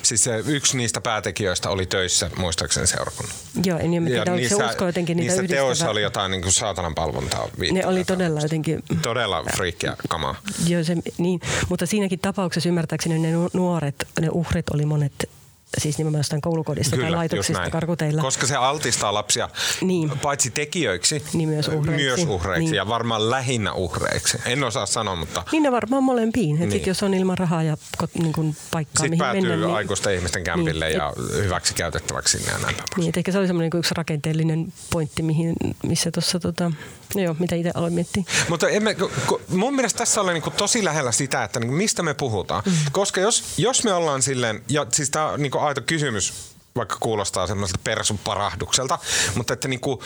Siis 0.03 0.23
se, 0.23 0.43
yksi 0.45 0.77
niistä 0.77 1.01
päätekijöistä 1.01 1.69
oli 1.69 1.85
töissä 1.85 2.29
muistaakseni 2.37 2.87
seurakunnan. 2.87 3.35
Joo, 3.65 3.79
en 3.79 4.05
tiedä, 4.05 4.21
onko 4.21 4.35
niissä, 4.35 4.57
se 4.57 4.65
usko 4.65 4.85
jotenkin 4.85 5.17
niitä 5.17 5.33
Niissä 5.33 5.55
teoissa 5.55 5.89
oli 5.89 6.01
jotain 6.01 6.31
niin 6.31 6.41
kuin 6.41 6.51
saatanan 6.51 6.95
palvontaa. 6.95 7.47
Ne 7.71 7.85
oli 7.85 8.05
todella 8.05 8.39
jotenkin... 8.41 8.83
Todella 9.01 9.43
friikkiä 9.55 9.97
kamaa. 10.09 10.35
Joo, 10.67 10.83
se, 10.83 10.95
niin, 11.17 11.41
mutta 11.69 11.85
siinäkin 11.85 12.19
tapauksessa 12.19 12.69
ymmärtääkseni 12.69 13.19
ne 13.19 13.29
nuoret, 13.53 14.07
ne 14.21 14.29
uhrit 14.31 14.69
oli 14.69 14.85
monet 14.85 15.29
siis 15.77 15.97
nimenomaan 15.97 16.19
jostain 16.19 16.41
koulukodista 16.41 16.95
tai 16.95 17.05
just 17.05 17.15
laitoksista 17.15 17.69
karkuteilla. 17.69 18.21
Koska 18.21 18.47
se 18.47 18.55
altistaa 18.55 19.13
lapsia 19.13 19.49
Niin. 19.81 20.09
paitsi 20.21 20.51
tekijöiksi, 20.51 21.23
Niin 21.33 21.49
myös 21.49 21.67
uhreiksi. 21.67 22.05
myös 22.05 22.19
uhreiksi 22.29 22.65
Niin. 22.65 22.73
ja 22.75 22.87
varmaan 22.87 23.29
lähinnä 23.29 23.73
uhreiksi. 23.73 24.37
En 24.45 24.63
osaa 24.63 24.85
sanoa, 24.85 25.15
mutta 25.15 25.43
Niin 25.51 25.63
ne 25.63 25.71
varmaan 25.71 26.03
molempiin. 26.03 26.55
Niin. 26.55 26.59
Niin. 26.59 26.71
Sit 26.71 26.87
jos 26.87 27.03
on 27.03 27.13
ilman 27.13 27.37
rahaa 27.37 27.63
ja 27.63 27.77
niin 28.19 28.33
kuin 28.33 28.55
paikkaa, 28.71 28.93
sitten 29.03 29.09
mihin 29.09 29.19
päätyy 29.19 29.41
mennä, 29.41 29.65
niin, 29.65 29.75
aikuisten 29.75 30.15
ihmisten 30.15 30.43
kämpille 30.43 30.85
Niin. 30.85 30.97
ja 30.97 31.13
hyväksi 31.43 31.73
käytettäväksi 31.73 32.37
sinne 32.37 32.51
ja 32.51 32.57
näin 32.59 32.75
niin, 32.97 33.09
et 33.09 33.17
ehkä 33.17 33.31
se 33.31 33.37
oli 33.37 33.47
semmoinen 33.47 33.71
yksi 33.79 33.93
rakenteellinen 33.97 34.73
pointti, 34.91 35.23
mihin, 35.23 35.53
missä 35.83 36.11
tuossa, 36.11 36.39
tota, 36.39 36.71
no 37.15 37.21
joo, 37.21 37.35
mitä 37.39 37.55
itse 37.55 37.71
aloin 37.75 37.93
miettiä. 37.93 38.23
Mutta 38.49 38.69
emme, 38.69 38.95
mun 39.47 39.75
mielestä 39.75 39.97
tässä 39.97 40.21
oli 40.21 40.33
niinku 40.33 40.49
tosi 40.51 40.83
lähellä 40.85 41.11
sitä, 41.11 41.43
että 41.43 41.59
niinku 41.59 41.75
mistä 41.75 42.03
me 42.03 42.13
puhutaan. 42.13 42.63
Mm. 42.65 42.71
Koska 42.91 43.21
jos, 43.21 43.43
jos 43.57 43.83
me 43.83 43.93
ollaan 43.93 44.21
silleen, 44.21 44.63
ja 44.69 44.85
siis 44.91 45.09
tämä 45.09 45.27
on 45.29 45.41
niinku 45.41 45.57
aito 45.65 45.81
kysymys, 45.81 46.53
vaikka 46.75 46.97
kuulostaa 46.99 47.47
semmoiselta 47.47 47.81
persuparahdukselta, 47.83 48.99
mutta 49.35 49.53
että 49.53 49.67
niinku, 49.67 50.03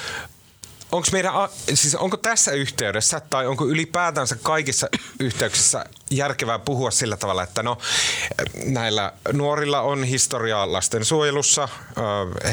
onko 0.92 1.08
meidän, 1.12 1.34
siis 1.74 1.96
onko 1.96 2.18
tässä 2.18 2.52
yhteydessä 2.52 3.22
tai 3.30 3.48
onko 3.48 3.66
ylipäätänsä 3.66 4.38
kaikissa 4.44 4.90
yhteyksissä 5.20 5.86
järkevää 6.12 6.60
puhua 6.60 6.92
sillä 6.92 7.18
tavalla, 7.18 7.44
että 7.44 7.64
no 7.64 7.78
näillä 8.66 9.14
nuorilla 9.34 9.82
on 9.82 10.04
historiaa 10.04 10.72
lastensuojelussa, 10.74 11.70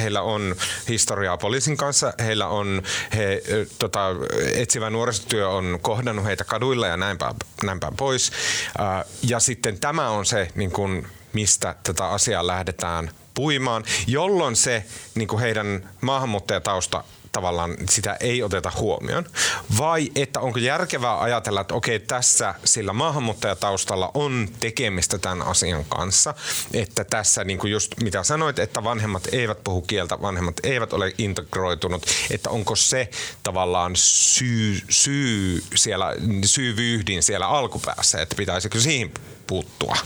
heillä 0.00 0.22
on 0.22 0.56
historiaa 0.88 1.36
poliisin 1.36 1.76
kanssa, 1.76 2.12
heillä 2.18 2.46
on 2.46 2.82
he, 3.16 3.42
tota, 3.78 4.08
etsivä 4.54 4.90
nuorisotyö 4.90 5.48
on 5.48 5.78
kohdannut 5.82 6.24
heitä 6.24 6.44
kaduilla 6.44 6.86
ja 6.86 6.96
näin 6.96 7.18
päin, 7.18 7.36
näin 7.62 7.80
päin 7.80 7.96
pois. 7.96 8.32
Ja 9.22 9.40
sitten 9.40 9.80
tämä 9.80 10.08
on 10.08 10.26
se, 10.26 10.48
niin 10.54 10.70
kuin, 10.70 11.06
mistä 11.34 11.74
tätä 11.82 12.06
asiaa 12.06 12.46
lähdetään 12.46 13.10
puimaan, 13.34 13.84
jolloin 14.06 14.56
se 14.56 14.84
niin 15.14 15.28
kuin 15.28 15.40
heidän 15.40 15.90
maahanmuuttajatausta 16.00 17.04
tavallaan 17.34 17.76
sitä 17.90 18.16
ei 18.20 18.42
oteta 18.42 18.72
huomioon, 18.78 19.24
vai 19.78 20.10
että 20.14 20.40
onko 20.40 20.58
järkevää 20.58 21.20
ajatella, 21.20 21.60
että 21.60 21.74
okei 21.74 22.00
tässä 22.00 22.54
sillä 22.64 22.92
maahanmuuttajataustalla 22.92 24.10
on 24.14 24.48
tekemistä 24.60 25.18
tämän 25.18 25.42
asian 25.42 25.84
kanssa, 25.84 26.34
että 26.72 27.04
tässä 27.04 27.44
niin 27.44 27.58
kuin 27.58 27.72
just 27.72 27.92
mitä 28.02 28.22
sanoit, 28.22 28.58
että 28.58 28.84
vanhemmat 28.84 29.28
eivät 29.32 29.64
puhu 29.64 29.82
kieltä, 29.82 30.22
vanhemmat 30.22 30.56
eivät 30.62 30.92
ole 30.92 31.12
integroitunut, 31.18 32.06
että 32.30 32.50
onko 32.50 32.76
se 32.76 33.10
tavallaan 33.42 33.92
syy, 33.96 34.80
syy 34.88 35.64
siellä, 35.74 36.14
syyvyyhdin 36.44 37.22
siellä 37.22 37.46
alkupäässä, 37.46 38.22
että 38.22 38.36
pitäisikö 38.36 38.80
siihen 38.80 39.10
puuttua. 39.46 39.96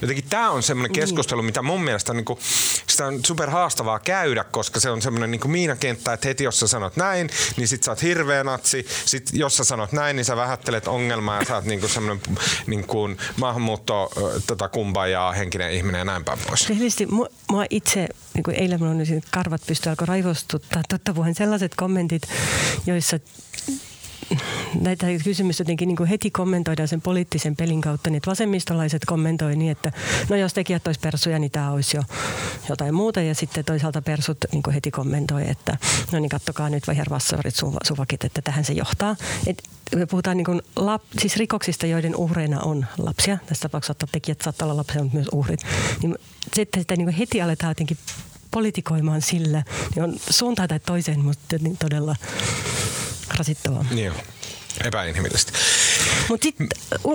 Jotenkin 0.00 0.24
tämä 0.30 0.50
on 0.50 0.62
semmoinen 0.62 0.92
keskustelu, 0.92 1.42
mitä 1.42 1.62
mun 1.62 1.84
mielestä 1.84 2.14
niin 2.14 2.24
kuin, 2.24 2.38
sitä 2.86 3.06
on 3.06 3.24
super 3.24 3.50
haastavaa 3.50 3.98
käydä, 3.98 4.44
koska 4.44 4.80
se 4.80 4.90
on 4.90 5.02
semmoinen 5.02 5.30
niin 5.30 5.50
miinakenttä, 5.50 6.12
että 6.12 6.28
heti 6.28 6.44
jos 6.44 6.60
sä 6.60 6.66
sanot 6.66 6.96
näin, 6.96 7.30
niin 7.56 7.68
sit 7.68 7.82
sä 7.82 7.90
oot 7.90 8.02
hirveä 8.02 8.44
natsi. 8.44 8.86
Sit 9.04 9.30
jos 9.32 9.56
sä 9.56 9.64
sanot 9.64 9.92
näin, 9.92 10.16
niin 10.16 10.24
sä 10.24 10.36
vähättelet 10.36 10.88
ongelmaa 10.88 11.38
ja 11.38 11.44
sä 11.44 11.54
oot 11.54 11.64
niin 11.64 11.80
kuin 11.80 11.90
semmoinen 11.90 12.22
niin 12.66 12.86
kuin 12.86 13.18
maahanmuutto 13.36 14.10
tota, 14.46 14.68
kumbajaa 14.68 15.32
henkinen 15.32 15.72
ihminen 15.72 15.98
ja 15.98 16.04
näin 16.04 16.24
päin 16.24 16.38
pois. 16.46 16.68
Rehellisesti 16.68 17.06
mua, 17.06 17.28
mua 17.50 17.64
itse, 17.70 18.08
niin 18.34 18.44
kuin 18.44 18.56
eilen 18.56 18.80
mulla 18.80 18.92
on 18.92 19.22
karvat 19.30 19.62
pysty 19.66 19.88
alkoi 19.88 20.06
raivostuttaa, 20.06 20.82
totta 20.88 21.14
puhuen 21.14 21.34
sellaiset 21.34 21.74
kommentit, 21.74 22.22
joissa 22.86 23.18
näitä 24.80 25.06
kysymyksiä 25.24 25.64
jotenkin 25.64 25.88
niin 25.88 25.96
kuin 25.96 26.08
heti 26.08 26.30
kommentoidaan 26.30 26.88
sen 26.88 27.00
poliittisen 27.00 27.56
pelin 27.56 27.80
kautta, 27.80 28.10
niin 28.10 28.16
että 28.16 28.30
vasemmistolaiset 28.30 29.04
kommentoi 29.04 29.56
niin, 29.56 29.72
että 29.72 29.92
no 30.28 30.36
jos 30.36 30.54
tekijät 30.54 30.86
olisi 30.86 31.00
persuja, 31.00 31.38
niin 31.38 31.50
tämä 31.50 31.72
olisi 31.72 31.96
jo 31.96 32.02
jotain 32.68 32.94
muuta. 32.94 33.20
Ja 33.20 33.34
sitten 33.34 33.64
toisaalta 33.64 34.02
persut 34.02 34.38
niin 34.52 34.62
kuin 34.62 34.74
heti 34.74 34.90
kommentoi, 34.90 35.50
että 35.50 35.78
no 36.12 36.18
niin 36.18 36.28
kattokaa 36.28 36.70
nyt 36.70 36.88
vihervassarit 36.88 37.54
suvakit, 37.86 38.24
että 38.24 38.42
tähän 38.42 38.64
se 38.64 38.72
johtaa. 38.72 39.16
Et 39.46 39.62
me 39.96 40.06
puhutaan 40.06 40.36
niin 40.36 40.44
kuin 40.44 40.62
lap, 40.76 41.02
siis 41.18 41.36
rikoksista, 41.36 41.86
joiden 41.86 42.16
uhreina 42.16 42.60
on 42.60 42.86
lapsia. 42.98 43.38
Tässä 43.46 43.62
tapauksessa 43.62 44.06
tekijät 44.12 44.40
saattaa 44.40 44.66
olla 44.66 44.76
lapsia, 44.76 45.02
mutta 45.02 45.16
myös 45.16 45.28
uhrit. 45.32 45.60
Niin 46.02 46.14
se, 46.54 46.62
että 46.62 46.80
sitä 46.80 46.96
niin 46.96 47.06
kuin 47.06 47.16
heti 47.16 47.42
aletaan 47.42 47.70
jotenkin 47.70 47.98
politikoimaan 48.50 49.22
sillä, 49.22 49.62
niin 49.94 50.04
on 50.04 50.14
suuntaan 50.30 50.68
tai 50.68 50.80
toiseen, 50.80 51.20
mutta 51.20 51.56
niin 51.60 51.76
todella 51.76 52.16
rasittavaa. 53.38 53.84
Niin 53.90 54.10
on. 54.10 54.16
Epäinhimillisesti. 54.84 55.52
Mutta 56.28 56.44
sitten 56.44 56.68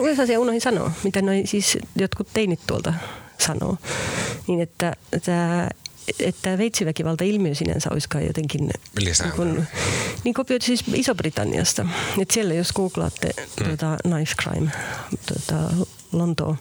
yksi 0.10 0.22
asia 0.22 0.40
unohdin 0.40 0.62
sanoa, 0.62 0.92
mitä 1.04 1.22
noi 1.22 1.44
siis 1.46 1.78
jotkut 1.96 2.28
teinit 2.34 2.60
tuolta 2.68 2.94
sanoo, 3.38 3.78
niin 4.48 4.62
että 4.62 4.96
tämä 5.26 5.68
että 6.20 6.58
veitsiväkivalta 6.58 7.24
ilmiö 7.24 7.56
sinänsä 7.56 7.90
olisikaan 7.92 8.26
jotenkin 8.26 8.70
Lisääntynyt. 9.00 9.56
niin, 9.56 9.68
niin 10.24 10.34
kopioitu 10.34 10.66
siis 10.66 10.84
Iso-Britanniasta. 10.94 11.86
Että 12.22 12.34
siellä 12.34 12.54
jos 12.54 12.74
googlaatte 12.74 13.30
mm. 13.38 13.66
tuota, 13.66 13.98
knife 14.02 14.34
crime, 14.44 14.72
tuota, 15.26 15.86
Lontoa, 16.12 16.56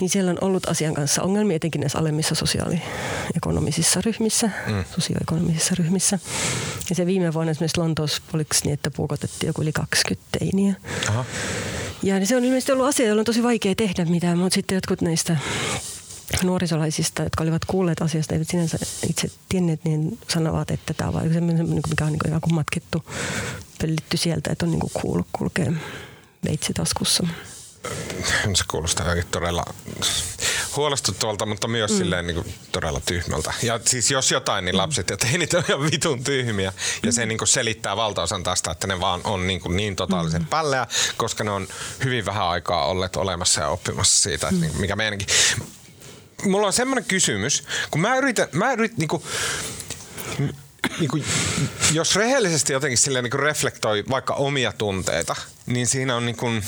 niin 0.00 0.10
siellä 0.10 0.30
on 0.30 0.38
ollut 0.40 0.68
asian 0.68 0.94
kanssa 0.94 1.22
ongelmia 1.22 1.56
etenkin 1.56 1.80
näissä 1.80 1.98
alemmissa 1.98 2.34
sosiaaliekonomisissa 2.34 4.00
ryhmissä, 4.04 4.50
mm. 4.66 4.84
sosioekonomisissa 4.94 5.74
ryhmissä. 5.78 6.18
Ja 6.90 6.96
se 6.96 7.06
viime 7.06 7.34
vuonna 7.34 7.50
esimerkiksi 7.50 7.80
Lontoossa 7.80 8.22
oliko 8.32 8.54
niin, 8.64 8.74
että 8.74 8.90
puukotettiin 8.90 9.48
joku 9.48 9.62
yli 9.62 9.72
20 9.72 10.38
teiniä. 10.38 10.74
Aha. 11.08 11.24
Ja 12.02 12.26
se 12.26 12.36
on 12.36 12.44
ilmeisesti 12.44 12.72
ollut 12.72 12.86
asia, 12.86 13.06
jolla 13.06 13.20
on 13.20 13.24
tosi 13.24 13.42
vaikea 13.42 13.74
tehdä 13.74 14.04
mitään, 14.04 14.38
mutta 14.38 14.54
sitten 14.54 14.76
jotkut 14.76 15.00
näistä 15.00 15.36
nuorisolaisista, 16.44 17.22
jotka 17.22 17.42
olivat 17.42 17.64
kuulleet 17.64 18.02
asiasta, 18.02 18.34
eivät 18.34 18.48
sinänsä 18.48 18.78
itse 19.08 19.28
tienneet, 19.48 19.84
niin 19.84 20.18
sanovat, 20.28 20.70
että 20.70 20.94
tämä 20.94 21.08
on 21.08 21.14
vain 21.14 21.32
semmoinen, 21.32 21.68
mikä 21.68 22.04
on 22.04 22.12
niin 22.12 22.40
kuin 22.40 22.54
matkittu, 22.54 23.04
pöllitty 23.80 24.16
sieltä, 24.16 24.52
että 24.52 24.66
on 24.66 24.70
niin 24.70 24.80
kuin 24.80 24.92
kuullut 25.02 25.26
kulkee 25.32 25.72
veitsi 26.44 26.72
taskussa. 26.72 27.26
Se 28.54 28.64
kuulostaa 28.68 29.06
jotenkin 29.06 29.30
todella 29.30 29.64
huolestuttavalta, 30.76 31.46
mutta 31.46 31.68
myös 31.68 31.90
mm. 31.90 31.98
silleen 31.98 32.26
niin 32.26 32.34
kuin 32.34 32.54
todella 32.72 33.00
tyhmältä. 33.00 33.52
Ja 33.62 33.80
siis 33.84 34.10
jos 34.10 34.30
jotain, 34.30 34.64
niin 34.64 34.76
lapset 34.76 35.10
ja 35.10 35.16
teinit 35.16 35.54
on 35.54 35.64
ihan 35.68 35.90
vitun 35.90 36.24
tyhmiä. 36.24 36.72
Ja 37.02 37.12
se 37.12 37.26
niin 37.26 37.38
kuin 37.38 37.48
selittää 37.48 37.96
valtaosan 37.96 38.42
tästä, 38.42 38.70
että 38.70 38.86
ne 38.86 39.00
vaan 39.00 39.20
on 39.24 39.46
niin, 39.46 39.60
kuin 39.60 39.76
niin 39.76 39.96
totaalisen 39.96 40.46
pälleä, 40.46 40.86
koska 41.16 41.44
ne 41.44 41.50
on 41.50 41.68
hyvin 42.04 42.26
vähän 42.26 42.48
aikaa 42.48 42.86
olleet 42.86 43.16
olemassa 43.16 43.60
ja 43.60 43.68
oppimassa 43.68 44.22
siitä, 44.22 44.48
että 44.48 44.60
niin, 44.60 44.80
mikä 44.80 44.96
meidänkin. 44.96 45.28
Mulla 46.44 46.66
on 46.66 46.72
semmoinen 46.72 47.04
kysymys, 47.04 47.64
kun 47.90 48.00
mä 48.00 48.16
yritän, 48.16 48.48
mä 48.52 48.72
yritän 48.72 48.98
niin 48.98 49.08
kuin, 49.08 49.22
niin 51.00 51.10
kuin, 51.10 51.24
jos 51.92 52.16
rehellisesti 52.16 52.72
jotenkin 52.72 52.98
silleen 52.98 53.22
niin 53.22 53.30
kuin 53.30 53.40
reflektoi 53.40 54.04
vaikka 54.10 54.34
omia 54.34 54.72
tunteita, 54.72 55.36
niin 55.66 55.86
siinä 55.86 56.16
on, 56.16 56.26
niin 56.26 56.36
kuin, 56.36 56.62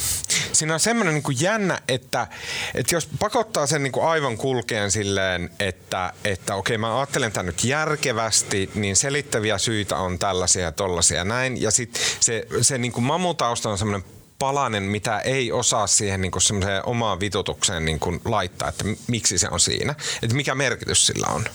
siinä 0.51 0.73
on 0.73 0.79
semmoinen 0.79 1.13
niin 1.13 1.23
kuin 1.23 1.37
jännä, 1.41 1.79
että, 1.87 2.27
että 2.73 2.95
jos 2.95 3.09
pakottaa 3.19 3.67
sen 3.67 3.83
niin 3.83 3.91
kuin 3.91 4.07
aivan 4.07 4.37
kulkeen 4.37 4.91
silleen, 4.91 5.49
että, 5.59 6.13
että 6.23 6.55
okei 6.55 6.77
mä 6.77 6.99
ajattelen 6.99 7.31
tämän 7.31 7.45
nyt 7.45 7.63
järkevästi, 7.63 8.69
niin 8.75 8.95
selittäviä 8.95 9.57
syitä 9.57 9.97
on 9.97 10.19
tällaisia 10.19 10.63
ja 10.63 10.71
tollaisia 10.71 11.17
ja 11.17 11.23
näin. 11.23 11.61
Ja 11.61 11.71
sitten 11.71 12.01
se, 12.19 12.47
se 12.61 12.77
niin 12.77 12.91
kuin 12.91 13.03
mamutausta 13.03 13.69
on 13.69 13.77
semmoinen 13.77 14.09
palanen, 14.39 14.83
mitä 14.83 15.19
ei 15.19 15.51
osaa 15.51 15.87
siihen 15.87 16.21
niin 16.21 16.31
semmoiseen 16.41 16.85
omaan 16.85 17.19
vitutukseen 17.19 17.85
niin 17.85 17.99
kuin 17.99 18.21
laittaa, 18.25 18.69
että 18.69 18.85
miksi 19.07 19.37
se 19.37 19.47
on 19.51 19.59
siinä, 19.59 19.95
että 20.23 20.35
mikä 20.35 20.55
merkitys 20.55 21.07
sillä 21.07 21.27
on. 21.27 21.45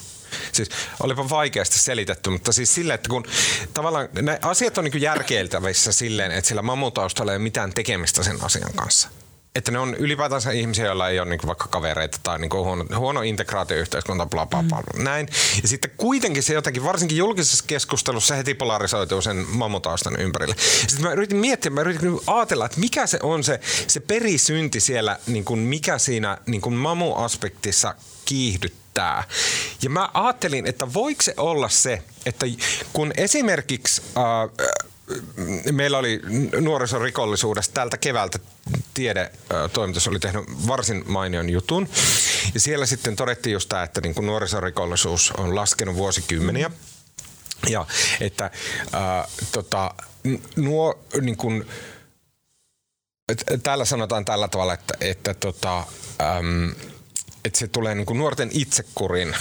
Siis 0.51 0.69
olipa 0.99 1.29
vaikeasti 1.29 1.79
selitetty, 1.79 2.29
mutta 2.29 2.51
siis 2.51 2.75
silleen, 2.75 2.95
että 2.95 3.09
kun 3.09 3.25
tavallaan 3.73 4.09
ne 4.21 4.39
asiat 4.41 4.77
on 4.77 4.83
niin 4.83 5.01
järkeiltävissä 5.01 5.91
silleen, 5.91 6.31
että 6.31 6.47
sillä 6.47 6.61
mamutaustalla 6.61 7.31
ei 7.31 7.35
ole 7.35 7.43
mitään 7.43 7.73
tekemistä 7.73 8.23
sen 8.23 8.37
asian 8.41 8.73
kanssa. 8.75 9.09
Että 9.55 9.71
ne 9.71 9.79
on 9.79 9.95
ylipäätänsä 9.95 10.51
ihmisiä, 10.51 10.85
joilla 10.85 11.09
ei 11.09 11.19
ole 11.19 11.29
niin 11.29 11.39
vaikka 11.47 11.67
kavereita 11.67 12.19
tai 12.23 12.39
niin 12.39 12.51
huono, 12.53 12.85
huono 12.97 13.21
integraatioyhteiskunta, 13.21 14.25
bla 14.25 14.45
bla 14.45 14.63
bla, 14.63 14.83
mm. 14.95 15.03
näin. 15.03 15.27
Ja 15.61 15.67
sitten 15.67 15.91
kuitenkin 15.97 16.43
se 16.43 16.53
jotenkin, 16.53 16.83
varsinkin 16.83 17.17
julkisessa 17.17 17.63
keskustelussa 17.67 18.35
heti 18.35 18.53
polarisoituu 18.53 19.21
sen 19.21 19.45
mamutaustan 19.49 20.19
ympärille. 20.19 20.55
Sitten 20.87 21.01
mä 21.01 21.11
yritin 21.11 21.37
miettiä, 21.37 21.71
mä 21.71 21.81
yritin 21.81 22.19
ajatella, 22.27 22.65
että 22.65 22.79
mikä 22.79 23.07
se 23.07 23.19
on 23.23 23.43
se, 23.43 23.59
se 23.87 23.99
perisynti 23.99 24.79
siellä, 24.79 25.19
niin 25.27 25.45
kuin 25.45 25.59
mikä 25.59 25.97
siinä 25.97 26.37
niin 26.45 26.61
kuin 26.61 26.75
mamu-aspektissa 26.75 27.95
kiihdyttää. 28.27 29.23
Ja 29.83 29.89
mä 29.89 30.09
ajattelin, 30.13 30.65
että 30.67 30.93
voiko 30.93 31.21
se 31.21 31.33
olla 31.37 31.69
se, 31.69 32.03
että 32.25 32.45
kun 32.93 33.11
esimerkiksi 33.17 34.01
äh, 34.17 34.67
meillä 35.71 35.97
oli 35.97 36.21
nuorisorikollisuudesta 36.61 37.73
tältä 37.73 37.97
keväältä 37.97 38.39
tiedetoimitus 38.93 40.07
oli 40.07 40.19
tehnyt 40.19 40.43
varsin 40.67 41.03
mainion 41.07 41.49
jutun. 41.49 41.89
Ja 42.53 42.59
siellä 42.59 42.85
sitten 42.85 43.15
todettiin 43.15 43.53
just 43.53 43.69
tämä, 43.69 43.83
että 43.83 44.01
niin 44.01 44.15
kuin 44.15 44.27
nuorisorikollisuus 44.27 45.31
on 45.37 45.55
laskenut 45.55 45.95
vuosikymmeniä. 45.95 46.71
Ja 47.69 47.85
että 48.21 48.51
ää, 48.91 49.27
tota, 49.51 49.93
nuo, 50.55 50.99
niin 51.21 51.37
kuin, 51.37 51.67
täällä 53.63 53.85
sanotaan 53.85 54.25
tällä 54.25 54.47
tavalla, 54.47 54.73
että, 54.73 54.93
että 55.01 55.33
tota, 55.33 55.77
äm, 56.21 56.75
että 57.47 57.59
se 57.59 57.67
tulee 57.67 57.95
niin 57.95 58.05
kuin 58.05 58.19
nuorten 58.19 58.49
itsekurin 58.53 59.35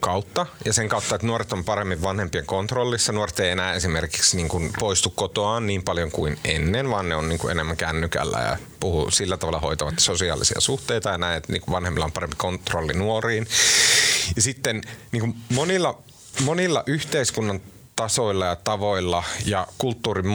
kautta 0.00 0.46
ja 0.64 0.72
sen 0.72 0.88
kautta, 0.88 1.14
että 1.14 1.26
nuoret 1.26 1.52
on 1.52 1.64
paremmin 1.64 2.02
vanhempien 2.02 2.46
kontrollissa. 2.46 3.12
Nuoret 3.12 3.40
ei 3.40 3.50
enää 3.50 3.74
esimerkiksi 3.74 4.36
niin 4.36 4.48
kuin 4.48 4.72
poistu 4.80 5.10
kotoaan 5.10 5.66
niin 5.66 5.82
paljon 5.82 6.10
kuin 6.10 6.38
ennen, 6.44 6.90
vaan 6.90 7.08
ne 7.08 7.16
on 7.16 7.28
niin 7.28 7.38
kuin 7.38 7.50
enemmän 7.50 7.76
kännykällä 7.76 8.38
ja 8.38 8.56
puhuu 8.80 9.10
sillä 9.10 9.36
tavalla 9.36 9.60
hoitavat 9.60 9.98
sosiaalisia 9.98 10.60
suhteita 10.60 11.10
ja 11.10 11.18
näin, 11.18 11.36
että 11.36 11.52
niin 11.52 11.60
kuin 11.62 11.72
vanhemmilla 11.72 12.04
on 12.04 12.12
parempi 12.12 12.36
kontrolli 12.36 12.92
nuoriin. 12.92 13.46
Ja 14.36 14.42
sitten 14.42 14.82
niin 15.12 15.20
kuin 15.20 15.34
monilla, 15.48 16.02
monilla 16.44 16.82
yhteiskunnan 16.86 17.60
tasoilla 17.96 18.46
ja 18.46 18.56
tavoilla 18.56 19.24
ja 19.46 19.66
kulttuurin 19.78 20.26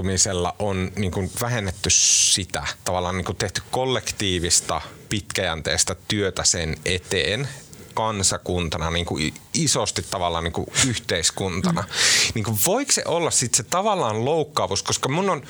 muuttumisella 0.00 0.54
on 0.58 0.92
niin 0.96 1.12
kuin 1.12 1.30
vähennetty 1.40 1.90
sitä, 1.90 2.66
tavallaan 2.84 3.16
niin 3.16 3.24
kuin 3.24 3.36
tehty 3.36 3.62
kollektiivista 3.70 4.80
pitkäjänteistä 5.08 5.96
työtä 6.08 6.44
sen 6.44 6.76
eteen, 6.84 7.48
kansakuntana, 7.94 8.90
niin 8.90 9.06
kuin 9.06 9.34
isosti 9.54 10.02
tavallaan 10.10 10.44
niin 10.44 10.52
kuin 10.52 10.66
yhteiskuntana. 10.88 11.82
Mm. 11.82 11.88
Niin 12.34 12.44
kuin 12.44 12.58
voiko 12.66 12.92
se 12.92 13.02
olla 13.06 13.30
sitten 13.30 13.56
se 13.56 13.70
tavallaan 13.70 14.24
loukkaavuus, 14.24 14.82
koska 14.82 15.08
mun 15.08 15.30
on, 15.30 15.42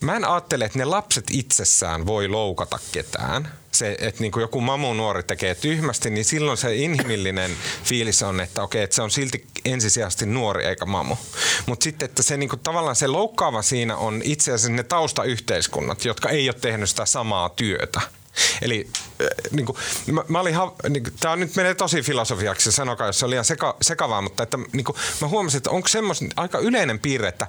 mä 0.00 0.16
en 0.16 0.24
ajattele, 0.24 0.64
että 0.64 0.78
ne 0.78 0.84
lapset 0.84 1.24
itsessään 1.30 2.06
voi 2.06 2.28
loukata 2.28 2.78
ketään. 2.92 3.52
Se, 3.72 3.96
että 4.00 4.20
niin 4.20 4.32
joku 4.40 4.60
mamu 4.60 4.94
nuori 4.94 5.22
tekee 5.22 5.54
tyhmästi, 5.54 6.10
niin 6.10 6.24
silloin 6.24 6.58
se 6.58 6.76
inhimillinen 6.76 7.50
fiilis 7.84 8.22
on, 8.22 8.40
että 8.40 8.62
okei, 8.62 8.82
että 8.82 8.96
se 8.96 9.02
on 9.02 9.10
silti 9.10 9.46
ensisijaisesti 9.64 10.26
nuori 10.26 10.64
eikä 10.64 10.86
mamu. 10.86 11.16
Mutta 11.66 11.84
sitten, 11.84 12.06
että 12.06 12.22
se 12.22 12.36
niin 12.36 12.48
kuin, 12.48 12.60
tavallaan 12.60 12.96
se 12.96 13.06
loukkaava 13.06 13.62
siinä 13.62 13.96
on 13.96 14.20
itse 14.24 14.52
asiassa 14.52 14.72
ne 14.72 14.82
taustayhteiskunnat, 14.82 16.04
jotka 16.04 16.28
ei 16.28 16.48
ole 16.48 16.56
tehnyt 16.60 16.90
sitä 16.90 17.06
samaa 17.06 17.48
työtä. 17.48 18.00
Eli 18.62 18.88
äh, 19.20 19.26
niin 19.50 19.66
kuin, 19.66 19.76
mä, 20.12 20.24
mä 20.28 20.40
olin, 20.40 20.54
niin, 20.88 21.04
tämä 21.20 21.36
nyt 21.36 21.56
menee 21.56 21.74
tosi 21.74 22.02
filosofiaksi, 22.02 22.72
sanokaa 22.72 23.06
jos 23.06 23.18
se 23.18 23.24
oli 23.24 23.30
liian 23.30 23.44
seka, 23.44 23.76
sekavaa, 23.82 24.22
mutta 24.22 24.42
että, 24.42 24.58
niin 24.72 24.84
kuin, 24.84 24.96
mä 25.20 25.28
huomasin, 25.28 25.56
että 25.58 25.70
onko 25.70 25.88
semmoinen 25.88 26.30
aika 26.36 26.58
yleinen 26.58 26.98
piirre, 26.98 27.28
että 27.28 27.46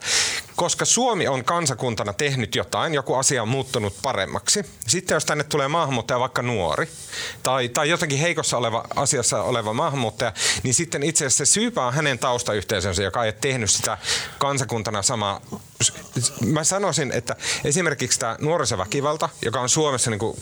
koska 0.55 0.85
Suomi 0.85 1.27
on 1.27 1.43
kansakuntana 1.43 2.13
tehnyt 2.13 2.55
jotain, 2.55 2.93
joku 2.93 3.13
asia 3.13 3.41
on 3.41 3.47
muuttunut 3.47 4.01
paremmaksi, 4.01 4.65
sitten 4.87 5.15
jos 5.15 5.25
tänne 5.25 5.43
tulee 5.43 5.67
maahanmuuttaja 5.67 6.19
vaikka 6.19 6.41
nuori 6.41 6.89
tai, 7.43 7.69
tai 7.69 7.89
jotenkin 7.89 8.19
heikossa 8.19 8.57
oleva 8.57 8.83
asiassa 8.95 9.43
oleva 9.43 9.73
maahanmuuttaja, 9.73 10.33
niin 10.63 10.73
sitten 10.73 11.03
itse 11.03 11.25
asiassa 11.25 11.45
se 11.45 11.51
syypää 11.51 11.91
hänen 11.91 12.19
taustayhteisönsä, 12.19 13.03
joka 13.03 13.25
ei 13.25 13.33
tehnyt 13.33 13.71
sitä 13.71 13.97
kansakuntana 14.37 15.01
samaa. 15.01 15.41
Mä 16.45 16.63
sanoisin, 16.63 17.11
että 17.11 17.35
esimerkiksi 17.63 18.19
tämä 18.19 18.35
nuorisoväkivalta, 18.39 19.29
joka 19.41 19.61
on 19.61 19.69
Suomessa 19.69 20.11
niin 20.11 20.19
kuin 20.19 20.37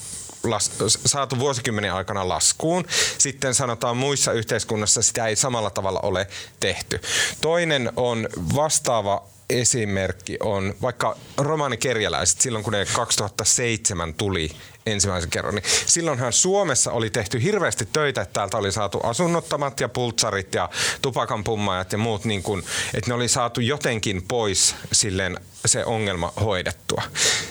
las, 0.49 0.71
saatu 1.05 1.39
vuosikymmenen 1.39 1.93
aikana 1.93 2.29
laskuun. 2.29 2.85
Sitten 3.17 3.53
sanotaan 3.53 3.97
muissa 3.97 4.31
yhteiskunnassa 4.31 5.01
sitä 5.01 5.27
ei 5.27 5.35
samalla 5.35 5.69
tavalla 5.69 5.99
ole 5.99 6.27
tehty. 6.59 7.01
Toinen 7.41 7.91
on 7.95 8.29
vastaava 8.55 9.23
esimerkki 9.49 10.37
on 10.43 10.73
vaikka 10.81 11.17
romaanikerjäläiset 11.37 12.41
silloin, 12.41 12.63
kun 12.63 12.73
ne 12.73 12.85
2007 12.93 14.13
tuli 14.13 14.51
ensimmäisen 14.85 15.29
kerran, 15.29 15.55
niin 15.55 15.63
silloinhan 15.85 16.33
Suomessa 16.33 16.91
oli 16.91 17.09
tehty 17.09 17.43
hirveästi 17.43 17.87
töitä, 17.93 18.21
että 18.21 18.33
täältä 18.33 18.57
oli 18.57 18.71
saatu 18.71 18.99
asunnottomat 18.99 19.79
ja 19.79 19.89
pultsarit 19.89 20.55
ja 20.55 20.69
tupakanpummajat 21.01 21.91
ja 21.91 21.97
muut, 21.97 22.25
niin 22.25 22.43
kuin, 22.43 22.63
että 22.93 23.09
ne 23.09 23.13
oli 23.13 23.27
saatu 23.27 23.61
jotenkin 23.61 24.23
pois 24.27 24.75
silleen 24.91 25.37
se 25.65 25.85
ongelma 25.85 26.33
hoidettua. 26.41 27.01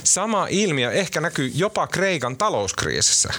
Sama 0.05 0.47
ilmiö 0.51 0.93
ehkä 0.93 1.21
näkyy 1.21 1.51
jopa 1.55 1.87
Kreikan 1.87 2.37
talouskriisissä. 2.37 3.33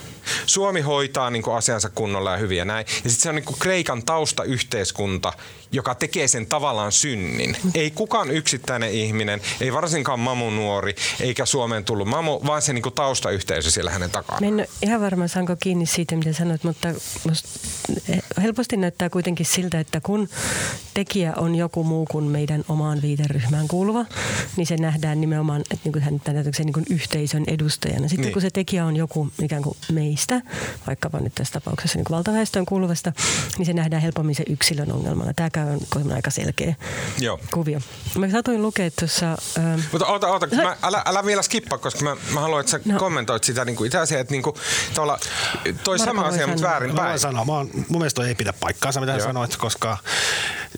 Suomi 0.45 0.81
hoitaa 0.81 1.29
niin 1.29 1.43
kuin 1.43 1.57
asiansa 1.57 1.89
kunnolla 1.89 2.31
ja 2.31 2.37
hyviä 2.37 2.65
näin. 2.65 2.85
Ja 3.03 3.09
sitten 3.09 3.23
se 3.23 3.29
on 3.29 3.35
niin 3.35 3.45
kuin 3.45 3.59
Kreikan 3.59 4.03
taustayhteiskunta, 4.03 5.33
joka 5.71 5.95
tekee 5.95 6.27
sen 6.27 6.45
tavallaan 6.45 6.91
synnin. 6.91 7.57
Ei 7.73 7.91
kukaan 7.91 8.31
yksittäinen 8.31 8.91
ihminen, 8.91 9.41
ei 9.61 9.73
varsinkaan 9.73 10.19
mamu 10.19 10.49
nuori, 10.49 10.95
eikä 11.19 11.45
Suomeen 11.45 11.85
tullut 11.85 12.07
mamu, 12.07 12.39
vaan 12.45 12.61
se 12.61 12.73
niin 12.73 12.81
kuin 12.83 12.95
taustayhteisö 12.95 13.71
siellä 13.71 13.84
hänen 13.91 14.11
takana. 14.11 14.51
Mä 14.51 14.61
en 14.61 14.67
ihan 14.81 15.01
varma 15.01 15.27
saanko 15.27 15.55
kiinni 15.59 15.85
siitä, 15.85 16.15
mitä 16.15 16.33
sanoit, 16.33 16.63
mutta 16.63 16.87
helposti 18.41 18.77
näyttää 18.77 19.09
kuitenkin 19.09 19.45
siltä, 19.45 19.79
että 19.79 20.01
kun 20.01 20.29
tekijä 20.93 21.33
on 21.37 21.55
joku 21.55 21.83
muu 21.83 22.05
kuin 22.11 22.25
meidän 22.25 22.63
omaan 22.67 23.01
viiteryhmään 23.01 23.67
kuuluva, 23.67 24.05
niin 24.57 24.67
se 24.67 24.77
nähdään 24.77 25.21
nimenomaan 25.21 25.61
että 25.61 25.77
niin 25.83 25.93
kuin 25.93 26.03
hän 26.03 26.21
niin 26.57 26.73
kuin 26.73 26.85
yhteisön 26.89 27.43
edustajana. 27.47 28.07
Sitten 28.07 28.25
niin. 28.25 28.33
kun 28.33 28.41
se 28.41 28.49
tekijä 28.49 28.85
on 28.85 28.95
joku 28.95 29.31
ikään 29.41 29.63
kuin 29.63 29.77
meistä, 29.91 30.41
vaikkapa 30.87 31.19
nyt 31.19 31.35
tässä 31.35 31.53
tapauksessa 31.53 31.97
niin 31.97 32.05
kuin 32.05 32.15
valtaväestöön 32.15 32.65
kuuluvasta, 32.65 33.13
niin 33.57 33.65
se 33.65 33.73
nähdään 33.73 34.01
helpommin 34.01 34.35
se 34.35 34.43
yksilön 34.49 34.91
ongelmana. 34.91 35.33
Tämä 35.33 35.49
on 35.95 36.11
aika 36.11 36.31
selkeä 36.31 36.75
Joo. 37.19 37.39
kuvio. 37.53 37.79
Mä 38.17 38.29
satuin 38.29 38.61
lukea 38.61 38.91
tuossa... 38.99 39.37
Ähm... 39.57 39.79
Mutta 39.91 40.07
oota, 40.07 40.27
oota, 40.27 40.47
mä, 40.55 40.77
älä, 40.81 41.01
älä 41.05 41.25
vielä 41.25 41.41
skippaa, 41.41 41.77
koska 41.77 42.03
mä, 42.03 42.17
mä 42.33 42.39
haluan, 42.39 42.59
että 42.59 42.71
sä 42.71 42.79
no. 42.85 42.99
kommentoit 42.99 43.43
sitä 43.43 43.65
niin 43.65 43.74
kuin 43.75 43.85
itse 43.85 43.97
asiassa, 43.97 44.21
että 44.21 44.31
niin 44.31 44.43
kuin, 44.43 44.55
toi 45.83 45.97
Marko 45.97 45.97
sama 45.97 46.21
asia, 46.21 46.47
mutta 46.47 46.67
väärin 46.67 46.95
päin. 46.95 47.19
Sanoa. 47.19 47.45
Mä 47.45 47.51
oon, 47.51 47.69
mun 47.73 48.01
mielestä 48.01 48.15
toi 48.15 48.27
ei 48.27 48.35
pidä 48.35 48.53
paikkaansa, 48.53 48.99
mitä 48.99 49.19
sanoit, 49.19 49.57
koska 49.57 49.97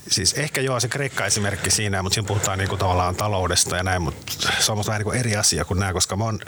siis 0.07 0.33
ehkä 0.33 0.61
joo 0.61 0.79
se 0.79 0.87
Kreikka-esimerkki 0.87 1.71
siinä, 1.71 2.03
mutta 2.03 2.13
siinä 2.13 2.27
puhutaan 2.27 2.59
niin 2.59 2.69
kuin 2.69 2.79
tavallaan 2.79 3.15
taloudesta 3.15 3.77
ja 3.77 3.83
näin, 3.83 4.01
mutta 4.01 4.23
se 4.59 4.71
on 4.71 4.83
vähän 4.87 4.99
niin 4.99 5.03
kuin 5.03 5.19
eri 5.19 5.35
asia 5.35 5.65
kuin 5.65 5.79
nämä, 5.79 5.93
koska 5.93 6.15
mä 6.15 6.23
oon, 6.23 6.39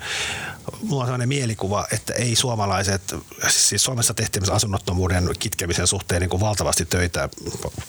mulla 0.82 1.04
on 1.04 1.08
sellainen 1.08 1.28
mielikuva, 1.28 1.88
että 1.91 2.13
ei 2.13 2.36
suomalaiset, 2.36 3.15
siis 3.48 3.84
Suomessa 3.84 4.13
tehtiin 4.13 4.52
asunnottomuuden 4.52 5.30
kitkemisen 5.39 5.88
suhteen 5.88 6.22
niin 6.22 6.30
kuin 6.30 6.39
valtavasti 6.39 6.86
töitä 6.86 7.30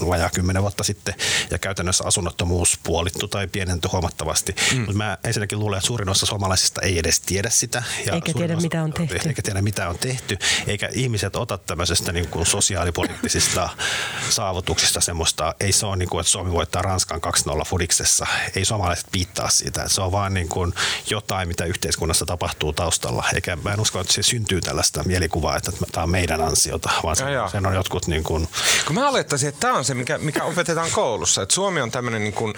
vajaa 0.08 0.30
kymmenen 0.30 0.62
vuotta 0.62 0.84
sitten 0.84 1.14
ja 1.50 1.58
käytännössä 1.58 2.04
asunnottomuus 2.04 2.78
puolittu 2.82 3.28
tai 3.28 3.46
pienenty 3.46 3.88
huomattavasti. 3.92 4.54
Mm. 4.72 4.78
Mutta 4.78 4.92
mä 4.92 5.18
ensinnäkin 5.24 5.58
luulen, 5.58 5.78
että 5.78 5.86
suurin 5.86 6.08
osa 6.08 6.26
suomalaisista 6.26 6.80
ei 6.80 6.98
edes 6.98 7.20
tiedä 7.20 7.50
sitä. 7.50 7.82
Ja 8.06 8.12
eikä 8.12 8.32
tiedä, 8.32 8.56
osa, 8.56 8.62
mitä 8.62 8.82
on 8.82 8.92
tehty. 8.92 9.28
Eikä 9.28 9.42
tiedä, 9.42 9.62
mitä 9.62 9.88
on 9.88 9.98
tehty. 9.98 10.38
Eikä 10.66 10.88
ihmiset 10.92 11.36
ota 11.36 11.58
tämmöisestä 11.58 12.12
niin 12.12 12.28
kuin 12.28 12.46
sosiaalipoliittisista 12.46 13.68
saavutuksista 14.30 15.00
semmoista, 15.00 15.54
ei 15.60 15.72
se 15.72 15.86
ole 15.86 15.96
niin 15.96 16.08
kuin, 16.08 16.20
että 16.20 16.30
Suomi 16.30 16.52
voittaa 16.52 16.82
Ranskan 16.82 17.20
2-0 17.60 17.64
fudiksessa. 17.66 18.26
Ei 18.56 18.64
suomalaiset 18.64 19.06
piittaa 19.12 19.50
siitä. 19.50 19.88
Se 19.88 20.00
on 20.00 20.12
vaan 20.12 20.34
niin 20.34 20.48
kuin 20.48 20.74
jotain, 21.10 21.48
mitä 21.48 21.64
yhteiskunnassa 21.64 22.26
tapahtuu 22.26 22.59
taustalla. 22.76 23.24
Eikä 23.34 23.56
mä 23.56 23.72
en 23.72 23.80
usko, 23.80 24.00
että 24.00 24.12
se 24.12 24.22
syntyy 24.22 24.60
tällaista 24.60 25.04
mielikuvaa, 25.04 25.56
että 25.56 25.72
tämä 25.92 26.04
on 26.04 26.10
meidän 26.10 26.40
ansiota, 26.40 26.90
vaan 27.02 27.16
se, 27.16 27.24
sen 27.52 27.66
on 27.66 27.74
jotkut 27.74 28.06
niin 28.06 28.24
kuin... 28.24 28.48
Kun 28.86 28.94
mä 28.94 29.08
olettaisin, 29.08 29.48
että 29.48 29.60
tämä 29.60 29.78
on 29.78 29.84
se, 29.84 29.94
mikä, 29.94 30.18
mikä 30.18 30.44
opetetaan 30.44 30.90
koulussa. 30.90 31.42
Että 31.42 31.54
Suomi 31.54 31.80
on 31.80 31.90
tämmöinen 31.90 32.24
niin 32.24 32.34
kuin 32.34 32.54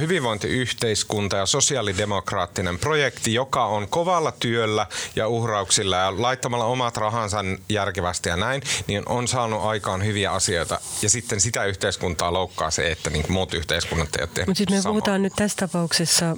hyvinvointiyhteiskunta 0.00 1.36
ja 1.36 1.46
sosiaalidemokraattinen 1.46 2.78
projekti, 2.78 3.34
joka 3.34 3.64
on 3.64 3.88
kovalla 3.88 4.32
työllä 4.32 4.86
ja 5.16 5.28
uhrauksilla 5.28 5.96
ja 5.96 6.22
laittamalla 6.22 6.64
omat 6.64 6.96
rahansa 6.96 7.44
järkevästi 7.68 8.28
ja 8.28 8.36
näin, 8.36 8.62
niin 8.86 9.02
on 9.06 9.28
saanut 9.28 9.64
aikaan 9.64 10.04
hyviä 10.04 10.32
asioita. 10.32 10.80
Ja 11.02 11.10
sitten 11.10 11.40
sitä 11.40 11.64
yhteiskuntaa 11.64 12.32
loukkaa 12.32 12.70
se, 12.70 12.90
että 12.90 13.10
niin 13.10 13.24
muut 13.28 13.54
yhteiskunnat 13.54 14.16
ei 14.16 14.22
ole 14.22 14.28
tehnyt 14.34 14.48
Mutta 14.48 14.58
sitten 14.58 14.76
me 14.76 14.82
samaa. 14.82 14.92
puhutaan 14.92 15.22
nyt 15.22 15.32
tässä 15.36 15.56
tapauksessa 15.66 16.36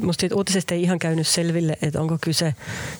musta 0.00 0.20
siitä 0.20 0.36
uutisesta 0.36 0.74
ei 0.74 0.82
ihan 0.82 0.98
käynyt 0.98 1.26
selville, 1.26 1.78
että 1.82 2.00
onko 2.00 2.18
kyse 2.20 2.54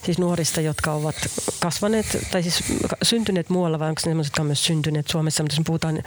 siis 0.05 0.17
nuorista, 0.17 0.61
jotka 0.61 0.93
ovat 0.93 1.15
kasvaneet 1.59 2.17
tai 2.31 2.43
siis 2.43 2.63
syntyneet 3.03 3.49
muualla 3.49 3.79
vai 3.79 3.89
onko 3.89 3.99
ne 4.05 4.09
sellaiset, 4.09 4.31
jotka 4.31 4.41
on 4.41 4.47
myös 4.47 4.65
syntyneet 4.65 5.07
Suomessa. 5.07 5.43
Mutta 5.43 5.55
jos 5.55 5.65
puhutaan 5.65 6.03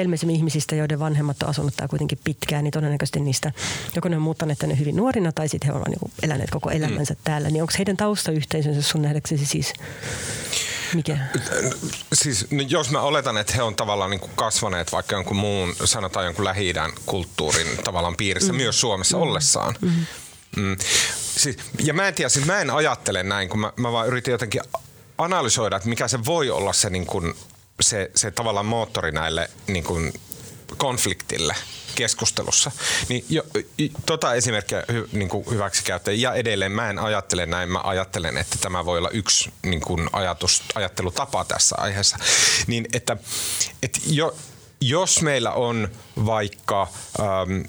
ilmeisemmin 0.00 0.36
ihmisistä, 0.36 0.76
joiden 0.76 0.98
vanhemmat 0.98 1.42
on 1.42 1.48
asunut 1.48 1.76
täällä 1.76 1.90
kuitenkin 1.90 2.18
pitkään, 2.24 2.64
niin 2.64 2.72
todennäköisesti 2.72 3.20
niistä 3.20 3.52
joko 3.96 4.08
ne 4.08 4.16
on 4.16 4.22
muuttaneet 4.22 4.58
tänne 4.58 4.78
hyvin 4.78 4.96
nuorina 4.96 5.32
tai 5.32 5.48
sitten 5.48 5.70
he 5.70 5.78
ovat 5.78 5.88
niin 5.88 6.12
eläneet 6.22 6.50
koko 6.50 6.70
elämänsä 6.70 7.14
mm. 7.14 7.20
täällä. 7.24 7.50
Niin 7.50 7.62
onko 7.62 7.72
heidän 7.78 7.96
taustayhteisönsä 7.96 8.82
sun 8.82 9.02
nähdäksesi 9.02 9.46
siis 9.46 9.72
mikä? 10.94 11.18
Siis 12.12 12.46
jos 12.68 12.90
mä 12.90 13.00
oletan, 13.00 13.38
että 13.38 13.52
he 13.56 13.62
on 13.62 13.76
tavallaan 13.76 14.10
niin 14.10 14.20
kuin 14.20 14.32
kasvaneet 14.34 14.92
vaikka 14.92 15.14
jonkun 15.14 15.36
muun, 15.36 15.74
sanotaan 15.84 16.24
jonkun 16.24 16.44
lähi 16.44 16.74
kulttuurin 17.06 17.66
tavallaan 17.84 18.16
piirissä 18.16 18.52
mm. 18.52 18.56
myös 18.56 18.80
Suomessa 18.80 19.16
mm. 19.16 19.22
ollessaan. 19.22 19.74
Mm. 19.80 20.06
Mm. 20.56 20.76
Siis, 21.36 21.56
ja 21.84 21.94
mä 21.94 22.08
en 22.08 22.14
tiedä, 22.14 22.28
siis 22.28 22.46
mä 22.46 22.60
en 22.60 22.70
ajattele 22.70 23.22
näin, 23.22 23.48
kun 23.48 23.60
mä, 23.60 23.72
mä 23.76 23.92
vaan 23.92 24.06
yritin 24.06 24.32
jotenkin 24.32 24.60
analysoida, 25.18 25.76
että 25.76 25.88
mikä 25.88 26.08
se 26.08 26.24
voi 26.24 26.50
olla 26.50 26.72
se, 26.72 26.90
niin 26.90 27.06
kuin, 27.06 27.34
se, 27.80 28.10
se 28.14 28.30
tavallaan 28.30 28.66
moottori 28.66 29.12
näille 29.12 29.50
niin 29.66 29.84
kuin 29.84 30.12
konfliktille 30.76 31.54
keskustelussa. 31.94 32.70
Niin 33.08 33.24
jo, 33.28 33.42
tota 34.06 34.34
esimerkkiä 34.34 34.84
hy, 34.92 35.08
niin 35.12 35.28
kuin 35.28 35.46
hyväksi 35.50 35.84
käyttää. 35.84 36.14
Ja 36.14 36.34
edelleen 36.34 36.72
mä 36.72 36.90
en 36.90 36.98
ajattele 36.98 37.46
näin, 37.46 37.68
mä 37.68 37.80
ajattelen, 37.84 38.36
että 38.36 38.56
tämä 38.60 38.84
voi 38.84 38.98
olla 38.98 39.10
yksi 39.10 39.52
niin 39.62 39.80
kuin 39.80 40.08
ajatus, 40.12 40.62
ajattelutapa 40.74 41.44
tässä 41.44 41.76
aiheessa. 41.78 42.16
Niin 42.66 42.86
että, 42.92 43.16
että 43.82 44.00
jo, 44.06 44.36
jos 44.80 45.22
meillä 45.22 45.52
on 45.52 45.88
vaikka 46.26 46.88
ähm, 47.20 47.60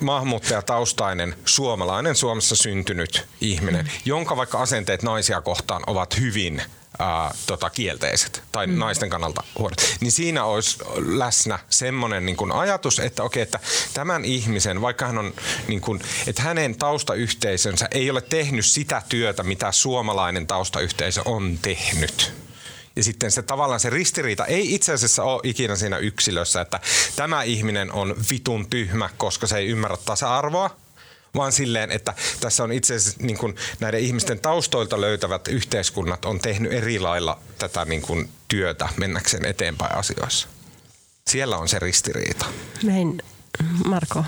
maahanmuuttajataustainen 0.00 1.36
suomalainen 1.44 2.16
Suomessa 2.16 2.56
syntynyt 2.56 3.26
ihminen, 3.40 3.92
jonka 4.04 4.36
vaikka 4.36 4.58
asenteet 4.58 5.02
naisia 5.02 5.40
kohtaan 5.40 5.82
ovat 5.86 6.20
hyvin 6.20 6.62
ää, 6.98 7.34
tota, 7.46 7.70
kielteiset 7.70 8.42
tai 8.52 8.66
mm. 8.66 8.78
naisten 8.78 9.10
kannalta 9.10 9.42
huonot, 9.58 9.82
niin 10.00 10.12
siinä 10.12 10.44
olisi 10.44 10.78
läsnä 10.96 11.58
semmoinen 11.70 12.26
niin 12.26 12.36
kuin 12.36 12.52
ajatus, 12.52 12.98
että 12.98 13.22
okei, 13.22 13.42
että 13.42 13.60
tämän 13.94 14.24
ihmisen, 14.24 14.80
vaikka 14.80 15.06
hän 15.06 15.18
on, 15.18 15.34
niin 15.68 15.80
kuin, 15.80 16.00
että 16.26 16.42
hänen 16.42 16.76
taustayhteisönsä 16.76 17.88
ei 17.90 18.10
ole 18.10 18.20
tehnyt 18.20 18.66
sitä 18.66 19.02
työtä, 19.08 19.42
mitä 19.42 19.72
suomalainen 19.72 20.46
taustayhteisö 20.46 21.22
on 21.24 21.58
tehnyt. 21.62 22.32
Ja 22.96 23.04
sitten 23.04 23.30
se 23.30 23.42
tavallaan 23.42 23.80
se 23.80 23.90
ristiriita 23.90 24.46
ei 24.46 24.74
itse 24.74 24.92
asiassa 24.92 25.24
ole 25.24 25.40
ikinä 25.44 25.76
siinä 25.76 25.98
yksilössä, 25.98 26.60
että 26.60 26.80
tämä 27.16 27.42
ihminen 27.42 27.92
on 27.92 28.16
vitun 28.30 28.70
tyhmä, 28.70 29.10
koska 29.16 29.46
se 29.46 29.58
ei 29.58 29.66
ymmärrä 29.66 29.96
tasa-arvoa, 29.96 30.76
vaan 31.34 31.52
silleen, 31.52 31.90
että 31.90 32.14
tässä 32.40 32.64
on 32.64 32.72
itse 32.72 32.94
asiassa 32.94 33.22
niin 33.22 33.38
kuin 33.38 33.56
näiden 33.80 34.00
ihmisten 34.00 34.40
taustoilta 34.40 35.00
löytävät 35.00 35.48
yhteiskunnat 35.48 36.24
on 36.24 36.40
tehnyt 36.40 36.72
eri 36.72 36.98
lailla 36.98 37.40
tätä 37.58 37.84
niin 37.84 38.02
kuin 38.02 38.28
työtä 38.48 38.88
mennäkseen 38.96 39.44
eteenpäin 39.44 39.96
asioissa. 39.96 40.48
Siellä 41.28 41.56
on 41.58 41.68
se 41.68 41.78
ristiriita. 41.78 42.46
Näin, 42.82 43.22
Marko. 43.84 44.24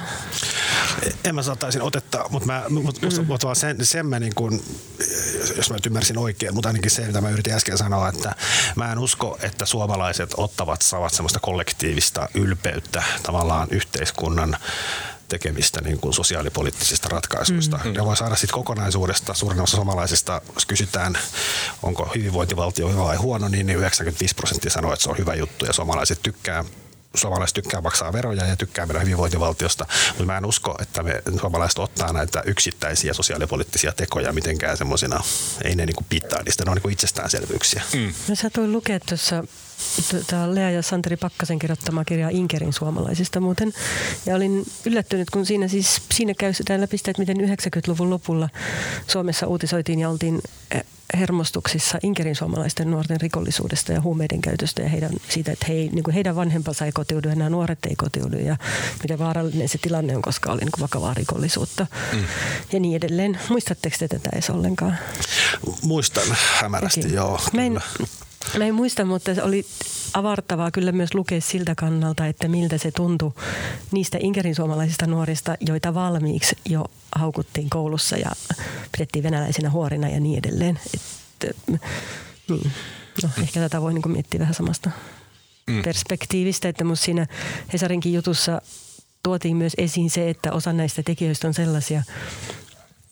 En 1.24 1.34
mä 1.34 1.42
saattaisin 1.42 1.82
otetta, 1.82 2.24
mutta 2.30 2.46
mä, 2.46 2.64
mut, 2.68 3.02
mm. 3.02 3.26
mut 3.26 3.44
vaan 3.44 3.56
sen, 3.56 3.86
sen 3.86 4.06
mä 4.06 4.20
niin 4.20 4.34
kun, 4.34 4.62
jos 5.56 5.70
mä 5.70 5.76
nyt 5.76 5.86
ymmärsin 5.86 6.18
oikein, 6.18 6.54
mutta 6.54 6.68
ainakin 6.68 6.90
se, 6.90 7.06
mitä 7.06 7.20
mä 7.20 7.30
yritin 7.30 7.52
äsken 7.52 7.78
sanoa, 7.78 8.08
että 8.08 8.34
mä 8.76 8.92
en 8.92 8.98
usko, 8.98 9.38
että 9.42 9.66
suomalaiset 9.66 10.30
ottavat, 10.36 10.82
saavat 10.82 11.12
semmoista 11.12 11.40
kollektiivista 11.40 12.28
ylpeyttä 12.34 13.02
tavallaan 13.22 13.68
yhteiskunnan 13.70 14.56
tekemistä 15.30 15.80
niin 15.80 16.00
kuin 16.00 16.14
sosiaalipoliittisista 16.14 17.08
ratkaisuista. 17.08 17.80
Mm. 17.84 17.94
Ja 17.94 18.04
voi 18.04 18.16
saada 18.16 18.36
sitten 18.36 18.54
kokonaisuudesta, 18.54 19.34
suurin 19.34 19.60
osa 19.60 19.76
suomalaisista, 19.76 20.40
jos 20.54 20.66
kysytään, 20.66 21.18
onko 21.82 22.10
hyvinvointivaltio 22.14 22.88
hyvä 22.88 23.04
vai 23.04 23.16
huono, 23.16 23.48
niin 23.48 23.70
95 23.70 24.34
prosenttia 24.34 24.70
sanoo, 24.70 24.92
että 24.92 25.02
se 25.02 25.10
on 25.10 25.18
hyvä 25.18 25.34
juttu 25.34 25.64
ja 25.64 25.72
suomalaiset 25.72 26.22
tykkää 26.22 26.64
suomalaiset 27.14 27.54
tykkää 27.54 27.80
maksaa 27.80 28.12
veroja 28.12 28.46
ja 28.46 28.56
tykkää 28.56 28.86
meidän 28.86 29.02
hyvinvointivaltiosta, 29.02 29.86
mutta 30.08 30.24
mä 30.24 30.36
en 30.36 30.46
usko, 30.46 30.76
että 30.82 31.02
me 31.02 31.22
suomalaiset 31.40 31.78
ottaa 31.78 32.12
näitä 32.12 32.42
yksittäisiä 32.46 33.12
sosiaalipoliittisia 33.12 33.92
tekoja 33.92 34.32
mitenkään 34.32 34.76
semmoisina, 34.76 35.20
ei 35.64 35.74
ne 35.74 35.86
niinku 35.86 36.04
pitää 36.08 36.42
niistä, 36.42 36.64
ne 36.64 36.70
on 36.70 36.76
niinku 36.76 36.88
itsestäänselvyyksiä. 36.88 37.82
Mm. 37.94 38.14
No, 38.28 38.34
sä 38.34 38.50
tuli 38.50 38.68
lukea 38.68 39.00
tuossa 39.00 39.44
Tämä 40.26 40.54
Lea 40.54 40.70
ja 40.70 40.82
Santeri 40.82 41.16
Pakkasen 41.16 41.58
kirjoittama 41.58 42.04
kirja 42.04 42.28
Inkerin 42.28 42.72
suomalaisista 42.72 43.40
muuten. 43.40 43.72
Ja 44.26 44.36
olin 44.36 44.66
yllättynyt, 44.86 45.30
kun 45.30 45.46
siinä 45.46 45.68
siis 45.68 46.02
siinä 46.14 46.34
käy 46.34 46.52
sitä 46.52 46.80
läpi 46.80 46.98
sitä, 46.98 47.10
että 47.10 47.22
miten 47.22 47.36
90-luvun 47.36 48.10
lopulla 48.10 48.48
Suomessa 49.06 49.46
uutisoitiin 49.46 49.98
ja 49.98 50.10
oltiin 50.10 50.40
eh, 50.70 50.84
hermostuksissa 51.18 51.98
Inkerin 52.02 52.36
suomalaisten 52.36 52.90
nuorten 52.90 53.20
rikollisuudesta 53.20 53.92
ja 53.92 54.00
huumeiden 54.00 54.40
käytöstä 54.40 54.82
ja 54.82 54.88
heidän, 54.88 55.10
siitä, 55.28 55.52
että 55.52 55.66
he, 55.68 55.74
niin 55.74 56.02
kuin 56.02 56.14
heidän 56.14 56.36
vanhempansa 56.36 56.84
ei 56.84 56.92
kotiudu 56.92 57.28
ja 57.28 57.34
nämä 57.34 57.50
nuoret 57.50 57.78
ei 57.86 57.96
kotiudu 57.96 58.36
ja 58.36 58.56
miten 59.02 59.18
vaarallinen 59.18 59.68
se 59.68 59.78
tilanne 59.78 60.16
on, 60.16 60.22
koska 60.22 60.52
oli 60.52 60.60
niin 60.60 60.72
kuin 60.72 60.82
vakavaa 60.82 61.14
rikollisuutta 61.14 61.86
mm. 62.12 62.24
ja 62.72 62.80
niin 62.80 62.96
edelleen. 62.96 63.38
Muistatteko 63.48 63.96
te 63.98 64.08
tätä 64.08 64.30
edes 64.32 64.50
ollenkaan? 64.50 64.98
Muistan 65.82 66.36
hämärästi, 66.60 67.00
Mäkin. 67.00 67.14
joo. 67.14 67.40
Mä 67.52 67.62
en, 67.62 67.80
Mä 68.58 68.64
en 68.64 68.74
muista, 68.74 69.04
mutta 69.04 69.34
se 69.34 69.42
oli 69.42 69.66
avartavaa 70.14 70.70
kyllä 70.70 70.92
myös 70.92 71.14
lukea 71.14 71.40
siltä 71.40 71.74
kannalta, 71.74 72.26
että 72.26 72.48
miltä 72.48 72.78
se 72.78 72.90
tuntui 72.90 73.32
niistä 73.90 74.18
Inkerin 74.20 74.54
suomalaisista 74.54 75.06
nuorista, 75.06 75.56
joita 75.60 75.94
valmiiksi 75.94 76.56
jo 76.68 76.84
haukuttiin 77.14 77.70
koulussa 77.70 78.16
ja 78.16 78.30
pidettiin 78.92 79.22
venäläisinä 79.22 79.70
huorina 79.70 80.08
ja 80.08 80.20
niin 80.20 80.38
edelleen. 80.38 80.80
Et, 80.94 81.56
niin. 81.66 81.80
No, 83.22 83.28
mm. 83.36 83.42
ehkä 83.42 83.60
tätä 83.60 83.80
voi 83.80 83.94
niin 83.94 84.12
miettiä 84.12 84.40
vähän 84.40 84.54
samasta 84.54 84.90
mm. 85.66 85.82
perspektiivistä, 85.82 86.68
että 86.68 86.84
mun 86.84 86.96
siinä 86.96 87.26
Hesarinkin 87.72 88.12
jutussa 88.12 88.62
tuotiin 89.22 89.56
myös 89.56 89.72
esiin 89.78 90.10
se, 90.10 90.30
että 90.30 90.52
osa 90.52 90.72
näistä 90.72 91.02
tekijöistä 91.02 91.48
on 91.48 91.54
sellaisia, 91.54 92.02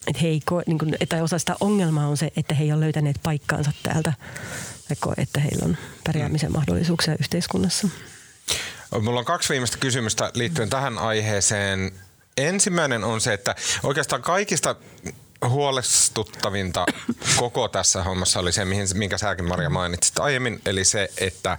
että 0.06 0.22
he 0.22 0.28
ei 0.28 0.40
koe, 0.44 0.62
niin 0.66 0.78
kuin, 0.78 0.94
tai 1.08 1.22
osa 1.22 1.38
sitä 1.38 1.56
ongelmaa 1.60 2.06
on 2.06 2.16
se, 2.16 2.30
että 2.36 2.54
he 2.54 2.64
ei 2.64 2.72
ole 2.72 2.80
löytäneet 2.80 3.16
paikkaansa 3.22 3.72
täältä 3.82 4.12
koe, 5.00 5.14
että 5.18 5.40
heillä 5.40 5.64
on 5.64 5.76
pärjäämisen 6.04 6.52
mahdollisuuksia 6.52 7.16
yhteiskunnassa. 7.20 7.88
Mulla 9.00 9.18
on 9.18 9.24
kaksi 9.24 9.48
viimeistä 9.48 9.78
kysymystä 9.78 10.30
liittyen 10.34 10.70
tähän 10.70 10.98
aiheeseen. 10.98 11.92
Ensimmäinen 12.36 13.04
on 13.04 13.20
se, 13.20 13.32
että 13.32 13.54
oikeastaan 13.82 14.22
kaikista 14.22 14.76
huolestuttavinta 15.48 16.86
koko 17.36 17.68
tässä 17.68 18.04
hommassa 18.04 18.40
oli 18.40 18.52
se, 18.52 18.64
minkä 18.94 19.18
säkin 19.18 19.48
Maria 19.48 19.70
mainitsit 19.70 20.18
aiemmin, 20.18 20.60
eli 20.66 20.84
se, 20.84 21.08
että, 21.18 21.58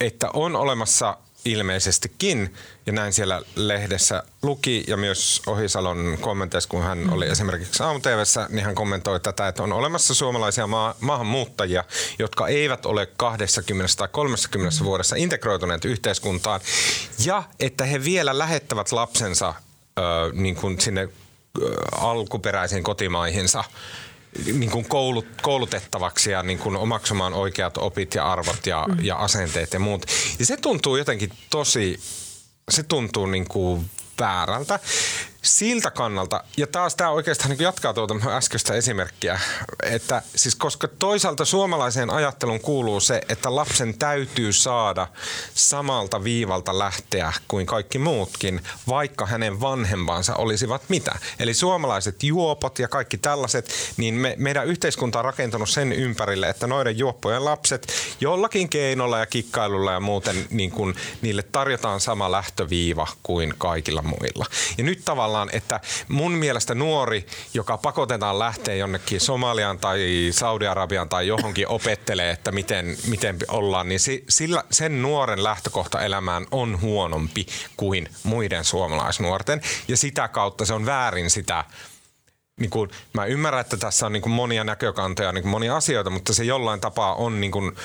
että 0.00 0.30
on 0.32 0.56
olemassa 0.56 1.16
ilmeisestikin, 1.46 2.54
ja 2.86 2.92
näin 2.92 3.12
siellä 3.12 3.42
lehdessä 3.54 4.22
luki, 4.42 4.84
ja 4.88 4.96
myös 4.96 5.42
Ohisalon 5.46 6.18
kommenteissa, 6.20 6.68
kun 6.68 6.82
hän 6.82 7.10
oli 7.10 7.26
esimerkiksi 7.26 7.82
aamu 7.82 8.00
niin 8.48 8.64
hän 8.64 8.74
kommentoi 8.74 9.20
tätä, 9.20 9.48
että 9.48 9.62
on 9.62 9.72
olemassa 9.72 10.14
suomalaisia 10.14 10.66
maa- 10.66 10.94
maahanmuuttajia, 11.00 11.84
jotka 12.18 12.48
eivät 12.48 12.86
ole 12.86 13.06
20 13.06 13.96
tai 13.96 14.08
30 14.12 14.84
vuodessa 14.84 15.16
integroituneet 15.16 15.84
yhteiskuntaan, 15.84 16.60
ja 17.24 17.42
että 17.60 17.84
he 17.84 18.04
vielä 18.04 18.38
lähettävät 18.38 18.92
lapsensa 18.92 19.54
ö, 19.98 20.02
niin 20.32 20.56
kuin 20.56 20.80
sinne 20.80 21.08
ö, 21.62 21.74
alkuperäisiin 21.92 22.82
kotimaihinsa 22.82 23.64
niin 24.52 24.70
kuin 24.70 24.84
koulut, 24.84 25.26
koulutettavaksi 25.42 26.30
ja 26.30 26.42
niin 26.42 26.58
kuin 26.58 26.76
omaksumaan 26.76 27.34
oikeat 27.34 27.76
opit 27.76 28.14
ja 28.14 28.32
arvot 28.32 28.66
ja, 28.66 28.84
mm. 28.88 29.04
ja 29.04 29.16
asenteet 29.16 29.72
ja 29.72 29.80
muut. 29.80 30.06
Ja 30.38 30.46
se 30.46 30.56
tuntuu 30.56 30.96
jotenkin 30.96 31.30
tosi, 31.50 32.00
se 32.70 32.82
tuntuu 32.82 33.26
niin 33.26 33.48
kuin 33.48 33.90
väärältä 34.20 34.80
siltä 35.46 35.90
kannalta, 35.90 36.44
ja 36.56 36.66
taas 36.66 36.94
tämä 36.94 37.10
oikeastaan 37.10 37.50
niin 37.50 37.60
jatkaa 37.60 37.94
tuota 37.94 38.14
äskeistä 38.26 38.74
esimerkkiä, 38.74 39.40
että 39.82 40.22
siis 40.36 40.54
koska 40.54 40.88
toisaalta 40.88 41.44
suomalaiseen 41.44 42.10
ajatteluun 42.10 42.60
kuuluu 42.60 43.00
se, 43.00 43.20
että 43.28 43.56
lapsen 43.56 43.98
täytyy 43.98 44.52
saada 44.52 45.06
samalta 45.54 46.24
viivalta 46.24 46.78
lähteä 46.78 47.32
kuin 47.48 47.66
kaikki 47.66 47.98
muutkin, 47.98 48.60
vaikka 48.88 49.26
hänen 49.26 49.60
vanhempansa 49.60 50.34
olisivat 50.34 50.82
mitä. 50.88 51.18
Eli 51.38 51.54
suomalaiset 51.54 52.22
juopot 52.22 52.78
ja 52.78 52.88
kaikki 52.88 53.18
tällaiset, 53.18 53.70
niin 53.96 54.14
me, 54.14 54.34
meidän 54.38 54.66
yhteiskunta 54.66 55.18
on 55.18 55.24
rakentunut 55.24 55.70
sen 55.70 55.92
ympärille, 55.92 56.48
että 56.48 56.66
noiden 56.66 56.98
juoppojen 56.98 57.44
lapset 57.44 57.92
jollakin 58.20 58.68
keinolla 58.68 59.18
ja 59.18 59.26
kikkailulla 59.26 59.92
ja 59.92 60.00
muuten 60.00 60.46
niin 60.50 60.70
kuin, 60.70 60.94
niille 61.22 61.42
tarjotaan 61.42 62.00
sama 62.00 62.32
lähtöviiva 62.32 63.06
kuin 63.22 63.54
kaikilla 63.58 64.02
muilla. 64.02 64.46
Ja 64.78 64.84
nyt 64.84 65.04
tavallaan 65.04 65.35
tavallaan, 65.36 65.56
että 65.56 65.80
mun 66.08 66.32
mielestä 66.32 66.74
nuori, 66.74 67.26
joka 67.54 67.78
pakotetaan 67.78 68.38
lähteä 68.38 68.74
jonnekin 68.74 69.20
Somaliaan 69.20 69.78
tai 69.78 70.28
Saudi-Arabiaan 70.30 71.08
tai 71.08 71.26
johonkin 71.26 71.68
opettelee, 71.68 72.30
että 72.30 72.52
miten, 72.52 72.96
miten 73.06 73.36
ollaan, 73.48 73.88
niin 73.88 74.00
sillä, 74.28 74.64
sen 74.70 75.02
nuoren 75.02 75.44
lähtökohta 75.44 76.00
elämään 76.00 76.46
on 76.50 76.80
huonompi 76.80 77.46
kuin 77.76 78.08
muiden 78.22 78.64
suomalaisnuorten. 78.64 79.60
Ja 79.88 79.96
sitä 79.96 80.28
kautta 80.28 80.64
se 80.64 80.74
on 80.74 80.86
väärin 80.86 81.30
sitä 81.30 81.64
niin 82.60 82.70
kuin, 82.70 82.90
mä 83.12 83.24
ymmärrän, 83.24 83.60
että 83.60 83.76
tässä 83.76 84.06
on 84.06 84.12
niin 84.12 84.22
kuin 84.22 84.32
monia 84.32 84.64
näkökantoja, 84.64 85.32
niin 85.32 85.42
kuin 85.42 85.50
monia 85.50 85.76
asioita, 85.76 86.10
mutta 86.10 86.34
se 86.34 86.44
jollain 86.44 86.80
tapaa 86.80 87.14
on 87.14 87.40
niin 87.40 87.52
kuin, 87.52 87.76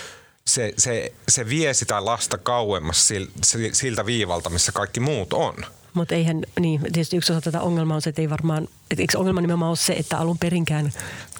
se, 0.47 0.73
se, 0.77 1.13
se 1.29 1.49
vie 1.49 1.73
sitä 1.73 2.05
lasta 2.05 2.37
kauemmas 2.37 3.09
siltä 3.71 4.05
viivalta, 4.05 4.49
missä 4.49 4.71
kaikki 4.71 4.99
muut 4.99 5.33
on. 5.33 5.65
Mutta 5.93 6.15
eihän, 6.15 6.41
niin 6.60 6.82
tietysti 6.82 7.17
yksi 7.17 7.34
osa 7.34 7.41
tätä 7.41 7.62
ongelmaa 7.62 7.95
on 7.95 8.01
se, 8.01 8.10
että 8.10 8.21
ei 8.21 8.30
varmaan, 8.30 8.63
että 8.91 9.04
eikö 9.04 9.19
ongelma 9.19 9.41
nimenomaan 9.41 9.69
ole 9.69 9.77
se, 9.77 9.93
että 9.93 10.17
alun 10.17 10.38
perinkään 10.38 10.91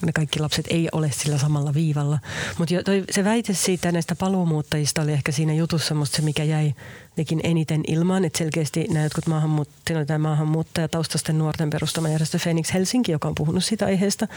ne 0.02 0.12
kaikki 0.12 0.40
lapset 0.40 0.66
ei 0.70 0.90
ole 0.92 1.12
sillä 1.14 1.38
samalla 1.38 1.74
viivalla. 1.74 2.20
Mutta 2.58 2.76
se 3.12 3.24
väite 3.24 3.54
siitä 3.54 3.92
näistä 3.92 4.16
paluumuuttajista 4.16 5.02
oli 5.02 5.12
ehkä 5.12 5.32
siinä 5.32 5.54
jutussa 5.54 5.96
musta 5.96 6.16
se, 6.16 6.22
mikä 6.22 6.44
jäi 6.44 6.74
nekin 7.18 7.40
eniten 7.44 7.82
ilmaan, 7.88 8.26
että 8.26 8.38
selkeästi 8.38 8.88
nämä 8.90 9.06
jotkut 9.06 9.26
maahanmuut- 9.28 10.18
maahanmuuttajataustaisten 10.18 11.38
nuorten 11.38 11.70
perustama 11.70 12.10
järjestö 12.10 12.40
Phoenix 12.40 12.74
Helsinki, 12.74 13.12
joka 13.12 13.28
on 13.28 13.36
puhunut 13.36 13.64
siitä 13.64 13.86
aiheesta. 13.86 14.28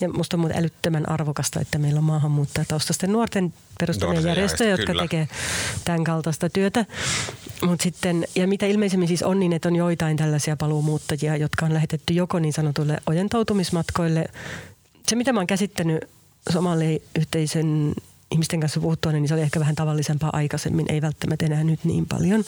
Ja 0.00 0.08
musta 0.08 0.36
on 0.36 0.40
muuten 0.40 0.58
älyttömän 0.58 1.08
arvokasta, 1.08 1.60
että 1.60 1.78
meillä 1.78 1.98
on 1.98 2.04
maahanmuuttajataustaisten 2.04 3.12
nuorten 3.12 3.52
perustamia 3.78 4.20
järjestöjä, 4.20 4.70
jotka 4.70 4.94
tekee 4.94 5.28
tämän 5.84 6.04
kaltaista 6.04 6.48
työtä. 6.50 6.84
Mut 7.62 7.80
sitten, 7.80 8.26
ja 8.34 8.46
mitä 8.46 8.66
ilmeisemmin 8.66 9.08
siis 9.08 9.22
on 9.22 9.40
niin, 9.40 9.52
että 9.52 9.68
on 9.68 9.76
joitain 9.76 10.16
tällaisia 10.16 10.56
paluumuuttajia, 10.56 11.36
jotka 11.36 11.66
on 11.66 11.74
lähetetty 11.74 12.14
joko 12.14 12.38
niin 12.38 12.52
sanotulle 12.52 12.98
ojentautumismatkoille. 13.06 14.24
Se, 15.08 15.16
mitä 15.16 15.32
mä 15.32 15.40
oon 15.40 15.46
käsittänyt 15.46 16.04
somaliyhteisön 16.50 17.92
ihmisten 18.30 18.60
kanssa 18.60 18.80
puhuttua, 18.80 19.12
niin 19.12 19.28
se 19.28 19.34
oli 19.34 19.42
ehkä 19.42 19.60
vähän 19.60 19.74
tavallisempaa 19.74 20.30
aikaisemmin, 20.32 20.86
ei 20.88 21.02
välttämättä 21.02 21.46
enää 21.46 21.64
nyt 21.64 21.84
niin 21.84 22.06
paljon. 22.06 22.44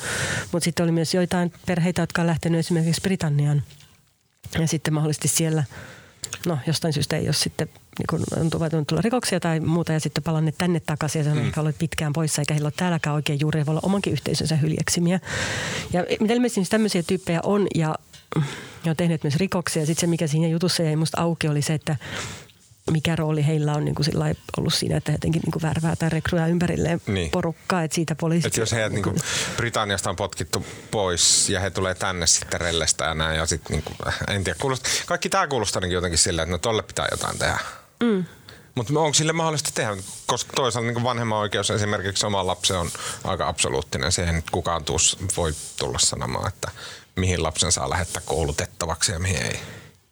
Mutta 0.52 0.64
sitten 0.64 0.84
oli 0.84 0.92
myös 0.92 1.14
joitain 1.14 1.52
perheitä, 1.66 2.02
jotka 2.02 2.22
on 2.22 2.26
lähtenyt 2.26 2.58
esimerkiksi 2.58 3.00
Britanniaan 3.00 3.62
ja 4.58 4.68
sitten 4.68 4.94
mahdollisesti 4.94 5.28
siellä 5.28 5.64
no 6.46 6.58
jostain 6.66 6.92
syystä 6.92 7.16
ei 7.16 7.26
ole 7.26 7.32
sitten 7.32 7.68
niin 7.98 8.06
kun 8.10 8.20
on 8.40 8.50
tullut 8.50 8.86
tulla 8.86 9.02
rikoksia 9.02 9.40
tai 9.40 9.60
muuta 9.60 9.92
ja 9.92 10.00
sitten 10.00 10.24
palanneet 10.24 10.58
tänne 10.58 10.80
takaisin 10.80 11.18
ja 11.18 11.24
se 11.24 11.30
on 11.30 11.36
mm. 11.36 11.52
ollut 11.56 11.78
pitkään 11.78 12.12
poissa 12.12 12.42
eikä 12.42 12.54
heillä 12.54 12.66
ole 12.66 12.72
täälläkään 12.76 13.14
oikein 13.14 13.40
juuri 13.40 13.66
voi 13.66 13.72
olla 13.72 13.80
omankin 13.84 14.12
yhteisönsä 14.12 14.56
hyljeksimiä. 14.56 15.20
Ja 15.92 16.04
mitä 16.20 16.34
ilmeisesti 16.34 16.70
tämmöisiä 16.70 17.02
tyyppejä 17.02 17.40
on 17.42 17.66
ja, 17.74 17.94
ja 18.84 18.90
on 18.90 18.96
tehneet 18.96 19.22
myös 19.24 19.36
rikoksia. 19.36 19.86
Sitten 19.86 20.00
se, 20.00 20.06
mikä 20.06 20.26
siinä 20.26 20.48
jutussa 20.48 20.82
jäi 20.82 20.96
musta 20.96 21.20
auki, 21.20 21.48
oli 21.48 21.62
se, 21.62 21.74
että 21.74 21.96
mikä 22.90 23.16
rooli 23.16 23.46
heillä 23.46 23.72
on 23.72 23.84
niin 23.84 23.94
kuin 23.94 24.06
ollut 24.58 24.74
siinä, 24.74 24.96
että 24.96 25.12
he 25.12 25.14
jotenkin 25.14 25.42
niin 25.42 25.52
kuin 25.52 25.62
värvää 25.62 25.96
tai 25.96 26.08
rekryää 26.08 26.46
ympärilleen 26.46 27.00
niin. 27.06 27.30
porukkaa, 27.30 27.82
että 27.82 27.94
siitä 27.94 28.14
poliisit... 28.14 28.46
Että 28.46 28.60
jos 28.60 28.72
heidät 28.72 28.92
niin 28.92 29.02
kuin 29.02 29.16
Britanniasta 29.56 30.10
on 30.10 30.16
potkittu 30.16 30.66
pois 30.90 31.50
ja 31.50 31.60
he 31.60 31.70
tulee 31.70 31.94
tänne 31.94 32.26
sitten 32.26 32.60
rellestä 32.60 33.04
ja 33.04 33.14
näin 33.14 33.36
ja 33.36 33.46
sitten 33.46 33.76
niin 33.76 33.84
kuin, 33.84 33.96
en 34.28 34.44
tiedä, 34.44 34.58
kuulostaa, 34.60 34.92
kaikki 35.06 35.28
tämä 35.28 35.46
kuulostaa 35.46 35.80
niin 35.80 35.92
jotenkin 35.92 36.18
silleen, 36.18 36.44
että 36.44 36.52
no 36.54 36.58
tolle 36.58 36.82
pitää 36.82 37.08
jotain 37.10 37.38
tehdä. 37.38 37.58
Mm. 38.02 38.24
Mutta 38.74 39.00
onko 39.00 39.14
sille 39.14 39.32
mahdollista 39.32 39.70
tehdä? 39.74 39.96
Koska 40.26 40.52
toisaalta 40.56 40.90
niin 40.90 41.02
vanhemman 41.02 41.38
oikeus 41.38 41.70
esimerkiksi 41.70 42.26
oma 42.26 42.46
lapsi 42.46 42.72
on 42.72 42.90
aika 43.24 43.48
absoluuttinen. 43.48 44.12
Siihen 44.12 44.34
nyt 44.34 44.50
kukaan 44.50 44.84
tuus, 44.84 45.18
voi 45.36 45.52
tulla 45.78 45.98
sanomaan, 45.98 46.48
että 46.48 46.70
mihin 47.16 47.42
lapsen 47.42 47.72
saa 47.72 47.90
lähettää 47.90 48.22
koulutettavaksi 48.24 49.12
ja 49.12 49.18
mihin 49.18 49.42
ei. 49.42 49.60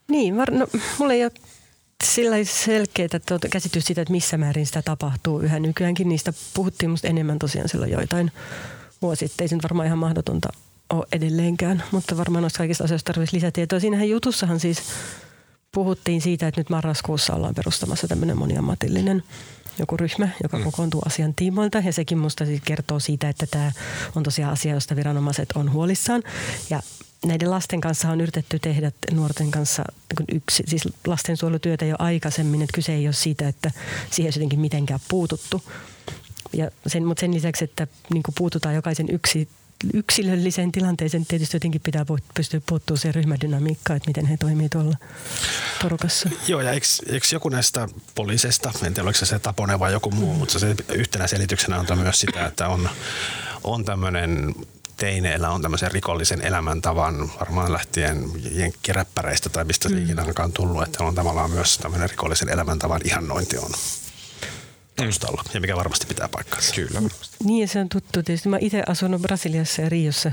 Niin, 0.08 0.36
var, 0.36 0.50
no, 0.50 0.66
mulla 0.98 1.12
ei 1.12 1.24
ole 1.24 1.32
sillä 2.04 2.36
selkeää 2.44 3.08
tuota 3.26 3.48
käsitys 3.48 3.84
siitä, 3.84 4.02
että 4.02 4.12
missä 4.12 4.38
määrin 4.38 4.66
sitä 4.66 4.82
tapahtuu 4.82 5.40
yhä 5.40 5.60
nykyäänkin. 5.60 6.08
Niistä 6.08 6.32
puhuttiin 6.54 6.90
musta 6.90 7.08
enemmän 7.08 7.38
tosiaan 7.38 7.68
silloin 7.68 7.90
joitain 7.90 8.32
vuosi 9.02 9.28
sitten. 9.28 9.44
Ei 9.44 9.48
se 9.48 9.54
nyt 9.54 9.62
varmaan 9.62 9.86
ihan 9.86 9.98
mahdotonta 9.98 10.48
ole 10.90 11.06
edelleenkään, 11.12 11.82
mutta 11.90 12.16
varmaan 12.16 12.42
noista 12.42 12.58
kaikista 12.58 12.84
asioista 12.84 13.12
tarvitsisi 13.12 13.36
lisätietoa. 13.36 13.80
Siinähän 13.80 14.08
jutussahan 14.08 14.60
siis 14.60 14.78
puhuttiin 15.72 16.20
siitä, 16.20 16.48
että 16.48 16.60
nyt 16.60 16.70
marraskuussa 16.70 17.34
ollaan 17.34 17.54
perustamassa 17.54 18.08
tämmöinen 18.08 18.38
moniammatillinen 18.38 19.22
joku 19.78 19.96
ryhmä, 19.96 20.28
joka 20.42 20.58
mm. 20.58 20.64
kokoontuu 20.64 21.02
asian 21.06 21.34
tiimoilta. 21.34 21.78
Ja 21.78 21.92
sekin 21.92 22.18
musta 22.18 22.46
siis 22.46 22.60
kertoo 22.64 23.00
siitä, 23.00 23.28
että 23.28 23.46
tämä 23.46 23.72
on 24.16 24.22
tosiaan 24.22 24.52
asia, 24.52 24.74
josta 24.74 24.96
viranomaiset 24.96 25.52
on 25.52 25.72
huolissaan. 25.72 26.22
Ja 26.70 26.82
näiden 27.26 27.50
lasten 27.50 27.80
kanssa 27.80 28.08
on 28.08 28.20
yritetty 28.20 28.58
tehdä 28.58 28.92
nuorten 29.12 29.50
kanssa 29.50 29.84
niin 30.18 30.36
yksi, 30.36 30.62
siis 30.66 30.88
lastensuojelutyötä 31.06 31.84
jo 31.84 31.96
aikaisemmin, 31.98 32.62
että 32.62 32.74
kyse 32.74 32.92
ei 32.92 33.06
ole 33.06 33.12
siitä, 33.12 33.48
että 33.48 33.70
siihen 34.10 34.26
olisi 34.26 34.38
jotenkin 34.38 34.60
mitenkään 34.60 35.00
puututtu. 35.08 35.62
Ja 36.52 36.70
sen, 36.86 37.04
mutta 37.04 37.20
sen 37.20 37.34
lisäksi, 37.34 37.64
että 37.64 37.86
niin 38.12 38.22
puututaan 38.34 38.74
jokaisen 38.74 39.06
yksi, 39.10 39.48
yksilölliseen 39.94 40.72
tilanteeseen, 40.72 41.26
tietysti 41.26 41.56
jotenkin 41.56 41.80
pitää 41.80 42.06
pystyä 42.34 42.60
puuttua 42.66 42.96
siihen 42.96 43.14
ryhmädynamiikkaan, 43.14 43.96
että 43.96 44.08
miten 44.08 44.26
he 44.26 44.36
toimii 44.36 44.68
tuolla 44.68 44.96
porukassa. 45.82 46.30
Joo, 46.48 46.60
ja 46.60 46.72
eikö, 46.72 46.86
eikö 47.08 47.26
joku 47.32 47.48
näistä 47.48 47.88
poliisista, 48.14 48.72
en 48.84 48.94
tiedä 48.94 49.06
oliko 49.06 49.18
se 49.18 49.26
se 49.26 49.40
vai 49.78 49.92
joku 49.92 50.10
muu, 50.10 50.32
mm. 50.32 50.38
mutta 50.38 50.58
se 50.58 50.76
yhtenä 50.94 51.26
selityksenä 51.26 51.78
on 51.78 51.98
myös 51.98 52.20
sitä, 52.20 52.46
että 52.46 52.68
on, 52.68 52.88
on 53.64 53.84
tämmöinen 53.84 54.54
teineillä 54.96 55.50
on 55.50 55.62
tämmöisen 55.62 55.92
rikollisen 55.92 56.40
elämäntavan, 56.40 57.30
varmaan 57.40 57.72
lähtien 57.72 58.24
jenkkiräppäreistä 58.50 59.48
tai 59.48 59.64
mistä 59.64 59.88
se 59.88 59.94
mm. 59.94 60.02
ikinä 60.02 60.22
onkaan 60.22 60.52
tullut, 60.52 60.82
että 60.82 61.04
on 61.04 61.14
tavallaan 61.14 61.50
myös 61.50 61.78
tämmöinen 61.78 62.10
rikollisen 62.10 62.48
elämäntavan 62.48 63.00
ihannointi 63.04 63.58
on 63.58 63.70
taustalla, 64.96 65.42
ja 65.54 65.60
mikä 65.60 65.76
varmasti 65.76 66.06
pitää 66.06 66.28
paikkaansa. 66.28 66.74
Kyllä. 66.74 67.02
Niin, 67.44 67.60
ja 67.60 67.68
se 67.68 67.80
on 67.80 67.88
tuttu 67.88 68.22
tietysti. 68.22 68.48
Mä 68.48 68.58
itse 68.60 68.82
asunut 68.88 69.22
Brasiliassa 69.22 69.82
ja 69.82 69.88
Riossa 69.88 70.32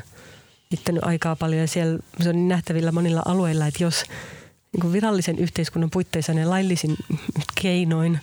viettänyt 0.72 1.04
aikaa 1.04 1.36
paljon, 1.36 1.62
ja 1.62 1.68
siellä 1.68 2.00
se 2.22 2.30
on 2.30 2.48
nähtävillä 2.48 2.92
monilla 2.92 3.22
alueilla, 3.26 3.68
että 3.68 3.84
jos 3.84 4.04
niin 4.84 4.94
virallisen 4.94 5.40
yhteiskunnan 5.40 5.90
puitteissa 5.90 6.34
ne 6.34 6.46
laillisin 6.46 6.98
keinoin 7.62 8.20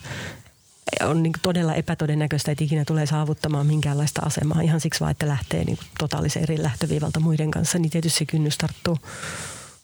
on 1.01 1.23
niin 1.23 1.33
todella 1.41 1.73
epätodennäköistä, 1.73 2.51
että 2.51 2.63
ikinä 2.63 2.85
tulee 2.85 3.05
saavuttamaan 3.05 3.65
minkäänlaista 3.65 4.21
asemaa 4.25 4.61
ihan 4.61 4.79
siksi 4.79 4.99
vaan, 4.99 5.11
että 5.11 5.27
lähtee 5.27 5.63
niin 5.63 5.79
totaalisen 5.99 6.43
eri 6.43 6.63
lähtöviivalta 6.63 7.19
muiden 7.19 7.51
kanssa, 7.51 7.79
niin 7.79 7.89
tietysti 7.89 8.19
se 8.19 8.25
kynnys 8.25 8.57
tarttuu 8.57 8.97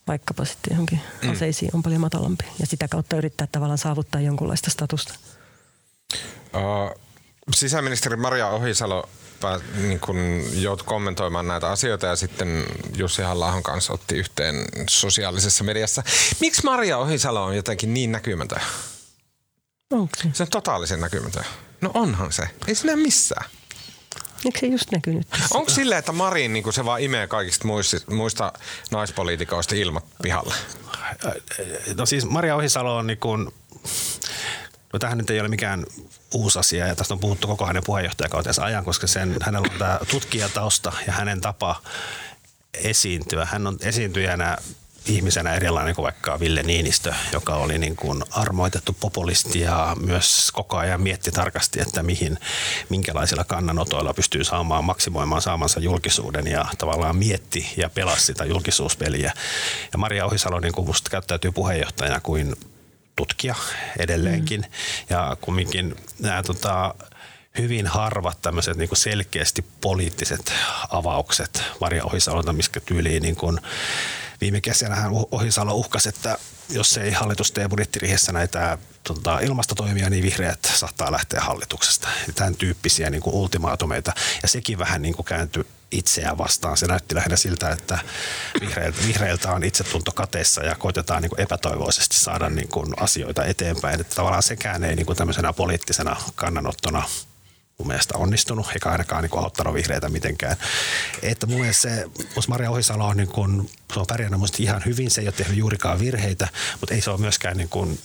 vaikkapa 0.08 0.45
sitten 0.45 0.72
johonkin 0.72 0.99
mm. 1.22 1.32
aseisiin 1.32 1.72
on 1.74 1.84
paljon 1.84 2.01
matalampi 2.01 2.45
ja 2.60 2.68
sitä 2.68 2.88
kautta 2.88 3.16
yrittää 3.16 3.47
tavallaan 3.51 3.78
saavuttaa 3.78 4.22
jonkunlaista 4.22 4.70
statusta. 4.70 5.14
Uh, 6.56 7.01
sisäministeri 7.56 8.16
Maria 8.16 8.47
Ohisalo 8.49 9.10
niin 9.82 9.99
kun 9.99 10.43
joutui 10.54 10.86
kommentoimaan 10.86 11.47
näitä 11.47 11.70
asioita 11.70 12.08
ja 12.08 12.16
sitten 12.16 12.66
Jussi 12.95 13.22
halla 13.22 13.62
kanssa 13.62 13.93
otti 13.93 14.16
yhteen 14.16 14.56
sosiaalisessa 14.89 15.64
mediassa. 15.64 16.04
Miksi 16.39 16.64
Maria 16.64 16.97
Ohisalo 16.97 17.43
on 17.43 17.56
jotenkin 17.56 17.93
niin 17.93 18.12
näkymätön? 18.12 18.62
Onko 19.94 20.16
se? 20.18 20.30
Se 20.34 20.44
on 20.44 20.50
totaalisen 20.50 21.00
näkymätön. 21.00 21.44
No 21.82 21.91
onhan 21.94 22.32
se. 22.32 22.44
Ei 22.68 22.76
se 22.76 22.88
näe 22.88 22.96
missään. 22.96 23.46
Eikö 24.46 24.60
se 24.60 24.66
just 24.66 24.91
näkynyt? 24.91 25.28
Onko 25.54 25.70
silleen, 25.70 26.00
että 26.00 26.12
Marin 26.12 26.54
niin 26.54 26.74
se 26.74 26.86
vaan 26.86 27.02
imee 27.02 27.28
kaikista 27.28 27.68
muista, 27.68 27.98
muista 28.12 28.54
naispoliitikoista 28.91 29.76
ilmat 29.76 30.06
pihalle? 30.22 30.56
No 31.98 32.06
siis 32.06 32.26
Maria 32.26 32.56
Ohisalo 32.56 32.98
on 32.98 33.08
niin 33.08 33.18
kuin, 33.18 33.54
no 34.94 35.00
tähän 35.00 35.18
nyt 35.18 35.30
ei 35.30 35.39
ole 35.39 35.50
mikään 35.50 35.86
uusi 36.34 36.60
asia 36.60 36.88
ja 36.88 36.96
tästä 36.96 37.14
on 37.14 37.20
puhuttu 37.20 37.48
koko 37.48 37.66
hänen 37.66 37.84
puheenjohtajakautensa 37.86 38.64
ajan, 38.64 38.86
koska 38.86 39.08
sen, 39.08 39.38
hänellä 39.41 39.68
on 39.72 39.80
tämä 39.80 40.00
tutkijatausta 40.12 40.91
ja 41.08 41.14
hänen 41.14 41.41
tapa 41.41 41.82
esiintyä. 42.74 43.46
Hän 43.46 43.68
on 43.68 43.78
esiintyjänä 43.82 44.58
ihmisenä 45.06 45.54
erilainen 45.54 45.95
kuin 45.95 46.04
vaikka 46.04 46.39
Ville 46.39 46.64
Niinistö, 46.64 47.14
joka 47.32 47.56
oli 47.56 47.78
niin 47.78 47.95
kuin 47.95 48.24
armoitettu 48.32 48.95
populisti 48.99 49.60
ja 49.60 49.97
myös 49.99 50.51
koko 50.51 50.78
ajan 50.78 51.01
mietti 51.01 51.32
tarkasti, 51.32 51.82
että 51.82 52.04
mihin, 52.04 52.38
minkälaisilla 52.89 53.43
kannanotoilla 53.43 54.14
pystyy 54.14 54.43
saamaan 54.43 54.84
maksimoimaan 54.84 55.41
saamansa 55.41 55.80
julkisuuden 55.80 56.47
ja 56.47 56.66
tavallaan 56.78 57.18
mietti 57.18 57.74
ja 57.78 57.89
pelasi 57.89 58.26
sitä 58.26 58.45
julkisuuspeliä. 58.45 59.34
Ja 59.93 59.97
Maria 59.97 60.26
Ohisalo 60.26 60.60
niin 60.60 60.74
kuin 60.74 60.88
musta 60.88 61.10
käyttäytyy 61.10 61.51
puheenjohtajana 61.51 62.20
kuin 62.20 62.56
tutkija 63.16 63.56
edelleenkin 63.99 64.62
mm. 64.62 64.68
ja 65.10 65.38
kumminkin 65.41 65.95
nämä 66.20 66.43
tota, 66.43 66.95
hyvin 67.58 67.88
harvat 67.88 68.41
tämmöiset 68.41 68.78
niin 68.78 68.89
selkeästi 68.93 69.66
poliittiset 69.82 70.54
avaukset 70.89 71.64
Maria 71.82 72.06
Ohisalolta, 72.06 72.54
missä 72.54 72.80
tyyliin 72.86 73.24
niin 73.24 73.36
kuin 73.36 73.60
Viime 74.41 74.61
kesänä 74.61 75.09
Ohisalo 75.31 75.73
uhkasi, 75.73 76.09
että 76.09 76.38
jos 76.69 76.97
ei 76.97 77.11
hallitus 77.11 77.51
tee 77.51 77.67
budjettiriihessä 77.67 78.31
näitä 78.31 78.77
tota, 79.03 79.39
ilmastotoimia, 79.39 80.09
niin 80.09 80.23
vihreät 80.23 80.71
saattaa 80.75 81.11
lähteä 81.11 81.41
hallituksesta. 81.41 82.07
Tämän 82.36 82.55
tyyppisiä 82.55 83.09
niin 83.09 83.21
kuin 83.21 83.36
ultimaatumeita. 83.36 84.13
Ja 84.41 84.47
sekin 84.47 84.79
vähän 84.79 85.01
niin 85.01 85.13
kuin 85.15 85.25
kääntyi 85.25 85.65
itseään 85.91 86.38
vastaan. 86.38 86.77
Se 86.77 86.88
näytti 86.88 87.15
lähinnä 87.15 87.36
siltä, 87.36 87.69
että 87.69 87.99
vihreiltä, 88.61 88.97
vihreiltä 89.07 89.51
on 89.51 89.63
itsetunto 89.63 90.11
kateessa 90.11 90.63
ja 90.63 90.75
koitetaan 90.75 91.21
niin 91.21 91.29
kuin 91.29 91.41
epätoivoisesti 91.41 92.17
saada 92.17 92.49
niin 92.49 92.69
kuin 92.69 92.93
asioita 92.97 93.45
eteenpäin. 93.45 94.01
Että 94.01 94.15
tavallaan 94.15 94.43
sekään 94.43 94.84
ei 94.84 94.95
niin 94.95 95.05
kuin 95.05 95.17
tämmöisenä 95.17 95.53
poliittisena 95.53 96.15
kannanottona 96.36 97.03
mun 97.78 97.88
mielestä 97.88 98.17
onnistunut, 98.17 98.67
eikä 98.74 98.89
ainakaan 98.89 99.24
niin 99.24 99.39
auttanut 99.43 99.74
vihreitä 99.74 100.09
mitenkään. 100.09 100.57
Että 101.21 101.45
mun 101.45 101.59
mielestä 101.59 101.82
se, 101.82 102.05
Maria 102.47 102.71
Ohisalo 102.71 103.07
on, 103.07 103.17
niin 103.17 103.28
kuin, 103.28 103.69
se 103.93 103.99
on 103.99 104.05
pärjännyt 104.07 104.59
ihan 104.59 104.82
hyvin, 104.86 105.11
se 105.11 105.21
ei 105.21 105.28
ole 105.28 105.34
tehnyt 105.38 105.57
juurikaan 105.57 105.99
virheitä, 105.99 106.47
mutta 106.80 106.95
ei 106.95 107.01
se 107.01 107.09
ole 107.09 107.19
myöskään 107.19 107.57
niin 107.57 107.69
kuin, 107.69 107.99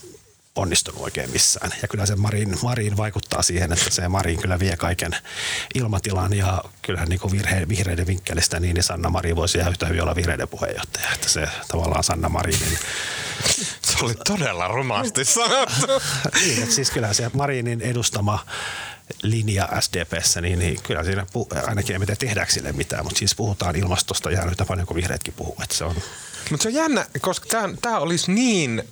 onnistunut 0.59 1.03
oikein 1.03 1.31
missään. 1.31 1.73
Ja 1.83 1.89
kyllä 1.89 2.07
se 2.07 2.17
Marin, 2.17 2.59
Marin 2.63 2.97
vaikuttaa 2.97 3.43
siihen, 3.43 3.73
että 3.73 3.91
se 3.91 4.09
Marin 4.09 4.41
kyllä 4.41 4.59
vie 4.59 4.77
kaiken 4.77 5.17
ilmatilan 5.75 6.33
ja 6.33 6.65
kyllähän 6.83 7.09
niin 7.09 7.21
virhe, 7.31 7.69
vihreiden 7.69 8.07
vinkkelistä 8.07 8.61
niin, 8.61 8.75
niin 8.75 8.85
Sanna 8.85 9.11
Marin 9.11 9.37
voisi 9.37 9.59
ihan 9.59 9.71
yhtä 9.71 9.87
hyvin 9.87 10.03
olla 10.03 10.15
vihreiden 10.15 10.49
puheenjohtaja. 10.49 11.09
Että 11.15 11.29
se 11.29 11.49
tavallaan 11.69 12.05
Sanna 12.05 12.29
Marinin... 12.29 12.79
Se 13.83 14.05
oli 14.05 14.15
todella 14.15 14.69
rumasti 14.69 15.25
sanottu. 15.25 15.87
niin, 16.41 16.63
että 16.63 16.75
siis 16.75 16.91
kyllä 16.91 17.13
se 17.13 17.31
Marinin 17.35 17.81
edustama 17.81 18.47
linja 19.23 19.69
SDPssä, 19.81 20.41
niin, 20.41 20.59
niin 20.59 20.79
kyllä 20.83 21.05
siinä 21.05 21.27
puh- 21.33 21.69
ainakin 21.69 21.93
ei 21.93 21.99
mitään 21.99 22.19
tehdäänkö 22.19 22.53
sille 22.53 22.73
mitään, 22.73 23.05
mutta 23.05 23.19
siis 23.19 23.35
puhutaan 23.35 23.77
ilmastosta 23.77 24.31
ihan 24.31 24.49
yhtä 24.49 24.65
paljon 24.65 24.87
kuin 24.87 24.97
vihreätkin 24.97 25.35
puhuu. 25.35 25.57
Että 25.63 25.75
se 25.77 25.85
on... 25.85 25.97
Mutta 26.51 26.63
se 26.63 26.69
on 26.69 26.75
jännä, 26.75 27.07
koska 27.21 27.47
tämä 27.83 27.99
olisi 27.99 28.33
niin 28.33 28.83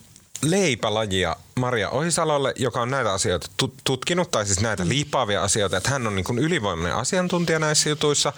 leipälajia 0.43 1.37
Maria 1.61 1.91
Ohisalolle, 1.91 2.53
joka 2.57 2.81
on 2.81 2.91
näitä 2.91 3.13
asioita 3.13 3.47
tutkinut, 3.85 4.31
tai 4.31 4.47
siis 4.47 4.61
näitä 4.61 4.89
liipaavia 4.89 5.43
asioita, 5.43 5.77
että 5.77 5.91
hän 5.91 6.07
on 6.07 6.15
niin 6.15 6.25
kuin 6.25 6.39
ylivoimainen 6.39 6.97
asiantuntija 6.97 7.59
näissä 7.59 7.89
jutuissa. 7.89 8.33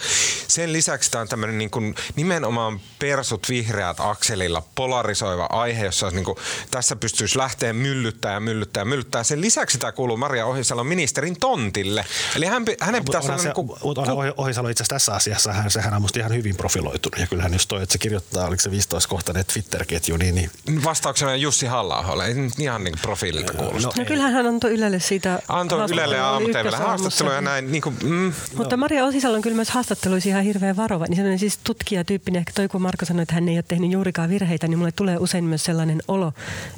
Sen 0.49 0.73
lisäksi 0.73 1.11
tämä 1.11 1.23
on 1.23 1.29
tämmöinen 1.29 1.59
niin 1.59 1.71
kuin 1.71 1.95
nimenomaan 2.16 2.81
persut 2.99 3.47
vihreät 3.49 3.97
akselilla 4.01 4.62
polarisoiva 4.75 5.47
aihe, 5.51 5.85
jossa 5.85 6.11
niin 6.11 6.25
kuin, 6.25 6.39
tässä 6.71 6.97
pystyisi 6.97 7.39
lähteä 7.39 7.73
myllyttää 7.73 8.33
ja 8.33 8.41
myllyttää 8.41 8.81
ja 8.81 8.85
myllyttää. 8.85 9.25
Sen 9.25 9.41
lisäksi 9.41 9.79
tämä 9.79 9.93
kuuluu 9.93 10.16
Maria 10.16 10.47
Ohisalon 10.47 10.87
ministerin 10.87 11.41
tontille. 11.41 12.05
Eli 12.37 12.47
hän, 12.47 12.64
hänen 12.81 13.05
pitäisi 13.05 13.29
olla... 13.29 13.39
Se, 13.39 13.45
niin 13.45 13.55
kuin, 13.55 13.71
Ohisalo 14.37 14.69
itse 14.69 14.83
asiassa 14.83 14.95
tässä 14.95 15.14
asiassa, 15.14 15.53
hän, 15.53 15.71
sehän 15.71 15.95
on 15.95 16.03
musta 16.03 16.19
ihan 16.19 16.35
hyvin 16.35 16.57
profiloitunut. 16.57 17.21
Ja 17.21 17.27
kyllähän 17.27 17.53
jos 17.53 17.66
toi, 17.66 17.83
että 17.83 17.93
se 17.93 17.99
kirjoittaa, 17.99 18.47
oliko 18.47 18.62
se 18.62 18.71
15-kohtainen 18.71 19.45
Twitter-ketju, 19.53 20.16
niin... 20.16 20.35
niin... 20.35 20.51
Vastauksena 20.85 21.37
Jussi 21.37 21.66
halla 21.66 22.25
ei 22.25 22.35
ihan 22.59 22.85
niin 22.85 22.99
profiililta 23.09 23.53
kuulosta. 23.53 23.89
No, 23.89 23.93
no 23.97 24.05
kyllähän 24.05 24.33
hän 24.33 24.47
antoi 24.47 24.71
Ylelle 24.71 25.01
siitä 25.01 25.39
Antoi 25.49 25.91
Ylelle 25.91 26.17
ja 26.17 26.41
haastatteluja 26.79 27.35
ja 27.35 27.41
näin. 27.41 27.73
Niin 27.73 27.83
kuin, 27.83 27.97
mm, 28.05 28.33
Mutta 28.55 28.77
no. 28.77 28.81
Maria 28.81 29.05
Osisalo 29.05 29.37
on 29.37 29.43
kyllä 29.43 29.57
myös 29.57 29.71
haastatteluissa 29.71 30.29
ihan 30.29 30.43
hirveän 30.45 30.77
varova. 30.77 31.05
Niin 31.09 31.17
sellainen 31.17 31.39
siis 31.39 31.59
tutkijatyyppinen, 31.65 32.39
ehkä 32.39 32.53
toi 32.55 32.69
kun 32.69 32.83
Marko 32.83 33.05
sanoi, 33.05 33.23
että 33.23 33.35
hän 33.35 33.49
ei 33.49 33.57
ole 33.57 33.65
tehnyt 33.69 33.93
juurikaan 33.93 34.31
virheitä, 34.31 34.69
niin 34.69 34.79
mulle 34.79 34.93
tulee 34.93 35.17
usein 35.19 35.45
myös 35.45 35.65
sellainen 35.65 36.03
olo, 36.09 36.33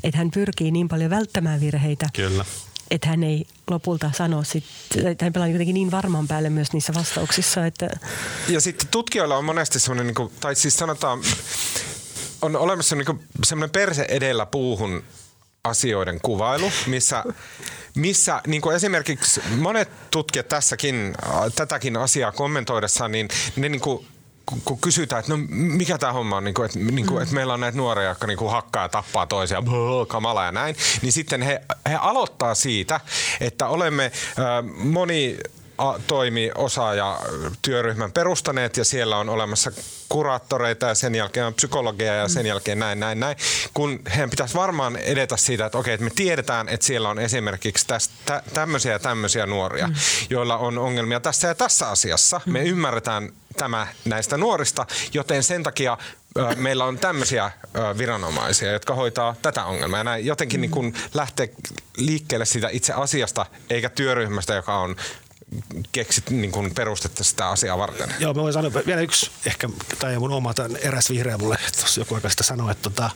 että 0.04 0.18
hän 0.18 0.30
pyrkii 0.30 0.70
niin 0.70 0.88
paljon 0.88 1.10
välttämään 1.10 1.60
virheitä. 1.60 2.06
Kyllä 2.12 2.44
että 2.90 3.08
hän 3.08 3.22
ei 3.22 3.46
lopulta 3.70 4.10
sano, 4.16 4.42
sit, 4.42 4.64
että 5.04 5.24
hän 5.24 5.32
pelaa 5.32 5.48
jotenkin 5.48 5.74
niin 5.74 5.90
varmaan 5.90 6.28
päälle 6.28 6.50
myös 6.50 6.72
niissä 6.72 6.94
vastauksissa. 6.94 7.66
Että... 7.66 7.88
Ja 8.48 8.60
sitten 8.60 8.88
tutkijoilla 8.88 9.36
on 9.36 9.44
monesti 9.44 9.80
semmoinen, 9.80 10.06
niin 10.06 10.14
kuin, 10.14 10.32
tai 10.40 10.54
siis 10.54 10.76
sanotaan, 10.76 11.20
on 12.42 12.56
olemassa 12.56 12.96
niin 12.96 13.20
semmoinen 13.44 13.70
perse 13.70 14.06
edellä 14.08 14.46
puuhun 14.46 15.02
asioiden 15.64 16.20
kuvailu, 16.22 16.72
missä, 16.86 17.24
missä 17.94 18.40
niin 18.46 18.62
kuin 18.62 18.76
esimerkiksi 18.76 19.40
monet 19.56 19.88
tutkijat 20.10 20.48
tässäkin, 20.48 21.14
tätäkin 21.54 21.96
asiaa 21.96 22.32
kommentoidessaan, 22.32 23.12
niin 23.12 23.28
ne 23.56 23.68
niin 23.68 23.80
kuin 23.80 24.06
kun 24.64 24.78
kysytään, 24.78 25.20
että 25.20 25.32
no 25.32 25.38
mikä 25.48 25.98
tämä 25.98 26.12
homma 26.12 26.36
on, 26.36 26.44
niin 26.44 26.54
kuin, 26.54 26.66
että, 26.66 26.78
niin 26.78 27.06
kuin, 27.06 27.18
mm. 27.18 27.22
että 27.22 27.34
meillä 27.34 27.54
on 27.54 27.60
näitä 27.60 27.78
nuoria, 27.78 28.08
jotka 28.08 28.26
niin 28.26 28.38
kuin 28.38 28.50
hakkaa 28.50 28.84
ja 28.84 28.88
tappaa 28.88 29.26
toisia, 29.26 29.62
kamala 30.08 30.44
ja 30.44 30.52
näin, 30.52 30.76
niin 31.02 31.12
sitten 31.12 31.42
he, 31.42 31.62
he 31.88 31.94
aloittaa 31.94 32.54
siitä, 32.54 33.00
että 33.40 33.68
olemme 33.68 34.04
äh, 34.04 34.12
moni 34.84 35.38
toimi 36.06 36.50
osaaja 36.54 37.20
työryhmän 37.62 38.12
perustaneet 38.12 38.76
ja 38.76 38.84
siellä 38.84 39.16
on 39.16 39.28
olemassa 39.28 39.72
kuraattoreita 40.08 40.86
ja 40.86 40.94
sen 40.94 41.14
jälkeen 41.14 41.46
on 41.46 41.54
psykologia 41.54 42.14
ja 42.14 42.28
sen 42.28 42.42
mm. 42.42 42.46
jälkeen 42.46 42.78
näin, 42.78 43.00
näin, 43.00 43.20
näin. 43.20 43.36
Kun 43.74 44.00
heidän 44.14 44.30
pitäisi 44.30 44.54
varmaan 44.54 44.96
edetä 44.96 45.36
siitä, 45.36 45.66
että 45.66 45.78
okei, 45.78 45.94
että 45.94 46.04
me 46.04 46.10
tiedetään, 46.14 46.68
että 46.68 46.86
siellä 46.86 47.08
on 47.08 47.18
esimerkiksi 47.18 47.86
tästä, 47.86 48.42
tämmöisiä 48.54 48.92
ja 48.92 48.98
tämmöisiä 48.98 49.46
nuoria, 49.46 49.86
mm. 49.86 49.94
joilla 50.30 50.56
on 50.56 50.78
ongelmia 50.78 51.20
tässä 51.20 51.48
ja 51.48 51.54
tässä 51.54 51.88
asiassa. 51.88 52.40
Me 52.46 52.60
mm. 52.60 52.66
ymmärretään 52.66 53.32
tämä 53.56 53.86
näistä 54.04 54.36
nuorista, 54.36 54.86
joten 55.14 55.42
sen 55.42 55.62
takia 55.62 55.98
meillä 56.56 56.84
on 56.84 56.98
tämmöisiä 56.98 57.50
viranomaisia, 57.98 58.72
jotka 58.72 58.94
hoitaa 58.94 59.36
tätä 59.42 59.64
ongelmaa. 59.64 60.00
Ja 60.00 60.04
näin 60.04 60.26
jotenkin 60.26 60.60
niin 60.60 60.70
kun 60.70 60.94
lähtee 61.14 61.50
liikkeelle 61.96 62.44
siitä 62.44 62.68
itse 62.72 62.92
asiasta, 62.92 63.46
eikä 63.70 63.88
työryhmästä, 63.88 64.54
joka 64.54 64.78
on 64.78 64.96
keksit 65.92 66.30
niin 66.30 66.52
kun 66.52 66.70
perustetta 66.74 67.24
sitä 67.24 67.48
asiaa 67.48 67.78
varten? 67.78 68.14
Joo, 68.18 68.34
mä 68.34 68.42
voin 68.42 68.52
sanoa 68.52 68.72
vielä 68.86 69.00
yksi, 69.00 69.30
ehkä, 69.46 69.68
tai 69.98 70.18
mun 70.18 70.32
oma, 70.32 70.54
tämän 70.54 70.76
eräs 70.76 71.10
vihreä 71.10 71.38
mulle 71.38 71.58
tuossa 71.76 72.00
joku 72.00 72.14
aika 72.14 72.28
sitä 72.28 72.42
sanoi, 72.42 72.72
että, 72.72 72.82
tota, 72.82 73.10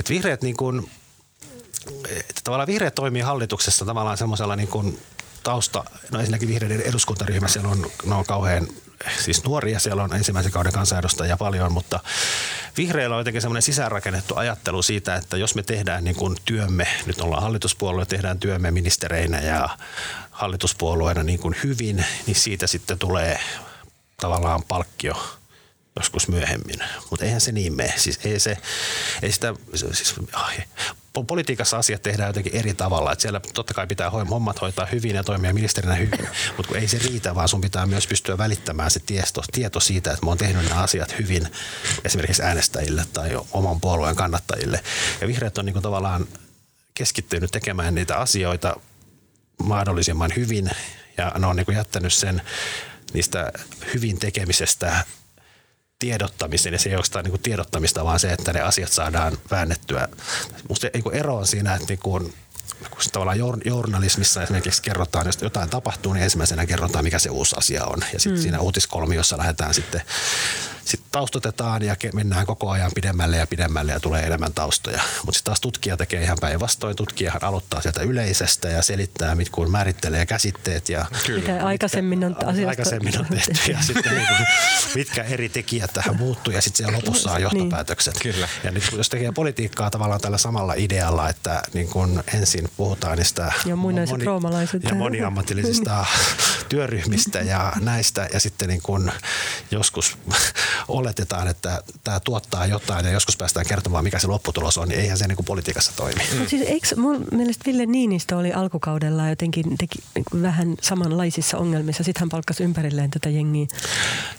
että 0.00 0.10
vihreät 0.10 0.42
niin 0.42 0.56
kun, 0.56 0.88
että 2.10 2.40
tavallaan 2.44 2.66
vihreät 2.66 2.94
toimii 2.94 3.22
hallituksessa 3.22 3.84
tavallaan 3.84 4.18
semmoisella 4.18 4.56
niin 4.56 4.68
kun 4.68 4.98
tausta, 5.42 5.84
no 6.10 6.18
ensinnäkin 6.18 6.48
vihreiden 6.48 6.80
eduskuntaryhmä, 6.80 7.48
siellä 7.48 7.68
on, 7.68 7.90
ne 8.06 8.14
on 8.14 8.24
kauhean 8.24 8.68
siis 9.24 9.44
nuoria, 9.44 9.78
siellä 9.78 10.02
on 10.02 10.14
ensimmäisen 10.16 10.52
kauden 10.52 10.72
kansanedustajia 10.72 11.36
paljon, 11.36 11.72
mutta 11.72 12.00
vihreillä 12.76 13.16
on 13.16 13.20
jotenkin 13.20 13.42
semmoinen 13.42 13.62
sisäänrakennettu 13.62 14.36
ajattelu 14.36 14.82
siitä, 14.82 15.14
että 15.14 15.36
jos 15.36 15.54
me 15.54 15.62
tehdään 15.62 16.04
niin 16.04 16.16
kuin 16.16 16.36
työmme, 16.44 16.86
nyt 17.06 17.20
ollaan 17.20 17.42
hallituspuolue, 17.42 18.06
tehdään 18.06 18.38
työmme 18.38 18.70
ministereinä 18.70 19.40
ja 19.40 19.68
hallituspuolueena 20.30 21.22
niin 21.22 21.38
kuin 21.38 21.56
hyvin, 21.64 22.04
niin 22.26 22.36
siitä 22.36 22.66
sitten 22.66 22.98
tulee 22.98 23.38
tavallaan 24.20 24.62
palkkio 24.68 25.38
joskus 25.96 26.28
myöhemmin. 26.28 26.78
Mutta 27.10 27.24
eihän 27.24 27.40
se 27.40 27.52
niin 27.52 27.76
mene. 27.76 27.94
Siis 27.96 28.20
ei 28.24 28.40
se, 28.40 28.56
ei 29.22 29.32
sitä, 29.32 29.54
siis, 29.74 30.14
ai, 30.32 30.54
politiikassa 31.22 31.78
asiat 31.78 32.02
tehdään 32.02 32.28
jotenkin 32.28 32.56
eri 32.56 32.74
tavalla. 32.74 33.12
Et 33.12 33.20
siellä 33.20 33.40
totta 33.54 33.74
kai 33.74 33.86
pitää 33.86 34.10
hommat 34.10 34.60
hoitaa 34.60 34.86
hyvin 34.86 35.14
ja 35.14 35.24
toimia 35.24 35.54
ministerinä 35.54 35.94
hyvin, 35.94 36.28
mutta 36.56 36.68
kun 36.68 36.76
ei 36.76 36.88
se 36.88 36.98
riitä, 36.98 37.34
vaan 37.34 37.48
sun 37.48 37.60
pitää 37.60 37.86
myös 37.86 38.06
pystyä 38.06 38.38
välittämään 38.38 38.90
se 38.90 39.00
tieto, 39.00 39.42
tieto 39.52 39.80
siitä, 39.80 40.12
että 40.12 40.26
mä 40.26 40.30
oon 40.30 40.38
tehnyt 40.38 40.68
nämä 40.68 40.82
asiat 40.82 41.18
hyvin 41.18 41.48
esimerkiksi 42.04 42.42
äänestäjille 42.42 43.04
tai 43.12 43.30
oman 43.52 43.80
puolueen 43.80 44.16
kannattajille. 44.16 44.80
Ja 45.20 45.28
vihreät 45.28 45.58
on 45.58 45.64
niin 45.64 45.72
kuin 45.72 45.82
tavallaan 45.82 46.26
keskittynyt 46.94 47.50
tekemään 47.50 47.94
niitä 47.94 48.16
asioita 48.16 48.76
mahdollisimman 49.62 50.32
hyvin 50.36 50.70
ja 51.16 51.32
ne 51.38 51.46
on 51.46 51.56
niin 51.56 51.66
kuin 51.66 51.76
jättänyt 51.76 52.12
sen 52.12 52.42
niistä 53.12 53.52
hyvin 53.94 54.18
tekemisestä 54.18 55.04
tiedottamisen 56.04 56.72
ja 56.72 56.78
se 56.78 56.88
ei 56.90 56.96
ole 56.96 57.22
niin 57.22 57.42
tiedottamista, 57.42 58.04
vaan 58.04 58.20
se, 58.20 58.32
että 58.32 58.52
ne 58.52 58.60
asiat 58.60 58.92
saadaan 58.92 59.38
väännettyä. 59.50 60.08
Musta 60.68 60.86
niin 60.94 61.14
ero 61.14 61.36
on 61.36 61.46
siinä, 61.46 61.74
että 61.74 61.86
niin 61.88 61.98
kuin, 61.98 62.34
kun 62.90 63.00
tavallaan 63.12 63.38
journalismissa 63.64 64.42
esimerkiksi 64.42 64.82
kerrotaan, 64.82 65.26
jos 65.26 65.42
jotain 65.42 65.70
tapahtuu, 65.70 66.12
niin 66.12 66.22
ensimmäisenä 66.22 66.66
kerrotaan, 66.66 67.04
mikä 67.04 67.18
se 67.18 67.30
uusi 67.30 67.56
asia 67.58 67.84
on. 67.84 67.98
Ja 68.12 68.20
sitten 68.20 68.38
mm. 68.38 68.42
siinä 68.42 68.60
uutiskolmiossa 68.60 69.38
lähdetään 69.38 69.74
sitten 69.74 70.02
sitten 70.84 71.10
taustotetaan 71.10 71.82
ja 71.82 71.96
mennään 72.14 72.46
koko 72.46 72.70
ajan 72.70 72.90
pidemmälle 72.94 73.36
ja 73.36 73.46
pidemmälle 73.46 73.92
ja 73.92 74.00
tulee 74.00 74.22
enemmän 74.22 74.54
taustoja. 74.54 75.00
Mutta 75.24 75.38
sitten 75.38 75.50
taas 75.50 75.60
tutkija 75.60 75.96
tekee 75.96 76.22
ihan 76.22 76.38
päinvastoin. 76.40 76.96
Tutkijahan 76.96 77.44
aloittaa 77.44 77.80
sieltä 77.80 78.02
yleisestä 78.02 78.68
ja 78.68 78.82
selittää, 78.82 79.34
mit 79.34 79.48
kun 79.48 79.70
määrittelee 79.70 80.26
käsitteet. 80.26 80.88
Ja 80.88 81.06
Kyllä. 81.26 81.40
Mitä 81.40 81.66
aikaisemmin 81.66 82.24
on 82.24 82.36
asiasta 82.46 82.68
Aikaisemmin 82.68 83.18
on 83.18 83.26
tehty 83.26 83.72
ja 83.72 83.82
sitten 83.92 84.14
niin 84.14 84.26
kuin, 84.26 84.46
mitkä 84.94 85.22
eri 85.22 85.48
tekijät 85.48 85.92
tähän 85.92 86.16
muuttuu 86.16 86.52
ja 86.52 86.62
sitten 86.62 86.76
siellä 86.76 86.96
lopussa 86.96 87.30
on 87.30 87.36
niin. 87.36 87.42
johtopäätökset. 87.42 88.14
Niin. 88.14 88.34
Kyllä. 88.34 88.48
Ja 88.64 88.70
nyt 88.70 88.84
jos 88.96 89.08
tekee 89.08 89.32
politiikkaa 89.32 89.90
tavallaan 89.90 90.20
tällä 90.20 90.38
samalla 90.38 90.74
idealla, 90.76 91.28
että 91.28 91.62
niin 91.72 91.88
kun 91.88 92.24
ensin 92.34 92.68
puhutaan 92.76 93.18
niistä 93.18 93.52
ja, 93.66 93.76
moni, 93.76 94.00
ja 94.82 94.94
moniammatillisista 94.94 96.06
työryhmistä 96.68 97.38
ja 97.38 97.72
näistä 97.80 98.28
ja 98.32 98.40
sitten 98.40 98.68
niin 98.68 98.82
kun 98.82 99.12
joskus 99.70 100.18
oletetaan, 100.88 101.48
että 101.48 101.82
tämä 102.04 102.20
tuottaa 102.20 102.66
jotain 102.66 103.06
ja 103.06 103.12
joskus 103.12 103.36
päästään 103.36 103.66
kertomaan, 103.66 104.04
mikä 104.04 104.18
se 104.18 104.26
lopputulos 104.26 104.78
on, 104.78 104.88
niin 104.88 105.00
eihän 105.00 105.18
se 105.18 105.28
niin 105.28 105.36
kuin 105.36 105.46
politiikassa 105.46 105.92
toimi. 105.96 106.20
Mm. 106.38 106.46
Siis 106.46 106.62
eikö 106.66 106.88
mun 106.96 107.24
mielestä 107.32 107.64
Ville 107.66 107.86
Niinistö 107.86 108.36
oli 108.36 108.52
alkukaudella 108.52 109.28
jotenkin 109.28 109.78
teki 109.78 109.98
niin 110.14 110.42
vähän 110.42 110.74
samanlaisissa 110.80 111.58
ongelmissa. 111.58 112.04
Sitten 112.04 112.20
hän 112.20 112.28
palkkasi 112.28 112.64
ympärilleen 112.64 113.10
tätä 113.10 113.28
jengiä, 113.28 113.66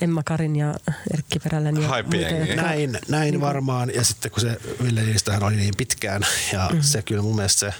Emma 0.00 0.22
Karin 0.22 0.56
ja 0.56 0.74
Erkki 1.14 1.38
Perälän 1.38 1.82
ja 1.82 1.88
muita, 1.88 2.62
Näin, 2.62 2.98
näin 3.08 3.30
niin 3.30 3.40
varmaan. 3.40 3.94
Ja 3.94 4.04
sitten 4.04 4.30
kun 4.30 4.40
se 4.40 4.60
Ville 4.82 5.02
Niinistöhän 5.02 5.42
oli 5.42 5.56
niin 5.56 5.74
pitkään 5.76 6.26
ja 6.52 6.70
mm. 6.72 6.82
se 6.82 7.02
kyllä 7.02 7.22
mun 7.22 7.36
mielestä 7.36 7.58
se 7.58 7.74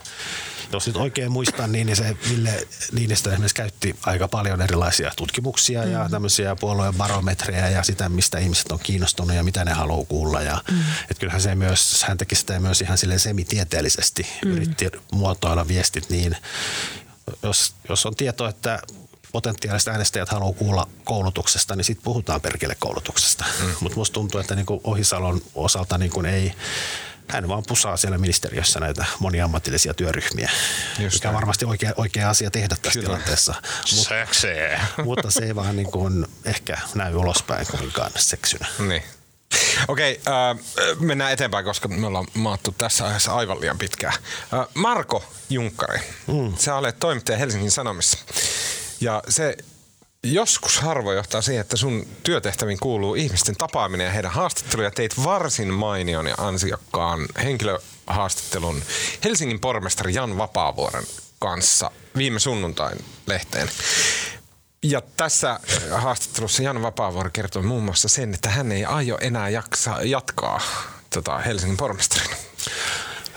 jos 0.77 0.87
nyt 0.87 0.97
oikein 0.97 1.33
muistan, 1.33 1.73
niin, 1.73 1.87
niin 1.87 1.97
se 1.97 2.17
Ville 2.31 2.67
Niinistö 2.93 3.31
esimerkiksi 3.31 3.55
käytti 3.55 3.97
aika 4.03 4.29
paljon 4.29 4.63
erilaisia 4.63 5.13
tutkimuksia 5.17 5.83
mm. 5.83 5.93
ja 5.93 6.09
tämmöisiä 6.09 6.57
puolueen 6.57 6.95
barometreja 6.95 7.69
ja 7.69 7.83
sitä, 7.83 8.09
mistä 8.09 8.39
ihmiset 8.39 8.73
on 8.73 8.79
kiinnostunut 8.79 9.37
ja 9.37 9.43
mitä 9.43 9.65
ne 9.65 9.73
haluaa 9.73 10.05
kuulla. 10.05 10.43
Ja, 10.43 10.63
mm. 10.71 10.79
et 11.11 11.19
kyllähän 11.19 11.41
se 11.41 11.55
myös, 11.55 12.05
hän 12.09 12.19
teki 12.19 12.35
sitä 12.35 12.61
myös 12.61 12.81
ihan 12.81 12.99
silleen 12.99 13.21
semitieteellisesti, 13.21 14.27
mm. 14.45 14.51
yritti 14.51 14.91
muotoilla 15.13 15.69
viestit 15.69 16.11
niin, 16.11 16.37
jos, 17.43 17.75
jos 17.89 18.07
on 18.07 18.17
tieto, 18.17 18.49
että 18.49 18.83
potentiaaliset 19.33 19.89
äänestäjät 19.89 20.29
haluaa 20.29 20.53
kuulla 20.53 20.89
koulutuksesta, 21.05 21.77
niin 21.77 21.85
sitten 21.85 22.05
puhutaan 22.05 22.41
perkele 22.41 22.77
koulutuksesta. 22.79 23.45
Mm. 23.61 23.71
Mutta 23.81 23.99
musta 23.99 24.15
tuntuu, 24.15 24.41
että 24.41 24.55
niinku 24.55 24.81
Ohisalon 24.85 25.41
osalta 25.55 25.99
niinku 25.99 26.21
ei, 26.21 26.53
hän 27.29 27.49
vaan 27.49 27.63
pusaa 27.69 27.97
siellä 27.97 28.19
ministeriössä 28.19 28.81
näitä 28.81 29.05
moniammatillisia 29.19 29.95
työryhmiä, 29.95 30.51
Just 30.99 31.15
mikä 31.15 31.29
on 31.29 31.35
varmasti 31.35 31.65
oikea, 31.65 31.93
oikea 31.97 32.31
asia 32.31 32.51
tehdä 32.51 32.77
tässä 32.83 33.01
Kyllä. 33.01 33.07
tilanteessa. 33.07 33.55
Mut, 33.97 34.09
mutta 35.07 35.31
se 35.31 35.45
ei 35.45 35.55
vaan 35.55 35.77
niin 35.77 35.91
kuin 35.91 36.27
ehkä 36.45 36.79
näy 36.95 37.15
ulospäin 37.15 37.67
kovinkaan 37.67 38.11
seksynä. 38.17 38.67
Niin. 38.89 39.03
Okei, 39.89 40.21
äh, 40.29 40.65
mennään 41.01 41.33
eteenpäin, 41.33 41.65
koska 41.65 41.89
me 41.89 42.07
ollaan 42.07 42.27
maattu 42.35 42.75
tässä 42.79 43.05
aiheessa 43.05 43.35
aivan 43.35 43.61
liian 43.61 43.79
pitkään. 43.79 44.15
Äh, 44.55 44.67
Marko 44.75 45.25
Junkkari, 45.51 46.01
mm. 46.27 46.57
sä 46.59 46.75
olet 46.75 46.99
toimittaja 46.99 47.39
Helsingin 47.39 47.71
Sanomissa. 47.71 48.19
Ja 49.01 49.23
se 49.29 49.57
joskus 50.33 50.81
harvoin 50.81 51.17
johtaa 51.17 51.43
siihen, 51.43 51.61
että 51.61 51.77
sun 51.77 52.07
työtehtäviin 52.23 52.79
kuuluu 52.81 53.15
ihmisten 53.15 53.57
tapaaminen 53.57 54.05
ja 54.05 54.13
heidän 54.13 54.31
haastattelu 54.31 54.83
ja 54.83 54.91
teit 54.91 55.25
varsin 55.25 55.73
mainion 55.73 56.27
ja 56.27 56.35
ansiokkaan 56.39 57.27
henkilöhaastattelun 57.43 58.83
Helsingin 59.25 59.61
pormestari 59.61 60.15
Jan 60.15 60.39
Vapaavuoren 60.39 61.05
kanssa 61.39 61.91
viime 62.17 62.39
sunnuntain 62.39 63.05
lehteen. 63.27 63.69
Ja 64.83 65.03
tässä 65.17 65.61
haastattelussa 65.91 66.63
Jan 66.63 66.83
Vapaavuori 66.83 67.31
kertoi 67.33 67.63
muun 67.63 67.83
muassa 67.83 68.09
sen, 68.09 68.35
että 68.35 68.51
hän 68.51 68.73
ei 68.73 68.85
aio 68.85 69.19
enää 69.21 69.49
jaksa 69.49 70.03
jatkaa 70.03 70.61
tota 71.11 71.39
Helsingin 71.39 71.77
pormestarina. 71.77 72.37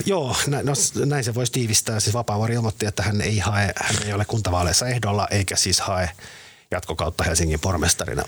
Joo, 0.06 0.36
näin, 0.48 0.66
no, 0.66 0.74
näin 1.06 1.24
se 1.24 1.34
voisi 1.34 1.52
tiivistää. 1.52 2.00
Siis 2.00 2.14
Vapaavuori 2.14 2.54
ilmoitti, 2.54 2.86
että 2.86 3.04
hän 3.04 3.22
ei, 3.22 3.40
hae, 3.40 3.74
hän 3.76 4.04
ei 4.06 4.14
ole 4.14 4.26
kuntavaaleissa 4.26 4.88
ehdolla 4.88 5.28
eikä 5.32 5.56
siis 5.56 5.80
hae 5.80 6.10
jatkokautta 6.72 7.24
Helsingin 7.24 7.60
pormestarina. 7.60 8.24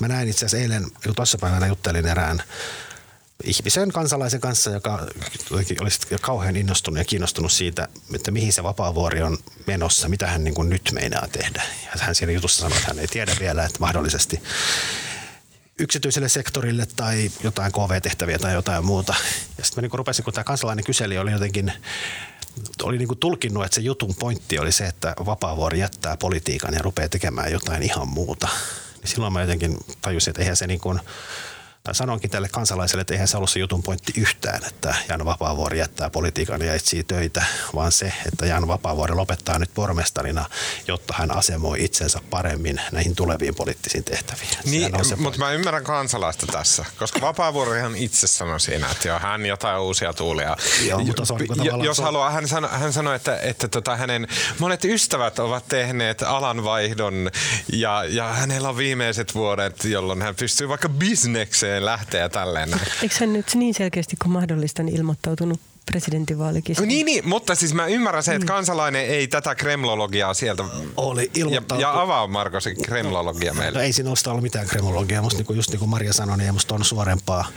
Mä 0.00 0.08
näin 0.08 0.28
itse 0.28 0.46
asiassa 0.46 0.62
eilen, 0.62 0.86
tuossa 1.16 1.38
päivänä 1.38 1.66
juttelin 1.66 2.06
erään 2.06 2.42
ihmisen, 3.44 3.92
kansalaisen 3.92 4.40
kanssa, 4.40 4.70
joka 4.70 5.06
olisi 5.50 6.00
kauhean 6.20 6.56
innostunut 6.56 6.98
ja 6.98 7.04
kiinnostunut 7.04 7.52
siitä, 7.52 7.88
että 8.14 8.30
mihin 8.30 8.52
se 8.52 8.62
vapaavuori 8.62 9.22
on 9.22 9.38
menossa, 9.66 10.08
mitä 10.08 10.26
hän 10.26 10.44
niin 10.44 10.54
kuin 10.54 10.70
nyt 10.70 10.90
meinaa 10.92 11.26
tehdä. 11.32 11.62
Ja 11.84 11.90
hän 12.00 12.14
siinä 12.14 12.32
jutussa 12.32 12.60
sanoi, 12.60 12.76
että 12.76 12.88
hän 12.88 12.98
ei 12.98 13.06
tiedä 13.06 13.36
vielä, 13.40 13.64
että 13.64 13.78
mahdollisesti 13.80 14.42
yksityiselle 15.78 16.28
sektorille 16.28 16.86
tai 16.96 17.30
jotain 17.44 17.72
KV-tehtäviä 17.72 18.38
tai 18.38 18.52
jotain 18.52 18.84
muuta. 18.84 19.14
Ja 19.58 19.64
sitten 19.64 19.82
mä 19.84 19.88
niin 19.88 19.98
rupesin, 19.98 20.24
kun 20.24 20.34
tämä 20.34 20.44
kansalainen 20.44 20.84
kyseli, 20.84 21.18
oli 21.18 21.32
jotenkin 21.32 21.72
oli 22.82 22.98
niin 22.98 23.08
kuin 23.08 23.18
tulkinnut, 23.18 23.64
että 23.64 23.74
se 23.74 23.80
jutun 23.80 24.14
pointti 24.14 24.58
oli 24.58 24.72
se, 24.72 24.86
että 24.86 25.14
Vapaavuori 25.26 25.78
jättää 25.78 26.16
politiikan 26.16 26.74
ja 26.74 26.82
rupeaa 26.82 27.08
tekemään 27.08 27.52
jotain 27.52 27.82
ihan 27.82 28.08
muuta. 28.08 28.48
Niin 29.00 29.08
silloin 29.08 29.32
mä 29.32 29.40
jotenkin 29.40 29.76
tajusin, 30.02 30.30
että 30.30 30.42
eihän 30.42 30.56
se 30.56 30.66
niin 30.66 30.80
kuin, 30.80 31.00
tai 31.84 31.94
sanonkin 31.94 32.30
tälle 32.30 32.48
kansalaiselle, 32.48 33.00
että 33.00 33.14
eihän 33.14 33.28
se 33.28 33.36
ollut 33.36 33.50
se 33.50 33.58
jutun 33.58 33.82
pointti 33.82 34.12
yhtään, 34.16 34.64
että 34.64 34.94
Jan 35.08 35.24
Vapaavuori 35.24 35.78
jättää 35.78 36.10
politiikan 36.10 36.62
ja 36.62 36.74
etsii 36.74 37.04
töitä, 37.04 37.44
vaan 37.74 37.92
se, 37.92 38.12
että 38.26 38.46
Jan 38.46 38.68
Vapaavuori 38.68 39.14
lopettaa 39.14 39.58
nyt 39.58 39.70
pormestarina, 39.74 40.44
jotta 40.88 41.14
hän 41.16 41.30
asemoi 41.30 41.84
itsensä 41.84 42.20
paremmin 42.30 42.80
näihin 42.92 43.14
tuleviin 43.14 43.54
poliittisiin 43.54 44.04
tehtäviin. 44.04 44.50
Niin, 44.64 44.92
mutta 45.16 45.38
mä 45.38 45.52
ymmärrän 45.52 45.84
kansalaista 45.84 46.46
tässä, 46.46 46.84
koska 46.98 47.20
Vapaavuorihan 47.20 47.96
itse 47.96 48.26
sanoi 48.26 48.60
siinä, 48.60 48.88
että 48.90 49.08
joo, 49.08 49.18
hän 49.18 49.46
jotain 49.46 49.80
uusia 49.80 50.12
tuulia. 50.12 50.56
Joo, 50.88 51.00
mutta 51.04 51.24
se 51.24 51.32
on 51.32 51.40
niin 51.40 51.84
jos 51.84 51.98
haluaa, 51.98 52.30
hän 52.30 52.48
sanoi, 52.48 52.70
hän 52.72 52.92
sanoi 52.92 53.16
että, 53.16 53.38
että 53.38 53.68
tota, 53.68 53.96
hänen 53.96 54.28
monet 54.58 54.84
ystävät 54.84 55.38
ovat 55.38 55.68
tehneet 55.68 56.22
alanvaihdon 56.22 57.30
ja, 57.72 58.04
ja 58.04 58.24
hänellä 58.24 58.68
on 58.68 58.76
viimeiset 58.76 59.34
vuodet, 59.34 59.84
jolloin 59.84 60.22
hän 60.22 60.34
pystyy 60.34 60.68
vaikka 60.68 60.88
bisnekseen 60.88 61.71
edelleen 61.72 61.92
lähteä 61.92 62.20
ja 62.20 62.28
tälleen. 62.28 62.68
Eikö 63.02 63.14
hän 63.20 63.32
nyt 63.32 63.54
niin 63.54 63.74
selkeästi 63.74 64.16
kuin 64.22 64.32
mahdollista 64.32 64.82
niin 64.82 64.96
ilmoittautunut 64.96 65.60
presidentinvaalikin? 65.86 66.76
Niin, 66.86 67.06
niin, 67.06 67.28
mutta 67.28 67.54
siis 67.54 67.74
mä 67.74 67.86
ymmärrän 67.86 68.22
se, 68.22 68.34
että 68.34 68.44
mm. 68.44 68.54
kansalainen 68.54 69.06
ei 69.06 69.28
tätä 69.28 69.54
kremlologiaa 69.54 70.34
sieltä... 70.34 70.64
Oli 70.96 71.30
ja, 71.34 71.62
ja 71.78 72.00
avaa 72.00 72.26
Marko 72.26 72.60
se 72.60 72.74
kremlologia 72.74 73.54
meille. 73.54 73.78
No, 73.78 73.84
ei 73.84 73.92
siinä 73.92 74.10
ollut 74.26 74.42
mitään 74.42 74.66
kremlologiaa. 74.66 75.22
Musta, 75.22 75.38
niin 75.38 75.46
kuin, 75.46 75.56
just 75.56 75.70
niin 75.70 75.78
kuin 75.78 75.88
Maria 75.88 76.12
sanoi, 76.12 76.38
niin 76.38 76.54
musta 76.54 76.74
on 76.74 76.84
suorempaa 76.84 77.48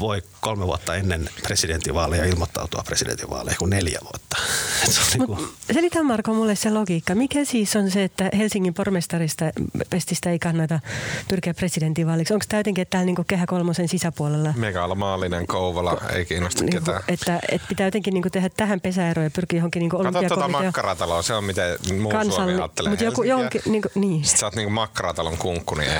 voi 0.00 0.22
kolme 0.40 0.66
vuotta 0.66 0.94
ennen 0.94 1.30
presidentinvaaleja 1.42 2.24
ilmoittautua 2.24 2.82
presidentinvaaleihin 2.86 3.58
kuin 3.58 3.70
neljä 3.70 3.98
vuotta. 4.02 4.36
Se 4.90 5.18
niin 5.18 5.26
kuin... 5.26 5.48
Selitä 5.72 6.02
Marko 6.02 6.34
mulle 6.34 6.54
se 6.54 6.70
logiikka. 6.70 7.14
Mikä 7.14 7.44
siis 7.44 7.76
on 7.76 7.90
se, 7.90 8.04
että 8.04 8.30
Helsingin 8.38 8.74
pormestarista 8.74 9.44
pestistä 9.90 10.30
ei 10.30 10.38
kannata 10.38 10.80
pyrkiä 11.28 11.54
presidentinvaaliksi? 11.54 12.34
Onko 12.34 12.44
tämä 12.48 12.60
jotenkin, 12.60 12.82
että 12.82 12.90
täällä 12.90 13.06
niin 13.06 13.26
Kehä 13.26 13.46
Kolmosen 13.46 13.88
sisäpuolella? 13.88 14.52
Megalomaalinen 14.56 15.46
Kouvola 15.46 16.00
ei 16.14 16.24
kiinnosta 16.24 16.64
niin 16.64 16.72
ketään. 16.72 17.02
Että, 17.08 17.40
että 17.48 17.68
pitää 17.68 17.86
jotenkin 17.86 18.14
niin 18.14 18.22
tehdä 18.32 18.48
tähän 18.48 18.80
pesäeroon 18.80 19.24
ja 19.24 19.30
pyrkiä 19.30 19.58
johonkin 19.58 19.80
niin 19.80 19.90
Kato 19.90 20.22
tuota 20.28 20.48
makkarataloa, 20.48 21.22
se 21.22 21.34
on 21.34 21.44
miten 21.44 21.78
muu 22.00 22.12
Kansalli... 22.12 22.34
Suomi 22.34 22.52
ajattelee 22.52 22.90
Mutta 22.90 23.04
joku, 23.04 23.22
johonkin, 23.22 23.62
niin, 23.66 23.82
kuin, 23.82 23.92
niin. 23.94 24.24
Sitten 24.24 24.40
sä 24.40 24.46
oot 24.46 24.56
niin 24.56 24.72
makkaratalon 24.72 25.38
kunkku, 25.38 25.74
niin 25.74 25.90
ei. 25.90 25.98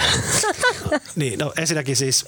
niin, 1.16 1.38
no 1.38 1.52
ensinnäkin 1.58 1.96
siis, 1.96 2.24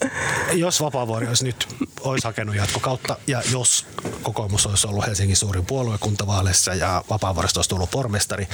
jos 0.53 0.81
Vapaavuori 0.81 1.29
olisi 1.29 1.45
nyt 1.45 1.62
olisi 2.01 2.27
hakenut 2.27 2.57
jatkokautta 2.57 3.17
ja 3.27 3.43
jos 3.53 3.87
kokoomus 4.23 4.67
olisi 4.67 4.87
ollut 4.87 5.07
Helsingin 5.07 5.37
suurin 5.37 5.67
puolue 5.67 5.99
kuntavaaleissa 5.99 6.75
ja 6.75 7.05
Vapaavuoresta 7.11 7.59
olisi 7.59 7.71
tullut 7.71 7.91
pormestari, 7.91 8.49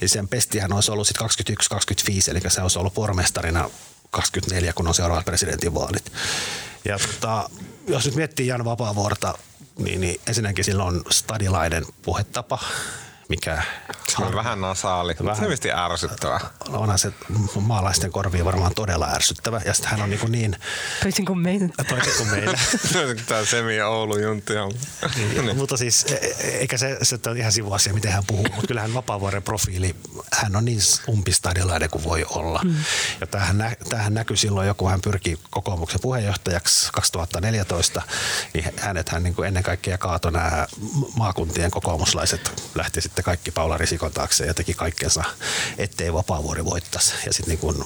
niin 0.00 0.08
sen 0.08 0.28
pestihän 0.28 0.72
olisi 0.72 0.90
ollut 0.90 1.06
sitten 1.06 1.26
21-25, 1.26 2.30
eli 2.30 2.40
se 2.48 2.62
olisi 2.62 2.78
ollut 2.78 2.94
pormestarina 2.94 3.70
24, 4.10 4.72
kun 4.72 4.88
on 4.88 4.94
seuraavat 4.94 5.24
presidentinvaalit. 5.24 6.12
Ja 6.84 6.98
tota, 6.98 7.50
jos 7.88 8.06
nyt 8.06 8.14
miettii 8.14 8.46
Jan 8.46 8.64
Vapaavuorta, 8.64 9.38
niin, 9.78 10.00
niin 10.00 10.20
ensinnäkin 10.26 10.64
sillä 10.64 10.84
on 10.84 11.02
stadilainen 11.10 11.84
puhetapa, 12.02 12.58
mikä... 13.32 13.62
Se 14.08 14.22
on 14.22 14.34
vähän 14.34 14.60
nasaali, 14.60 15.14
vähän, 15.24 15.36
se 15.36 15.72
on 15.72 15.84
ärsyttävä. 15.84 16.40
Onhan 16.68 16.98
se 16.98 17.12
maalaisten 17.60 18.12
korviin 18.12 18.44
varmaan 18.44 18.74
todella 18.74 19.08
ärsyttävä. 19.14 19.60
Ja 19.64 19.74
sitten 19.74 19.90
hän 19.90 20.02
on 20.02 20.10
niin, 20.10 20.32
niin 20.32 20.56
Toisin 21.02 21.24
kuin 21.24 21.38
meillä. 21.38 21.68
Toisin 21.88 22.12
kuin 22.16 22.30
meillä. 22.30 22.58
Tämä 23.26 23.44
Semi 23.44 23.80
Oulu 23.80 24.18
juntti 24.18 24.56
on. 24.56 24.72
Niin, 25.16 25.44
niin. 25.46 25.56
Mutta 25.56 25.76
siis, 25.76 26.04
e- 26.04 26.14
e- 26.14 26.58
eikä 26.58 26.76
se, 26.76 26.98
se 27.02 27.18
on 27.26 27.36
ihan 27.36 27.52
sivuasia, 27.52 27.94
miten 27.94 28.12
hän 28.12 28.24
puhuu, 28.26 28.46
mutta 28.54 28.66
kyllähän 28.66 28.94
Vapaavuoren 28.94 29.42
profiili, 29.42 29.96
hän 30.32 30.56
on 30.56 30.64
niin 30.64 30.80
umpistadilainen 31.08 31.90
kuin 31.90 32.04
voi 32.04 32.26
olla. 32.28 32.60
Mm. 32.64 32.74
Ja 33.20 33.26
tämähän, 33.26 33.58
nä, 33.58 33.76
tämähän 33.88 34.14
näkyy 34.14 34.36
silloin, 34.36 34.68
joku 34.68 34.88
hän 34.88 35.00
pyrki 35.00 35.38
kokoomuksen 35.50 36.00
puheenjohtajaksi 36.00 36.92
2014, 36.92 38.02
niin 38.54 38.64
hänet 38.76 39.08
hän 39.08 39.22
niin 39.22 39.34
kuin 39.34 39.48
ennen 39.48 39.62
kaikkea 39.62 39.98
kaatoi 39.98 40.32
nämä 40.32 40.66
maakuntien 41.16 41.70
kokoomuslaiset 41.70 42.62
lähti 42.74 43.00
sitten 43.00 43.21
sitten 43.22 43.32
kaikki 43.32 43.50
Paula 43.50 43.78
Risikon 43.78 44.12
taakse 44.12 44.46
ja 44.46 44.54
teki 44.54 44.74
kaikkensa, 44.74 45.24
ettei 45.78 46.12
Vapaavuori 46.12 46.64
voittaisi. 46.64 47.14
Ja 47.26 47.32
sitten 47.32 47.48
niin 47.48 47.58
kuin 47.58 47.84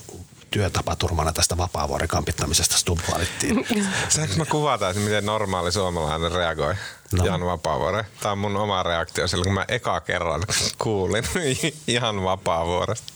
työtapaturmana 0.50 1.32
tästä 1.32 1.56
vapaavuoren 1.56 2.08
kampittamisesta 2.08 2.78
Stubb 2.78 3.00
valittiin. 3.12 3.66
Saanko 4.08 4.34
mä 4.36 4.44
kuvata, 4.44 4.90
että 4.90 5.02
miten 5.02 5.26
normaali 5.26 5.72
suomalainen 5.72 6.32
reagoi 6.32 6.74
no. 7.12 7.24
Jan 7.24 7.44
Vapaavuore? 7.44 8.06
Tämä 8.20 8.32
on 8.32 8.38
mun 8.38 8.56
oma 8.56 8.82
reaktio 8.82 9.28
silloin, 9.28 9.44
kun 9.44 9.54
mä 9.54 9.64
eka 9.68 10.00
kerran 10.00 10.42
kuulin 10.78 11.24
Jan 11.86 12.24
Vapaavuoresta. 12.24 13.12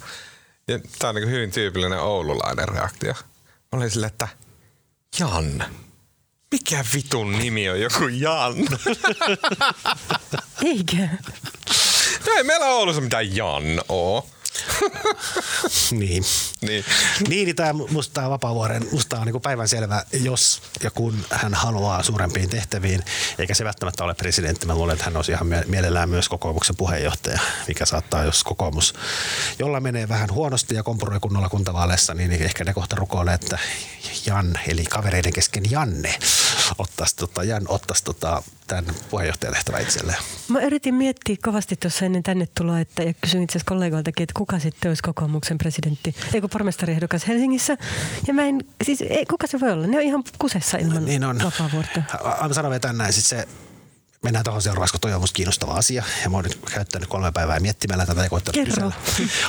Ja 0.68 0.78
tämä 0.98 1.08
on 1.08 1.14
niin 1.14 1.30
hyvin 1.30 1.50
tyypillinen 1.50 2.00
oululainen 2.00 2.68
reaktio. 2.68 3.12
Mä 3.12 3.78
olin 3.78 3.90
silleen, 3.90 4.12
että 4.12 4.28
Jan, 5.18 5.64
mikä 6.50 6.84
vitun 6.94 7.32
nimi 7.32 7.70
on 7.70 7.80
joku 7.80 8.08
Jan? 8.08 8.54
Eikä. 10.64 11.08
No 12.30 12.36
ei 12.36 12.44
meillä 12.44 12.66
Oulussa 12.66 13.00
mitään 13.00 13.36
Jan 13.36 13.80
oo. 13.88 14.26
niin. 15.90 16.24
niin. 16.60 16.84
Niin, 17.28 17.44
niin 17.44 17.56
tämä, 17.56 17.72
musta 17.72 18.14
tämä 18.14 18.30
Vapaavuoren, 18.30 18.86
musta 18.92 19.18
on 19.20 19.26
niin 19.26 19.40
päivän 19.40 19.68
selvä, 19.68 20.04
jos 20.12 20.62
ja 20.82 20.90
kun 20.90 21.24
hän 21.30 21.54
haluaa 21.54 22.02
suurempiin 22.02 22.50
tehtäviin, 22.50 23.02
eikä 23.38 23.54
se 23.54 23.64
välttämättä 23.64 24.04
ole 24.04 24.14
presidentti. 24.14 24.66
Mä 24.66 24.74
luulen, 24.74 24.92
että 24.92 25.04
hän 25.04 25.16
olisi 25.16 25.32
ihan 25.32 25.46
mielellään 25.66 26.08
myös 26.08 26.28
kokoomuksen 26.28 26.76
puheenjohtaja, 26.76 27.40
mikä 27.68 27.86
saattaa, 27.86 28.24
jos 28.24 28.44
kokoomus, 28.44 28.94
jolla 29.58 29.80
menee 29.80 30.08
vähän 30.08 30.32
huonosti 30.32 30.74
ja 30.74 30.82
kompuroi 30.82 31.20
kunnolla 31.20 31.48
kuntavaaleissa, 31.48 32.14
niin 32.14 32.32
ehkä 32.32 32.64
ne 32.64 32.74
kohta 32.74 32.96
rukoilee, 32.96 33.34
että 33.34 33.58
Jan, 34.26 34.54
eli 34.68 34.84
kavereiden 34.84 35.32
kesken 35.32 35.70
Janne, 35.70 36.18
ottaisi, 36.80 37.16
tota, 37.16 37.44
Jan 37.44 37.62
ottaisi 37.68 38.04
tota, 38.04 38.42
tämän 38.66 38.84
puheenjohtajatehtävän 39.10 39.82
itselleen. 39.82 40.18
Mä 40.48 40.60
yritin 40.60 40.94
miettiä 40.94 41.36
kovasti 41.44 41.76
tuossa 41.76 42.04
ennen 42.04 42.22
tänne 42.22 42.48
tuloa, 42.58 42.80
että, 42.80 43.02
ja 43.02 43.14
kysyin 43.20 43.42
itse 43.42 43.52
asiassa 43.52 43.68
kollegoiltakin, 43.68 44.22
että 44.22 44.34
kuka 44.36 44.58
sitten 44.58 44.90
olisi 44.90 45.02
kokoomuksen 45.02 45.58
presidentti, 45.58 46.14
ei 46.34 46.40
kun 46.40 46.50
pormestariehdokas 46.50 47.28
Helsingissä. 47.28 47.76
Ja 48.26 48.34
mä 48.34 48.42
en, 48.42 48.60
siis 48.84 49.02
ei, 49.02 49.26
kuka 49.26 49.46
se 49.46 49.60
voi 49.60 49.72
olla? 49.72 49.86
Ne 49.86 49.96
on 49.96 50.02
ihan 50.02 50.24
kusessa 50.38 50.78
ilman 50.78 51.04
niin 51.04 51.24
on. 51.24 51.38
vapaa-vuorta. 51.38 52.02
Mä 52.48 52.54
sanon 52.54 52.70
vielä 52.70 52.80
tänään, 52.80 53.12
siis 53.12 53.28
se 53.28 53.48
mennään 54.22 54.44
tuohon 54.44 54.62
seuraavaksi, 54.62 54.92
kun 54.92 55.00
toi 55.00 55.14
on 55.14 55.20
musta 55.20 55.36
kiinnostava 55.36 55.72
asia. 55.72 56.04
Ja 56.22 56.30
mä 56.30 56.36
oon 56.36 56.44
nyt 56.44 56.58
käyttänyt 56.74 57.08
kolme 57.08 57.32
päivää 57.32 57.60
miettimällä 57.60 58.06
tätä 58.06 58.22
ja 58.22 58.28
koittanut 58.28 58.68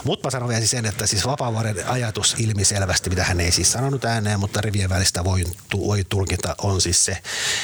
Mutta 0.04 0.28
mä 0.28 0.32
sanon 0.32 0.50
vielä 0.50 0.60
siis 0.60 0.72
sen, 0.72 0.86
että 0.86 1.08
siis 1.08 1.26
Vapaavuoren 1.26 1.88
ajatus 1.88 2.36
ilmiselvästi, 2.38 3.10
mitä 3.10 3.24
hän 3.24 3.42
ei 3.42 3.52
siis 3.52 3.72
sanonut 3.72 4.06
ääneen, 4.06 4.40
mutta 4.40 4.62
rivien 4.62 4.90
välistä 4.90 5.24
voi, 5.24 5.44
voi 5.78 6.04
tulkita, 6.10 6.56
on 6.58 6.82
siis 6.82 7.06
se, 7.06 7.18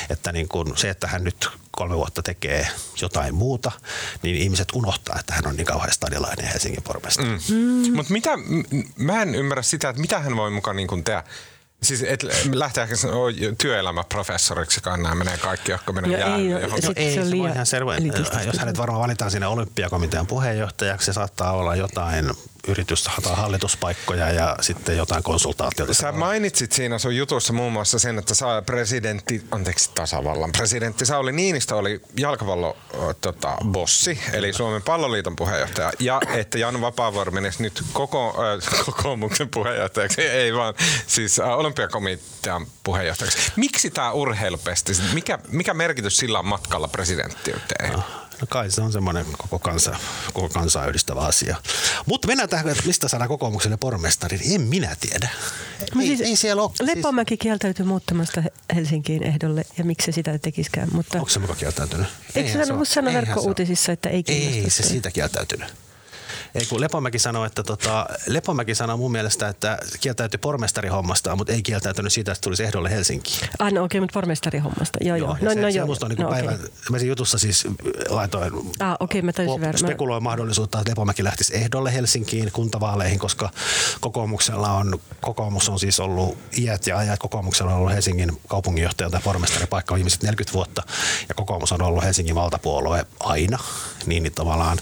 että 0.09 0.31
niin 0.31 0.47
kun 0.47 0.77
se, 0.77 0.89
että 0.89 1.07
hän 1.07 1.23
nyt 1.23 1.49
kolme 1.71 1.95
vuotta 1.95 2.23
tekee 2.23 2.67
jotain 3.01 3.35
muuta, 3.35 3.71
niin 4.23 4.35
ihmiset 4.35 4.67
unohtaa, 4.73 5.19
että 5.19 5.33
hän 5.33 5.47
on 5.47 5.55
niin 5.55 5.67
kauhean 5.67 5.93
stadilainen 5.93 6.47
Helsingin 6.47 6.83
pormestari. 6.83 7.29
Mm. 7.29 7.55
Mm. 7.55 7.95
Mutta 7.95 8.13
mitä, 8.13 8.31
mä 8.97 9.21
en 9.21 9.35
ymmärrä 9.35 9.63
sitä, 9.63 9.89
että 9.89 10.01
mitä 10.01 10.19
hän 10.19 10.35
voi 10.35 10.51
mukaan 10.51 10.75
niin 10.75 11.03
tehdä 11.03 11.23
Siis 11.83 12.03
et 12.07 12.23
lähteekö 12.53 12.95
se 12.95 13.07
o, 13.07 13.25
työelämäprofessoriksi, 13.57 14.81
kai 14.81 14.97
nämä 14.97 15.15
menee 15.15 15.37
kaikki, 15.37 15.71
jotka 15.71 15.93
menee 15.93 16.11
No 16.11 16.17
jää, 16.17 16.37
ei, 16.37 16.81
sit- 16.81 16.97
ei, 16.97 17.13
se 17.13 17.19
on 17.19 17.25
voi 17.25 17.31
liian 17.31 17.53
ihan 17.53 17.65
selvä, 17.65 17.95
jos 18.45 18.59
hänet 18.59 18.77
varmaan 18.77 19.01
valitaan 19.01 19.31
sinne 19.31 19.47
olympiakomitean 19.47 20.27
puheenjohtajaksi, 20.27 21.05
se 21.05 21.13
saattaa 21.13 21.51
olla 21.51 21.75
jotain 21.75 22.31
yritystä 22.67 23.11
tai 23.23 23.35
hallituspaikkoja 23.35 24.29
ja 24.29 24.55
sitten 24.61 24.97
jotain 24.97 25.23
konsultaatiota. 25.23 25.93
Sä 25.93 26.11
mainitsit 26.11 26.71
siinä 26.71 26.97
sun 26.97 27.15
jutussa 27.15 27.53
muun 27.53 27.73
muassa 27.73 27.99
sen, 27.99 28.19
että 28.19 28.33
saa 28.33 28.61
presidentti, 28.61 29.43
anteeksi 29.51 29.91
tasavallan 29.95 30.51
presidentti 30.51 31.05
Sauli 31.05 31.31
Niinistö 31.31 31.75
oli 31.75 32.01
jalkapallo 32.17 32.77
ö, 32.93 33.13
tota, 33.21 33.57
bossi, 33.65 34.19
eli 34.33 34.53
Suomen 34.53 34.81
palloliiton 34.81 35.35
puheenjohtaja, 35.35 35.91
ja 35.99 36.21
että 36.33 36.57
Jan 36.57 36.81
Vapaavuori 36.81 37.31
menisi 37.31 37.63
nyt 37.63 37.83
koko, 37.93 38.35
äh, 38.73 38.85
kokoomuksen 38.85 39.49
puheenjohtajaksi, 39.49 40.21
ei 40.21 40.53
vaan 40.53 40.73
siis 41.07 41.39
äh, 41.39 41.49
olympiakomitean 41.49 42.67
puheenjohtajaksi. 42.83 43.51
Miksi 43.55 43.89
tämä 43.89 44.11
urheilupesti, 44.11 44.93
mikä, 45.13 45.39
mikä 45.47 45.73
merkitys 45.73 46.17
sillä 46.17 46.39
on 46.39 46.45
matkalla 46.45 46.87
presidenttiyteen? 46.87 47.93
No 47.93 48.03
kai 48.45 48.71
se 48.71 48.81
on 48.81 48.91
semmoinen 48.91 49.25
koko, 49.37 49.59
kansa, 49.59 49.95
koko 50.33 50.49
kansaa 50.49 50.87
yhdistävä 50.87 51.19
asia. 51.21 51.55
Mutta 52.05 52.27
mennään 52.27 52.49
tähän, 52.49 52.69
että 52.69 52.83
mistä 52.85 53.07
saadaan 53.07 53.27
kokoomukselle 53.29 53.77
pormestari. 53.77 54.39
En 54.55 54.61
minä 54.61 54.95
tiedä. 54.99 55.29
No 55.95 56.01
Ei, 56.01 56.07
siis 56.07 56.21
ei 56.21 56.35
siellä 56.35 56.61
ole. 56.63 56.71
Siis, 56.77 56.89
Leppomäki 56.95 57.37
kieltäytyi 57.37 57.85
muuttamasta 57.85 58.43
Helsinkiin 58.75 59.23
ehdolle 59.23 59.65
ja 59.77 59.83
miksi 59.83 60.05
se 60.05 60.11
sitä 60.11 60.37
tekiskään. 60.39 60.87
Mutta 60.91 61.17
onko 61.17 61.29
se 61.29 61.39
muka 61.39 61.55
kieltäytynyt? 61.55 62.07
Eikö 62.07 62.31
se 62.33 62.39
Eihän 62.39 62.67
sano- 62.67 62.77
ole- 62.77 62.85
sano 62.85 63.07
eihän 63.09 63.23
se 63.23 63.27
verkkouutisissa, 63.27 63.91
että 63.91 64.09
ei 64.09 64.23
kiinnosta 64.23 64.57
Ei 64.63 64.69
se 64.69 64.83
se? 64.83 64.89
siitä 64.89 65.11
kieltäytynyt. 65.11 65.73
Ei 66.57 66.65
kun 66.65 66.81
Lepomäki 66.81 67.19
sanoi, 67.19 67.47
että 67.47 67.63
tota, 67.63 68.05
Lepomäki 68.27 68.75
sanoi 68.75 68.97
mun 68.97 69.11
mielestä, 69.11 69.47
että 69.47 69.77
kieltäytyi 69.99 70.37
pormestarihommasta, 70.37 71.35
mutta 71.35 71.53
ei 71.53 71.61
kieltäytynyt 71.61 72.13
siitä, 72.13 72.31
että 72.31 72.41
tulisi 72.41 72.63
ehdolle 72.63 72.89
Helsinkiin. 72.89 73.49
Ah, 73.59 73.71
no 73.71 73.83
okei, 73.83 74.01
mutta 74.01 74.13
pormestarihommasta. 74.13 74.97
Joo, 75.01 75.17
joo. 75.17 75.37
ja 75.41 75.47
No, 75.47 75.53
se, 75.53 75.61
no, 75.61 75.71
se 75.71 75.77
joo. 75.77 75.87
musta 75.87 76.05
on 76.05 76.09
niin 76.09 76.21
no, 76.21 76.29
päivän, 76.29 76.55
okei. 76.55 76.69
mä 76.89 76.99
siinä 76.99 77.11
jutussa 77.11 77.37
siis 77.37 77.67
laitoin 78.09 78.53
Ah, 78.79 78.95
okei, 78.99 79.21
mä. 79.21 79.31
Mä- 79.59 79.77
spekuloin 79.77 80.23
mahdollisuutta, 80.23 80.79
että 80.79 80.91
Lepomäki 80.91 81.23
lähtisi 81.23 81.55
ehdolle 81.55 81.93
Helsinkiin 81.93 82.51
kuntavaaleihin, 82.51 83.19
koska 83.19 83.49
kokoomuksella 84.01 84.71
on, 84.71 84.99
kokoomus 85.21 85.69
on 85.69 85.79
siis 85.79 85.99
ollut 85.99 86.37
iät 86.57 86.87
ja 86.87 86.97
ajat, 86.97 87.19
kokoomuksella 87.19 87.71
on 87.71 87.77
ollut 87.77 87.93
Helsingin 87.93 88.41
kaupunginjohtaja 88.47 89.09
tai 89.09 89.21
pormestaripaikka 89.23 89.95
viimeiset 89.95 90.23
40 90.23 90.53
vuotta, 90.53 90.83
ja 91.29 91.35
kokoomus 91.35 91.71
on 91.71 91.81
ollut 91.81 92.03
Helsingin 92.03 92.35
valtapuolue 92.35 93.05
aina, 93.19 93.57
niin, 94.05 94.23
niin 94.23 94.33
tavallaan 94.33 94.77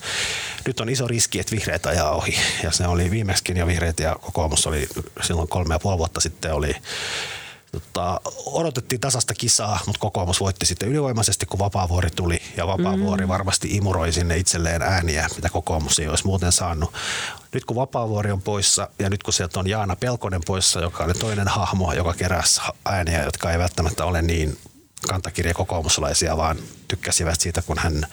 nyt 0.67 0.79
on 0.79 0.89
iso 0.89 1.07
riski, 1.07 1.39
että 1.39 1.55
vihreät 1.65 1.85
ajaa 1.85 2.11
ohi, 2.11 2.35
ja 2.63 2.71
se 2.71 2.87
oli 2.87 3.11
viimeksikin 3.11 3.57
jo 3.57 3.67
vihreät 3.67 3.99
ja 3.99 4.15
kokoomus 4.21 4.67
oli 4.67 4.87
silloin 5.21 5.47
kolme 5.47 5.75
ja 5.75 5.79
puoli 5.79 5.97
vuotta 5.97 6.21
sitten 6.21 6.53
oli 6.53 6.75
Tota, 7.71 8.21
odotettiin 8.45 9.01
tasasta 9.01 9.33
kisaa, 9.33 9.79
mutta 9.85 9.99
kokoomus 9.99 10.39
voitti 10.39 10.65
sitten 10.65 10.89
ylivoimaisesti, 10.89 11.45
kun 11.45 11.59
Vapaavuori 11.59 12.09
tuli. 12.09 12.41
Ja 12.57 12.67
Vapaavuori 12.67 13.25
mm. 13.25 13.29
varmasti 13.29 13.75
imuroi 13.75 14.11
sinne 14.11 14.37
itselleen 14.37 14.81
ääniä, 14.81 15.27
mitä 15.35 15.49
kokoomus 15.49 15.99
ei 15.99 16.07
olisi 16.07 16.25
muuten 16.25 16.51
saanut. 16.51 16.93
Nyt 17.53 17.65
kun 17.65 17.75
Vapaavuori 17.75 18.31
on 18.31 18.41
poissa 18.41 18.89
ja 18.99 19.09
nyt 19.09 19.23
kun 19.23 19.33
sieltä 19.33 19.59
on 19.59 19.69
Jaana 19.69 19.95
Pelkonen 19.95 20.41
poissa, 20.45 20.79
joka 20.79 21.03
oli 21.03 21.13
toinen 21.13 21.47
hahmo, 21.47 21.93
joka 21.93 22.13
keräsi 22.13 22.61
ääniä, 22.85 23.23
jotka 23.23 23.51
ei 23.51 23.59
välttämättä 23.59 24.05
ole 24.05 24.21
niin 24.21 24.57
kantakirja 25.07 25.53
kokoomuslaisia, 25.53 26.37
vaan 26.37 26.57
tykkäsivät 26.87 27.41
siitä, 27.41 27.61
kun 27.61 27.77
hän 27.79 28.07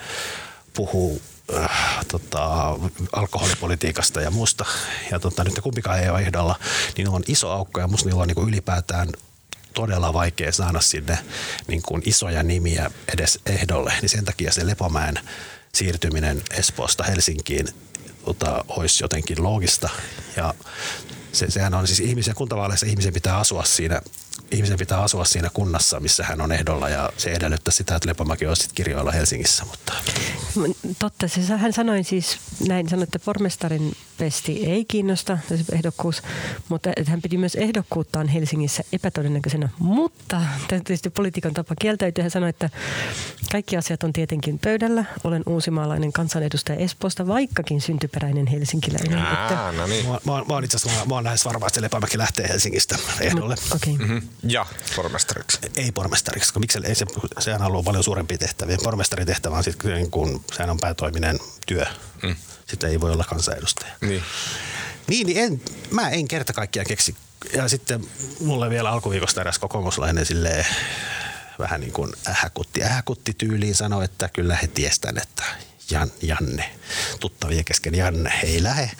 puhuu 0.75 1.23
äh, 1.57 2.07
tota, 2.09 2.79
alkoholipolitiikasta 3.13 4.21
ja 4.21 4.31
muusta. 4.31 4.65
Ja 5.11 5.19
tota, 5.19 5.45
nyt 5.45 5.61
kumpikaan 5.63 6.01
ei 6.01 6.09
ole 6.09 6.21
ehdolla, 6.21 6.59
niin 6.97 7.09
on 7.09 7.23
iso 7.27 7.51
aukko 7.51 7.81
ja 7.81 7.89
musta 7.89 8.09
niillä 8.09 8.23
on 8.23 8.29
niin 8.29 8.49
ylipäätään 8.49 9.09
todella 9.75 10.13
vaikea 10.13 10.53
saada 10.53 10.81
sinne 10.81 11.19
niin 11.67 11.83
kuin 11.83 12.03
isoja 12.05 12.43
nimiä 12.43 12.91
edes 13.15 13.39
ehdolle, 13.47 13.93
niin 14.01 14.09
sen 14.09 14.25
takia 14.25 14.53
se 14.53 14.67
Lepomäen 14.67 15.15
siirtyminen 15.75 16.43
Espoosta 16.51 17.05
Helsinkiin 17.05 17.69
tota, 18.25 18.65
olisi 18.69 19.05
jotenkin 19.05 19.43
loogista. 19.43 19.89
Ja 20.37 20.55
se, 21.33 21.51
sehän 21.51 21.75
on 21.75 21.87
siis 21.87 22.01
ihmisen 22.01 22.35
kuntavaaleissa 22.35 22.87
ihmisen 22.87 23.13
pitää 23.13 23.39
asua 23.39 23.65
siinä 23.65 24.03
ihmisen 24.51 24.79
pitää 24.79 25.03
asua 25.03 25.25
siinä 25.25 25.51
kunnassa, 25.55 26.01
missä 26.01 26.25
hän 26.25 26.41
on 26.41 26.53
ehdolla 26.53 26.89
ja 26.89 27.11
se 27.17 27.33
edellyttää 27.33 27.73
sitä, 27.73 27.97
että 27.97 28.09
Lepomäki 28.09 28.47
olisi 28.47 28.63
sit 28.63 28.73
kirjoilla 28.73 29.13
Helsingissä. 29.13 29.65
Mutta 29.65 29.93
Totta, 30.99 31.29
se, 31.29 31.41
hän 31.57 31.73
sanoi 31.73 32.05
siis 32.05 32.39
näin, 32.69 32.89
sanoi, 32.89 33.03
että 33.03 33.19
pormestarin 33.19 33.97
pesti 34.19 34.67
ei 34.67 34.85
kiinnosta, 34.85 35.39
se 35.49 35.59
ehdokkuus, 35.73 36.23
mutta 36.69 36.91
että 36.97 37.11
hän 37.11 37.23
pidi 37.23 37.37
myös 37.37 37.55
ehdokkuuttaan 37.55 38.29
Helsingissä 38.29 38.85
epätodennäköisenä. 38.93 39.69
Mutta 39.79 40.41
tietysti 40.69 41.11
poliitikon 41.11 41.55
tapa 41.55 41.75
kieltäytyä. 41.81 42.25
Hän 42.25 42.31
sanoi, 42.31 42.49
että 42.49 42.71
kaikki 43.53 43.77
asiat 43.77 44.03
on 44.03 44.13
tietenkin 44.13 44.59
pöydällä. 44.59 45.05
Olen 45.25 45.43
uusimaalainen 45.47 46.13
kansanedustaja 46.13 46.79
Espoosta, 46.79 47.27
vaikkakin 47.27 47.81
syntyperäinen 47.81 48.47
helsinkiläinen. 48.47 49.19
Että, 49.19 49.65
Aa, 49.65 49.73
no 49.73 49.87
niin. 49.87 50.07
mä, 50.07 50.13
mä, 50.13 50.33
mä, 50.33 50.55
oon 50.55 50.65
itse 50.65 50.77
asiassa 50.77 51.01
mä, 51.01 51.07
mä 51.09 51.15
oon 51.15 51.25
lähes 51.25 51.45
varma, 51.45 51.67
että 51.67 51.83
Lepomäki 51.83 52.19
lähtee 52.19 52.49
Helsingistä 52.49 52.99
ehdolle. 53.21 53.55
Okei. 53.75 53.95
Okay. 53.95 54.07
Mhm. 54.07 54.27
Ja 54.43 54.67
pormestariksi. 54.97 55.59
Ei 55.77 55.93
pormestariksi, 55.93 56.47
koska 56.47 56.61
miksi, 56.61 56.79
ei 56.85 56.95
se, 56.95 57.07
sehän 57.39 57.63
on 57.63 57.67
ollut 57.67 57.85
paljon 57.85 58.05
suurempia 58.05 58.39
tehtäviä. 58.39 58.77
Pormestarin 58.83 59.27
tehtävä 59.27 59.57
on 59.57 59.65
sitten, 59.65 59.95
niin 59.95 60.11
kun, 60.11 60.45
sehän 60.53 60.71
on 60.71 60.79
päätoiminen 60.81 61.39
työ. 61.67 61.85
Mm. 62.23 62.37
Sitten 62.67 62.91
ei 62.91 63.01
voi 63.01 63.13
olla 63.13 63.25
kansanedustaja. 63.25 63.93
Niin. 64.01 64.23
Niin, 65.07 65.27
niin 65.27 65.39
en, 65.39 65.63
mä 65.91 66.09
en 66.09 66.29
kerta 66.29 66.53
kaikkiaan 66.53 66.87
keksi. 66.87 67.17
Ja 67.53 67.69
sitten 67.69 68.07
mulle 68.41 68.71
vielä 68.71 68.91
alkuviikosta 68.91 69.41
eräs 69.41 69.59
kokoomuslainen 69.59 70.27
silleen 70.27 70.67
vähän 71.59 71.81
niin 71.81 71.93
kuin 71.93 72.13
ähäkutti, 72.29 72.85
ähäkutti 72.85 73.35
tyyliin 73.39 73.75
sanoi, 73.75 74.05
että 74.05 74.29
kyllä 74.29 74.57
he 74.57 74.67
tiestään, 74.67 75.19
että 75.19 75.43
Jan, 75.91 76.13
Janne, 76.23 76.71
tuttavien 77.21 77.65
kesken. 77.65 77.95
Janne 77.95 78.41
ei 78.45 78.63
lähe, 78.63 78.91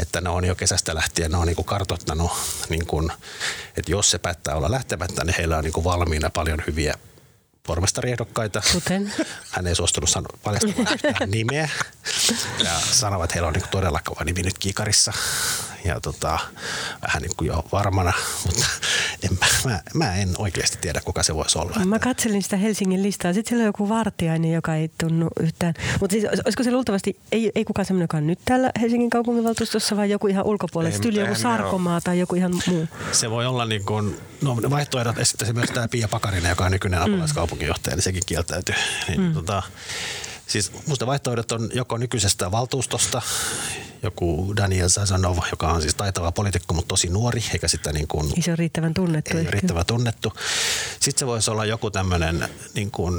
että 0.00 0.20
ne 0.20 0.30
on 0.30 0.44
jo 0.44 0.54
kesästä 0.54 0.94
lähtien, 0.94 1.30
ne 1.30 1.36
on 1.36 1.46
niin 1.46 1.56
kuin 1.56 1.66
kartoittanut, 1.66 2.32
niin 2.68 2.86
kuin, 2.86 3.12
että 3.76 3.90
jos 3.90 4.10
se 4.10 4.18
päättää 4.18 4.54
olla 4.54 4.70
lähtemättä, 4.70 5.24
niin 5.24 5.34
heillä 5.38 5.56
on 5.58 5.64
niin 5.64 5.72
kuin 5.72 5.84
valmiina 5.84 6.30
paljon 6.30 6.62
hyviä 6.66 6.94
pormestariehdokkaita. 7.68 8.62
Kuten? 8.72 9.12
Hän 9.54 9.66
ei 9.66 9.74
suostunut 9.74 10.10
paljastamaan 10.42 10.94
yhtään 10.94 11.30
nimeä. 11.36 11.68
Ja 12.64 12.70
sanovat, 12.90 13.24
että 13.24 13.34
heillä 13.34 13.48
on 13.48 13.52
niin 13.52 13.64
todella 13.70 14.00
kova 14.04 14.24
nimi 14.24 14.42
nyt 14.42 14.58
kiikarissa. 14.58 15.12
Ja 15.84 16.00
tota, 16.00 16.38
vähän 17.06 17.22
niin 17.22 17.36
kuin 17.36 17.48
jo 17.48 17.64
varmana, 17.72 18.12
mutta 18.46 18.66
en, 19.22 19.38
mä, 19.64 19.80
mä, 19.94 20.14
en 20.14 20.28
oikeasti 20.38 20.78
tiedä, 20.80 21.00
kuka 21.04 21.22
se 21.22 21.34
voisi 21.34 21.58
olla. 21.58 21.84
Mä 21.84 21.98
katselin 21.98 22.42
sitä 22.42 22.56
Helsingin 22.56 23.02
listaa. 23.02 23.32
Sitten 23.32 23.48
siellä 23.48 23.62
on 23.62 23.66
joku 23.66 23.88
vartiainen, 23.88 24.52
joka 24.52 24.74
ei 24.74 24.90
tunnu 25.00 25.28
yhtään. 25.40 25.74
Mutta 26.00 26.12
siis 26.12 26.24
olis- 26.24 26.42
olisiko 26.44 26.62
se 26.62 26.72
luultavasti, 26.72 27.16
ei, 27.32 27.52
ei 27.54 27.64
kukaan 27.64 27.86
semmoinen, 27.86 28.04
joka 28.04 28.16
on 28.16 28.26
nyt 28.26 28.38
täällä 28.44 28.70
Helsingin 28.80 29.10
kaupunginvaltuustossa, 29.10 29.96
vaan 29.96 30.10
joku 30.10 30.26
ihan 30.26 30.44
ulkopuolella. 30.44 30.98
Mutta 31.02 31.20
joku 31.20 31.34
Sarkomaa 31.34 32.00
tai 32.00 32.18
joku 32.18 32.34
ihan 32.34 32.52
muu. 32.66 32.88
Se 33.12 33.30
voi 33.30 33.46
olla 33.46 33.64
niin 33.64 33.84
kuin, 33.84 34.16
no 34.40 34.56
vaihtoehdot 34.70 35.18
esittäisi 35.18 35.52
myös 35.52 35.70
tämä 35.70 35.88
Pia 35.88 36.08
Pakarinen, 36.08 36.50
joka 36.50 36.64
on 36.64 36.72
nykyinen 36.72 37.02
apulaiskaupunginjohtaja, 37.02 37.96
niin 37.96 38.02
sekin 38.02 38.22
kieltäytyy. 38.26 38.74
Niin, 39.08 39.20
mm. 39.20 39.34
tota, 39.34 39.62
siis 40.46 40.72
musta 40.86 41.06
vaihtoehdot 41.06 41.52
on 41.52 41.70
joko 41.74 41.98
nykyisestä 41.98 42.50
valtuustosta, 42.50 43.22
joku 44.02 44.52
Daniel 44.56 44.88
Sazanov, 44.88 45.38
joka 45.50 45.68
on 45.68 45.82
siis 45.82 45.94
taitava 45.94 46.32
poliitikko, 46.32 46.74
mutta 46.74 46.88
tosi 46.88 47.08
nuori, 47.08 47.44
eikä 47.52 47.68
sitä 47.68 47.92
niin 47.92 48.08
kuin 48.08 48.42
se 48.42 48.50
ole 48.50 48.56
riittävän 48.56 48.94
tunnettu. 48.94 49.36
ei 49.36 49.40
ehkä. 49.40 49.50
riittävän 49.50 49.86
tunnettu. 49.86 50.32
Sitten 51.00 51.18
se 51.18 51.26
voisi 51.26 51.50
olla 51.50 51.64
joku 51.64 51.90
tämmöinen 51.90 52.48
niin 52.74 52.90
kuin 52.90 53.14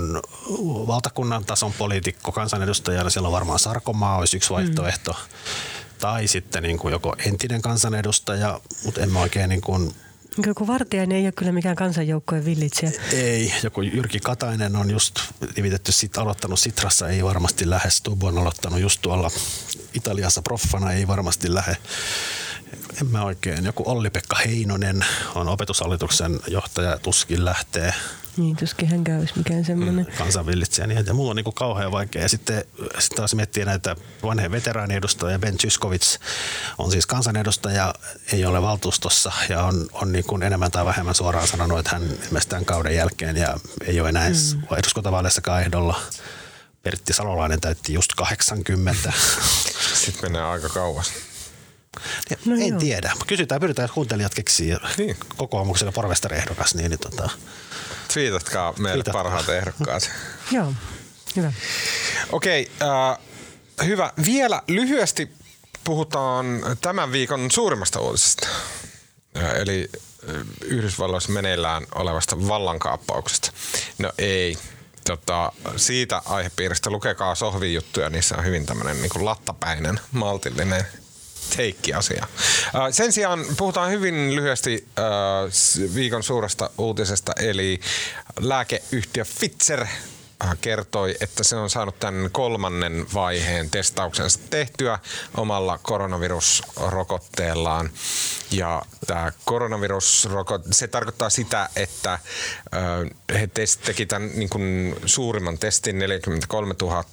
valtakunnan 0.88 1.46
tason 1.46 1.74
poliitikko 1.74 2.32
kansanedustajana. 2.32 3.10
Siellä 3.10 3.28
on 3.28 3.34
varmaan 3.34 3.60
Sarkomaa 3.60 4.18
olisi 4.18 4.38
yksi 4.38 4.50
vaihtoehto. 4.50 5.12
Mm. 5.12 5.18
Tai 6.00 6.28
sitten 6.28 6.64
niin 6.64 6.78
kuin 6.78 6.92
joko 6.92 7.16
entinen 7.26 7.62
kansanedustaja, 7.62 8.60
mutta 8.86 9.02
en 9.02 9.12
mä 9.12 9.20
oikein 9.20 9.50
niin 9.50 9.62
kuin, 9.62 9.96
Joku 10.46 10.68
vartiainen 10.68 11.18
ei 11.18 11.26
ole 11.26 11.32
kyllä 11.32 11.52
mikään 11.52 11.76
kansanjoukkojen 11.76 12.46
villitsijä. 12.46 12.92
ei. 13.14 13.54
Joku 13.64 13.82
Jyrki 13.82 14.20
Katainen 14.20 14.76
on 14.76 14.92
just 14.92 15.16
nimitetty, 15.56 15.92
sit, 15.92 16.18
aloittanut 16.18 16.60
Sitrassa, 16.60 17.08
ei 17.08 17.24
varmasti 17.24 17.70
lähde. 17.70 17.90
Stubb 17.90 18.24
on 18.24 18.38
aloittanut 18.38 18.80
just 18.80 19.02
tuolla 19.02 19.32
Italiassa 19.94 20.42
proffana, 20.42 20.92
ei 20.92 21.08
varmasti 21.08 21.54
lähde. 21.54 21.78
En 23.02 23.08
mä 23.08 23.24
oikein. 23.24 23.66
Joku 23.66 23.84
Olli-Pekka 23.86 24.36
Heinonen 24.46 25.06
on 25.36 25.48
opetushallituksen 25.48 26.40
johtaja, 26.48 26.98
tuskin 26.98 27.46
lähtee. 27.46 27.94
Niin, 28.40 28.56
tuskin 28.56 28.88
hänkään 28.88 29.20
olisi 29.20 29.38
mikään 29.38 29.66
semmoinen. 29.66 30.06
Mm. 30.10 30.18
kansanvillitsejä. 30.18 30.88
Niin, 30.88 31.06
ja 31.06 31.14
mulla 31.14 31.30
on 31.30 31.36
niin 31.36 31.54
kauhean 31.54 31.92
vaikea. 31.92 32.22
Ja 32.22 32.30
sitten, 32.30 32.66
sitten 32.78 33.16
taas 33.16 33.36
miettii 33.36 33.66
näitä 33.66 33.96
vanheen 34.24 34.52
veteraaniedustajia. 34.52 35.40
Ben 35.40 35.58
Tyskovits 35.58 36.20
on 36.78 36.92
siis 36.92 37.06
kansanedustaja, 37.06 37.94
ei 38.34 38.46
ole 38.46 38.62
valtuustossa 38.62 39.32
ja 39.50 39.64
on, 39.64 39.88
on 39.94 40.12
niin 40.12 40.26
kuin 40.26 40.44
enemmän 40.44 40.72
tai 40.72 40.86
vähemmän 40.86 41.16
suoraan 41.16 41.48
sanonut, 41.48 41.80
että 41.80 41.92
hän 41.92 42.04
ilmeisesti 42.04 42.50
tämän 42.50 42.66
kauden 42.66 42.96
jälkeen 42.96 43.38
ja 43.38 43.60
ei 43.86 44.00
ole 44.00 44.10
enää 44.10 44.30
mm. 44.30 44.76
eduskuntavaaleissakaan 44.78 45.62
ehdolla. 45.62 46.02
Pertti 46.84 47.14
Salolainen 47.14 47.62
täytti 47.62 47.94
just 47.94 48.14
80. 48.16 49.14
Sitten 49.94 50.32
menee 50.32 50.42
aika 50.48 50.70
kauas. 50.70 51.12
No 52.46 52.56
en 52.56 52.68
joo. 52.68 52.80
tiedä. 52.80 53.12
Kysytään, 53.28 53.62
pyritään, 53.62 53.84
jos 53.84 53.92
kuuntelijat 53.92 54.34
keksii 54.34 54.76
Niin. 54.98 55.18
kokoomukselle 55.38 55.92
porvestariehdokas, 55.92 56.76
niin, 56.76 56.90
niin 56.90 57.00
tota, 57.00 57.30
Twiitatkaa 58.14 58.74
meille 58.74 58.92
Twiitatkaa. 58.92 59.24
parhaat 59.24 59.50
ehdokkaat. 59.50 60.12
Joo, 60.52 60.74
hyvä. 61.36 61.54
Okei, 62.32 62.72
äh, 62.82 63.18
hyvä. 63.86 64.14
Vielä 64.26 64.62
lyhyesti 64.68 65.30
puhutaan 65.84 66.46
tämän 66.82 67.12
viikon 67.12 67.52
suurimmasta 67.52 68.00
uutisesta. 68.00 68.48
Äh, 69.38 69.56
eli 69.56 69.90
äh, 70.30 70.36
Yhdysvalloissa 70.64 71.32
meneillään 71.32 71.86
olevasta 71.96 72.48
vallankaappauksesta. 72.48 73.52
No 73.98 74.12
ei. 74.18 74.58
Tota, 75.08 75.52
siitä 75.76 76.22
aihepiiristä 76.26 76.90
lukekaa 76.90 77.36
sohvin 77.36 77.74
juttuja, 77.74 78.10
niissä 78.10 78.38
on 78.38 78.46
hyvin 78.46 78.66
tämmöinen 78.66 79.02
niin 79.02 79.26
lattapäinen, 79.26 80.00
maltillinen 80.12 80.86
teikki-asia. 81.58 82.28
Äh, 82.76 82.82
Sen 82.92 83.14
sijaan 83.14 83.46
puhutaan 83.58 83.92
hyvin 83.92 84.36
lyhyesti 84.36 84.88
äh, 85.00 85.06
viikon 85.96 86.24
suuresta 86.24 86.70
uutisesta, 86.78 87.32
eli 87.40 87.80
lääkeyhtiö 88.40 89.26
Pfizer 89.26 89.82
äh, 89.82 89.90
kertoi, 90.62 91.16
että 91.22 91.44
se 91.44 91.56
on 91.56 91.70
saanut 91.70 92.00
tämän 92.00 92.30
kolmannen 92.32 93.06
vaiheen 93.14 93.70
testauksensa 93.70 94.40
tehtyä 94.50 95.00
omalla 95.38 95.78
koronavirusrokotteellaan. 95.78 97.90
Ja 98.52 98.82
tämä 99.08 99.32
koronavirusrokote, 99.46 100.68
se 100.72 100.88
tarkoittaa 100.88 101.30
sitä, 101.30 101.70
että 101.76 102.20
he 103.34 103.50
teki 103.86 104.06
tämän 104.06 104.32
niin 104.36 104.50
kuin 104.50 104.96
suurimman 105.06 105.58
testin, 105.58 106.00
43 106.00 106.76
000 106.82 107.04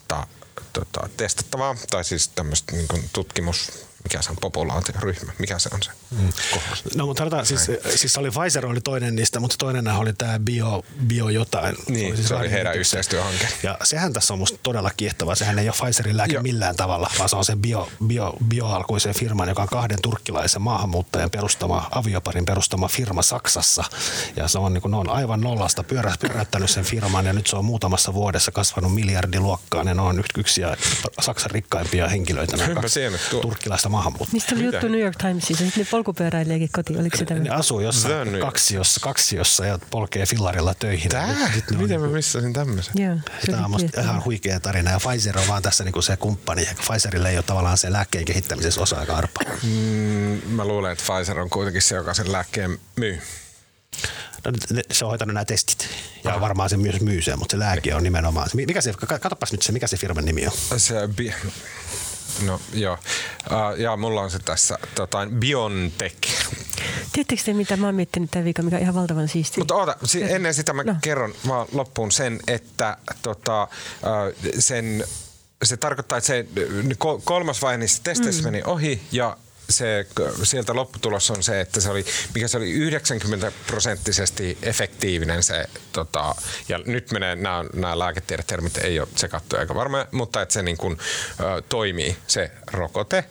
tota, 0.72 1.09
testattavaa, 1.16 1.76
tai 1.91 2.05
siis 2.05 2.28
tämmöistä 2.28 2.72
niin 2.72 2.89
tutkimus, 3.12 3.86
mikä 4.07 4.23
se 4.23 4.31
on, 4.31 4.37
populaatioryhmä, 4.41 5.33
mikä 5.39 5.59
se 5.59 5.69
on 5.73 5.83
se? 5.83 5.91
Mm. 6.11 6.33
No 6.97 7.07
mutta 7.07 7.21
sanotaan, 7.21 7.47
siis, 7.47 7.71
siis 7.95 8.19
oli 8.19 8.31
Pfizer 8.31 8.67
oli 8.67 8.81
toinen 8.81 9.17
niistä, 9.17 9.41
mutta 9.41 9.57
toinen 9.59 9.89
oli 9.89 10.13
tämä 10.13 10.39
bio, 10.39 10.85
bio 11.07 11.29
jotain. 11.29 11.77
Niin, 11.89 12.25
se 12.25 12.35
oli 12.35 12.51
heidän 12.51 12.75
yhteistyöhanke. 12.75 13.49
Ja 13.63 13.79
sehän 13.83 14.13
tässä 14.13 14.33
on 14.33 14.39
musta 14.39 14.59
todella 14.63 14.91
kiehtovaa. 14.97 15.35
Sehän 15.35 15.59
ei 15.59 15.69
ole 15.69 15.77
Pfizerin 15.85 16.17
lääke 16.17 16.41
millään 16.41 16.77
tavalla, 16.77 17.11
vaan 17.19 17.29
se 17.29 17.37
on 17.37 17.45
sen 17.45 17.59
bio, 17.59 17.89
bio, 18.07 18.35
bioalkuisen 18.49 19.15
firman, 19.15 19.49
joka 19.49 19.63
on 19.63 19.69
kahden 19.69 20.03
turkkilaisen 20.03 20.63
maahanmuuttajan 20.63 21.31
perustama, 21.31 21.89
avioparin 21.91 22.45
perustama 22.45 22.89
firma 22.89 23.23
Saksassa. 23.23 23.85
Ja 24.37 24.49
se 24.49 24.59
on, 24.59 24.75
niin 24.75 24.83
kuin, 24.83 24.91
ne 24.91 24.97
on 24.97 25.11
aivan 25.11 25.41
nollasta 25.41 25.83
pyörä, 25.83 26.15
pyöräyttänyt 26.21 26.71
sen 26.71 26.85
firman 26.85 27.27
ja 27.27 27.33
nyt 27.33 27.47
se 27.47 27.57
on 27.57 27.65
muutamassa 27.65 28.15
vuodessa 28.15 28.53
kasvanut 28.53 28.95
miljardiluokkaan. 28.95 29.87
Ja 29.87 29.95
ne 29.95 30.03
on 30.03 30.19
yksi, 30.19 30.41
yksi 30.41 30.61
ja 30.61 30.77
Saksan 31.21 31.51
rikkaimpia 31.51 32.09
henkilöitä. 32.09 32.57
nämä 32.57 32.75
kaksi 32.75 33.01
turkkilaista 33.43 33.89
maahanmuuttajaa. 33.97 34.32
Mistä 34.32 34.55
oli 34.55 34.64
juttu 34.64 34.88
New 34.88 35.01
York 35.01 35.16
Timesissa? 35.16 35.64
Sitten 35.64 35.84
ne 35.84 35.88
polkupyöräileekin 35.90 36.68
kotiin. 36.72 37.01
Oliko 37.01 37.16
se 37.16 37.24
Ne 37.24 37.40
tämä? 37.44 37.55
asuu 37.57 37.80
jossain 37.80 38.28
kaksiossa, 38.40 39.01
kaksiossa 39.01 39.66
ja 39.66 39.78
polkee 39.90 40.26
fillarilla 40.26 40.74
töihin. 40.74 41.11
Tää? 41.11 41.26
Nyt 41.55 41.70
ne 41.70 41.76
on 41.76 41.82
Miten 41.82 42.01
mä 42.01 42.07
niinku- 42.07 42.16
missasin 42.16 42.53
tämmöisen? 42.53 42.94
Joo, 43.05 43.16
se 43.44 43.51
Tämä 43.53 43.64
on 43.64 43.70
musta 43.70 44.01
ihan 44.01 44.24
huikea 44.24 44.61
tarina 44.61 44.90
ja 44.90 44.99
Pfizer 45.01 45.38
on 45.38 45.49
vaan 45.49 45.62
tässä 45.62 45.84
niinku 45.84 46.03
se 46.03 46.16
kumppani. 46.16 46.62
Ja 46.64 46.70
Pfizerille 46.86 47.30
ei 47.30 47.36
ole 47.36 47.42
tavallaan 47.42 47.78
se 47.78 47.92
lääkkeen 47.92 48.24
kehittämisessä 48.24 48.80
osa 48.80 48.97
aika 48.97 49.16
arpa. 49.16 49.40
Mm, 49.62 49.70
mä 50.49 50.64
luulen, 50.64 50.92
että 50.92 51.05
Pfizer 51.12 51.40
on 51.40 51.51
kuitenkin 51.51 51.82
se, 51.82 51.94
joka 51.94 52.14
sen 52.14 52.32
lääkkeen 52.32 52.78
myy. 52.97 53.20
No, 54.44 54.53
ne- 54.70 54.82
se 54.92 55.05
on 55.05 55.09
hoitanut 55.09 55.34
nämä 55.34 55.44
testit 55.44 55.88
ja 56.24 56.40
varmaan 56.40 56.70
se 56.70 56.76
myös 56.76 57.01
myy 57.01 57.22
sen, 57.22 57.38
mutta 57.38 57.53
se 57.53 57.59
lääke 57.59 57.94
on 57.94 58.03
nimenomaan. 58.03 58.49
Mikä 58.55 58.80
se, 58.80 58.92
ka- 58.92 59.18
katsopas 59.18 59.53
nyt 59.53 59.62
se, 59.62 59.72
mikä 59.72 59.86
se 59.86 59.97
firman 59.97 60.24
nimi 60.24 60.47
on. 60.47 60.53
Se 60.80 60.94
bi- 61.16 61.34
No 62.45 62.61
joo. 62.72 62.95
Uh, 63.51 63.80
ja 63.80 63.97
mulla 63.97 64.20
on 64.22 64.30
se 64.30 64.39
tässä 64.39 64.78
tota, 64.95 65.18
Biontech. 65.39 66.16
Tiedättekö 67.12 67.43
te, 67.45 67.53
mitä 67.53 67.76
mä 67.76 67.87
oon 67.87 67.95
miettinyt 67.95 68.30
tämän 68.30 68.45
viikon, 68.45 68.64
mikä 68.64 68.76
on 68.76 68.82
ihan 68.82 68.95
valtavan 68.95 69.28
siistiä? 69.28 69.61
Mutta 69.61 69.74
oota, 69.74 69.97
si- 70.05 70.22
ennen 70.32 70.55
sitä 70.55 70.72
mä 70.72 70.82
No. 70.84 70.95
kerron 71.03 71.34
vaan 71.49 71.66
loppuun 71.72 72.12
sen, 72.12 72.41
että 72.47 72.97
tota, 73.22 73.62
äh, 73.62 73.68
sen, 74.59 75.05
se 75.64 75.76
tarkoittaa, 75.76 76.18
että 76.18 76.26
se 76.26 76.47
ko- 77.05 77.20
kolmas 77.24 77.62
vaihe 77.62 77.78
niistä 77.78 78.01
testeissä 78.05 78.43
mm. 78.43 78.47
meni 78.47 78.62
ohi 78.66 79.03
ja 79.12 79.37
se, 79.71 80.07
sieltä 80.43 80.75
lopputulos 80.75 81.31
on 81.31 81.43
se, 81.43 81.61
että 81.61 81.81
se 81.81 81.91
oli, 81.91 82.05
mikä 82.35 82.49
se 82.49 82.57
oli 82.57 82.71
90 82.71 83.53
prosenttisesti 83.67 84.59
efektiivinen 84.62 85.43
se, 85.43 85.64
tota, 85.93 86.35
ja 86.69 86.79
nyt 86.87 87.11
menee, 87.11 87.37
nämä, 87.37 87.64
nämä 87.75 87.99
lääketiedetermit 87.99 88.79
ei 88.79 89.01
ole 89.01 89.09
tsekattu 89.14 89.57
eikä 89.57 89.75
varmaan, 89.75 90.07
mutta 90.11 90.43
että 90.43 90.53
se 90.53 90.62
niin 90.62 90.77
kuin, 90.77 90.99
ö, 91.41 91.62
toimii 91.69 92.17
se 92.27 92.51
rokote. 92.67 93.25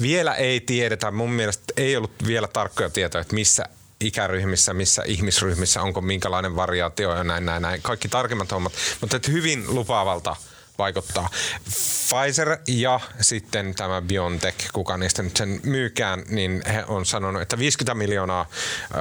Vielä 0.00 0.34
ei 0.34 0.60
tiedetä, 0.60 1.10
mun 1.10 1.30
mielestä 1.30 1.64
ei 1.76 1.96
ollut 1.96 2.26
vielä 2.26 2.48
tarkkoja 2.48 2.90
tietoja, 2.90 3.22
että 3.22 3.34
missä 3.34 3.64
ikäryhmissä, 4.00 4.74
missä 4.74 5.02
ihmisryhmissä, 5.06 5.82
onko 5.82 6.00
minkälainen 6.00 6.56
variaatio 6.56 7.16
ja 7.16 7.24
näin, 7.24 7.46
näin, 7.46 7.62
näin. 7.62 7.82
Kaikki 7.82 8.08
tarkemmat 8.08 8.50
hommat, 8.50 8.72
mutta 9.00 9.16
että 9.16 9.30
hyvin 9.30 9.64
lupaavalta 9.68 10.36
vaikuttaa. 10.78 11.30
Pfizer 11.64 12.58
ja 12.68 13.00
sitten 13.20 13.74
tämä 13.74 14.02
BioNTech, 14.02 14.56
kuka 14.72 14.96
niistä 14.96 15.22
nyt 15.22 15.36
sen 15.36 15.60
myykään, 15.62 16.22
niin 16.28 16.62
he 16.66 16.84
on 16.88 17.06
sanonut, 17.06 17.42
että 17.42 17.58
50 17.58 17.94
miljoonaa 17.94 18.46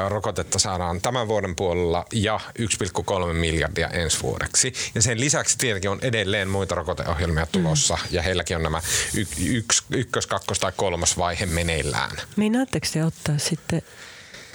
rokotetta 0.08 0.60
saadaan 0.60 1.02
tämän 1.02 1.28
vuoden 1.28 1.56
puolella 1.56 2.06
ja 2.14 2.40
1,3 2.60 3.34
miljardia 3.34 3.90
ensi 3.90 4.22
vuodeksi. 4.22 4.74
Ja 4.96 5.02
sen 5.02 5.20
lisäksi 5.20 5.58
tietenkin 5.58 5.92
on 5.92 6.00
edelleen 6.02 6.50
muita 6.50 6.76
rokoteohjelmia 6.76 7.46
tulossa 7.46 7.98
ja 8.12 8.22
heilläkin 8.22 8.58
on 8.58 8.64
nämä 8.64 8.82
y- 9.14 9.56
yks, 9.58 9.84
ykkös, 9.90 10.28
kakkos 10.28 10.60
tai 10.60 10.72
kolmas 10.76 11.18
vaihe 11.18 11.46
meneillään. 11.46 12.18
Meinaatteko 12.36 12.88
te 12.94 13.06
ottaa 13.06 13.38
sitten 13.38 13.82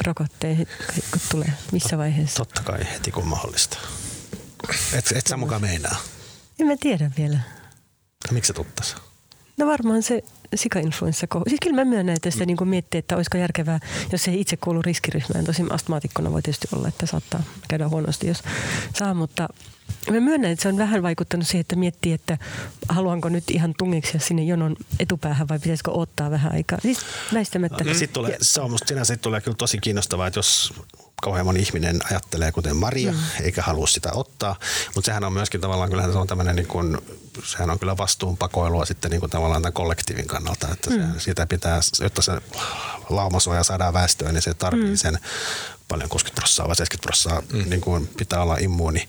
rokotteen, 0.07 0.67
kun 1.11 1.21
tulee? 1.31 1.53
Missä 1.73 1.99
vaiheessa? 1.99 2.37
Totta 2.37 2.63
kai 2.63 2.79
heti 2.93 3.11
kun 3.11 3.27
mahdollista. 3.29 3.79
Et, 4.93 5.13
et 5.15 5.27
sä 5.27 5.37
mukaan 5.37 5.61
meinaa. 5.63 5.97
En 6.61 6.67
mä 6.67 6.77
tiedä 6.81 7.11
vielä. 7.19 7.39
Miksi 8.31 8.49
se 8.49 8.53
tuttas? 8.53 8.97
No 9.57 9.67
varmaan 9.67 10.03
se 10.03 10.23
sika-influenssa. 10.55 11.27
Siis 11.49 11.61
kyllä 11.63 11.77
mä 11.77 11.85
myönnän, 11.85 12.17
että 12.17 12.31
sitä 12.31 12.47
niin 12.47 12.69
miettii, 12.69 12.99
että 12.99 13.17
olisiko 13.17 13.39
järkevää, 13.39 13.81
jos 14.13 14.29
ei 14.29 14.41
itse 14.41 14.57
kuulu 14.57 14.83
riskiryhmään. 14.83 15.45
Tosin 15.45 15.73
astmaatikkona 15.73 16.33
voi 16.33 16.43
tietysti 16.43 16.69
olla, 16.77 16.89
että 16.89 17.07
saattaa 17.07 17.43
käydä 17.69 17.89
huonosti, 17.89 18.27
jos 18.27 18.43
saa, 18.99 19.15
mutta 19.15 19.49
mä 20.11 20.21
myönnän, 20.21 20.51
että 20.51 20.63
se 20.63 20.69
on 20.69 20.77
vähän 20.77 21.03
vaikuttanut 21.03 21.47
siihen, 21.47 21.61
että 21.61 21.77
miettii, 21.77 22.13
että 22.13 22.39
haluanko 22.89 23.29
nyt 23.29 23.51
ihan 23.51 23.75
tungeksia 23.79 24.21
sinne 24.21 24.43
jonon 24.43 24.77
etupäähän 25.01 25.49
vai 25.49 25.59
pitäisikö 25.59 25.91
odottaa 25.91 26.31
vähän 26.31 26.53
aikaa. 26.53 26.79
Siis 26.83 26.99
väistämättä. 27.35 27.85
Mm. 27.85 27.91
Sitten 27.91 28.15
tulee, 28.15 28.37
se 28.43 28.61
on 28.61 28.71
musta 28.71 28.89
sinänsä 28.89 29.17
tulee 29.17 29.41
kyllä 29.41 29.57
tosi 29.57 29.79
kiinnostavaa, 29.79 30.27
että 30.27 30.39
jos 30.39 30.75
kauhean 31.23 31.47
moni 31.47 31.61
ihminen 31.61 32.01
ajattelee 32.11 32.53
kuten 32.53 32.77
Maria, 32.77 33.13
mm. 33.13 33.19
eikä 33.43 33.63
halua 33.63 33.87
sitä 33.87 34.11
ottaa. 34.15 34.57
Mutta 34.95 35.07
sehän 35.07 35.25
on 35.25 35.33
myöskin 35.33 35.61
tavallaan, 35.61 35.91
kyllähän 35.91 36.13
se 36.13 36.19
on 36.19 36.27
tämmöinen, 36.27 36.57
niin 36.57 36.67
kuin, 36.67 36.99
sehän 37.45 37.71
on 37.71 37.79
kyllä 37.79 37.97
vastuunpakoilua 37.97 38.85
sitten 38.85 39.11
niin 39.11 39.21
kuin 39.21 39.31
tavallaan 39.31 39.63
tämän 39.63 39.73
kollektiivin 39.73 40.27
kannalta. 40.27 40.69
Että 40.73 40.91
mm. 40.91 41.13
se, 41.13 41.21
sitä 41.21 41.47
pitää, 41.47 41.81
jotta 42.03 42.23
se 42.23 42.33
laumasuoja 43.11 43.65
saadaan 43.65 43.95
väestöön, 43.95 44.35
niin 44.35 44.43
se 44.43 44.55
tarvitsee 44.55 45.11
mm. 45.11 45.17
sen 45.17 45.19
paljon 45.91 46.09
60 46.09 46.41
prosenttia 46.41 46.69
vai 46.69 46.77
70 46.77 47.07
prosenttia 47.07 47.65
mm. 47.65 47.71
niin 47.71 47.81
kuin 47.81 48.07
pitää 48.17 48.43
olla 48.43 48.57
immuuni. 48.61 49.09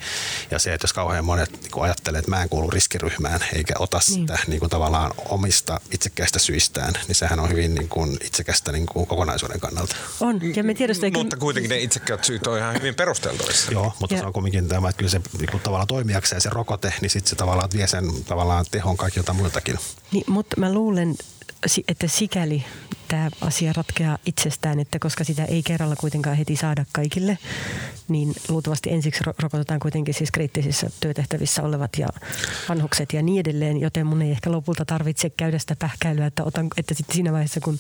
Ja 0.52 0.60
se, 0.60 0.74
että 0.74 0.84
jos 0.86 0.94
kauhean 0.94 1.26
monet 1.26 1.52
niin 1.62 1.72
kuin 1.72 1.84
ajattelee, 1.84 2.20
että 2.20 2.30
mä 2.32 2.42
en 2.44 2.50
kuulu 2.50 2.70
riskiryhmään 2.72 3.40
eikä 3.54 3.74
ota 3.80 4.00
Niin. 4.10 4.22
sitä 4.22 4.40
niin 4.48 4.60
kuin 4.60 4.70
tavallaan 4.70 5.12
omista 5.30 5.82
itsekäistä 5.92 6.40
syistään, 6.40 6.94
niin 7.08 7.16
sehän 7.16 7.40
on 7.40 7.50
hyvin 7.50 7.76
niin 7.76 7.90
kuin 7.90 8.18
itsekästä 8.24 8.72
niin 8.72 8.86
kuin 8.86 9.08
kokonaisuuden 9.08 9.60
kannalta. 9.60 9.96
On, 10.20 10.40
ja 10.56 10.64
me 10.64 10.74
tiedostaa, 10.74 11.10
Mutta 11.14 11.38
kuitenkin 11.38 11.70
ne 11.70 11.78
itsekkäät 11.80 12.24
syyt 12.24 12.48
on 12.48 12.58
ihan 12.58 12.74
hyvin 12.76 12.96
perusteltavissa. 12.96 13.72
Joo, 13.72 13.94
mutta 14.00 14.16
Ja- 14.16 14.22
se 14.22 14.28
on 14.28 14.34
kumminkin 14.34 14.68
tämä, 14.68 14.90
että 14.90 14.98
kyllä 15.00 15.12
se 15.12 15.22
niin 15.38 15.52
kuin 15.52 15.62
tavallaan 15.64 15.88
toimijakseen 15.88 16.42
se 16.42 16.50
rokote, 16.50 16.94
niin 17.02 17.10
sitten 17.10 17.30
se 17.30 17.36
tavallaan 17.36 17.70
vie 17.74 17.88
sen 17.88 18.24
tavallaan 18.24 18.66
tehon 18.72 18.98
kaikilta 18.98 19.34
muiltakin. 19.34 19.78
Niin, 20.12 20.24
mutta 20.28 20.60
mä 20.60 20.74
luulen, 20.74 21.16
että 21.88 22.08
sikäli 22.08 22.66
tämä 23.12 23.30
asia 23.42 23.74
ratkeaa 23.74 24.18
itsestään, 24.26 24.80
että 24.80 25.00
koska 25.00 25.24
sitä 25.24 25.46
ei 25.46 25.64
kerralla 25.64 25.96
kuitenkaan 25.96 26.38
heti 26.38 26.56
saada 26.56 26.86
kaikille, 26.92 27.38
niin 28.08 28.34
luultavasti 28.50 28.92
ensiksi 28.92 29.24
ro- 29.24 29.34
rokotetaan 29.40 29.80
kuitenkin 29.80 30.14
siis 30.14 30.32
kriittisissä 30.32 30.90
työtehtävissä 31.00 31.64
olevat 31.64 31.92
ja 31.98 32.08
vanhukset 32.70 33.14
ja 33.14 33.22
niin 33.22 33.40
edelleen, 33.40 33.82
joten 33.82 34.08
mun 34.08 34.22
ei 34.22 34.32
ehkä 34.32 34.52
lopulta 34.52 34.86
tarvitse 34.86 35.30
käydä 35.30 35.60
sitä 35.60 35.76
pähkäilyä, 35.80 36.26
että, 36.26 36.44
otan, 36.44 36.68
että 36.78 36.94
sitten 36.94 37.16
siinä 37.16 37.32
vaiheessa, 37.32 37.60
kun 37.60 37.80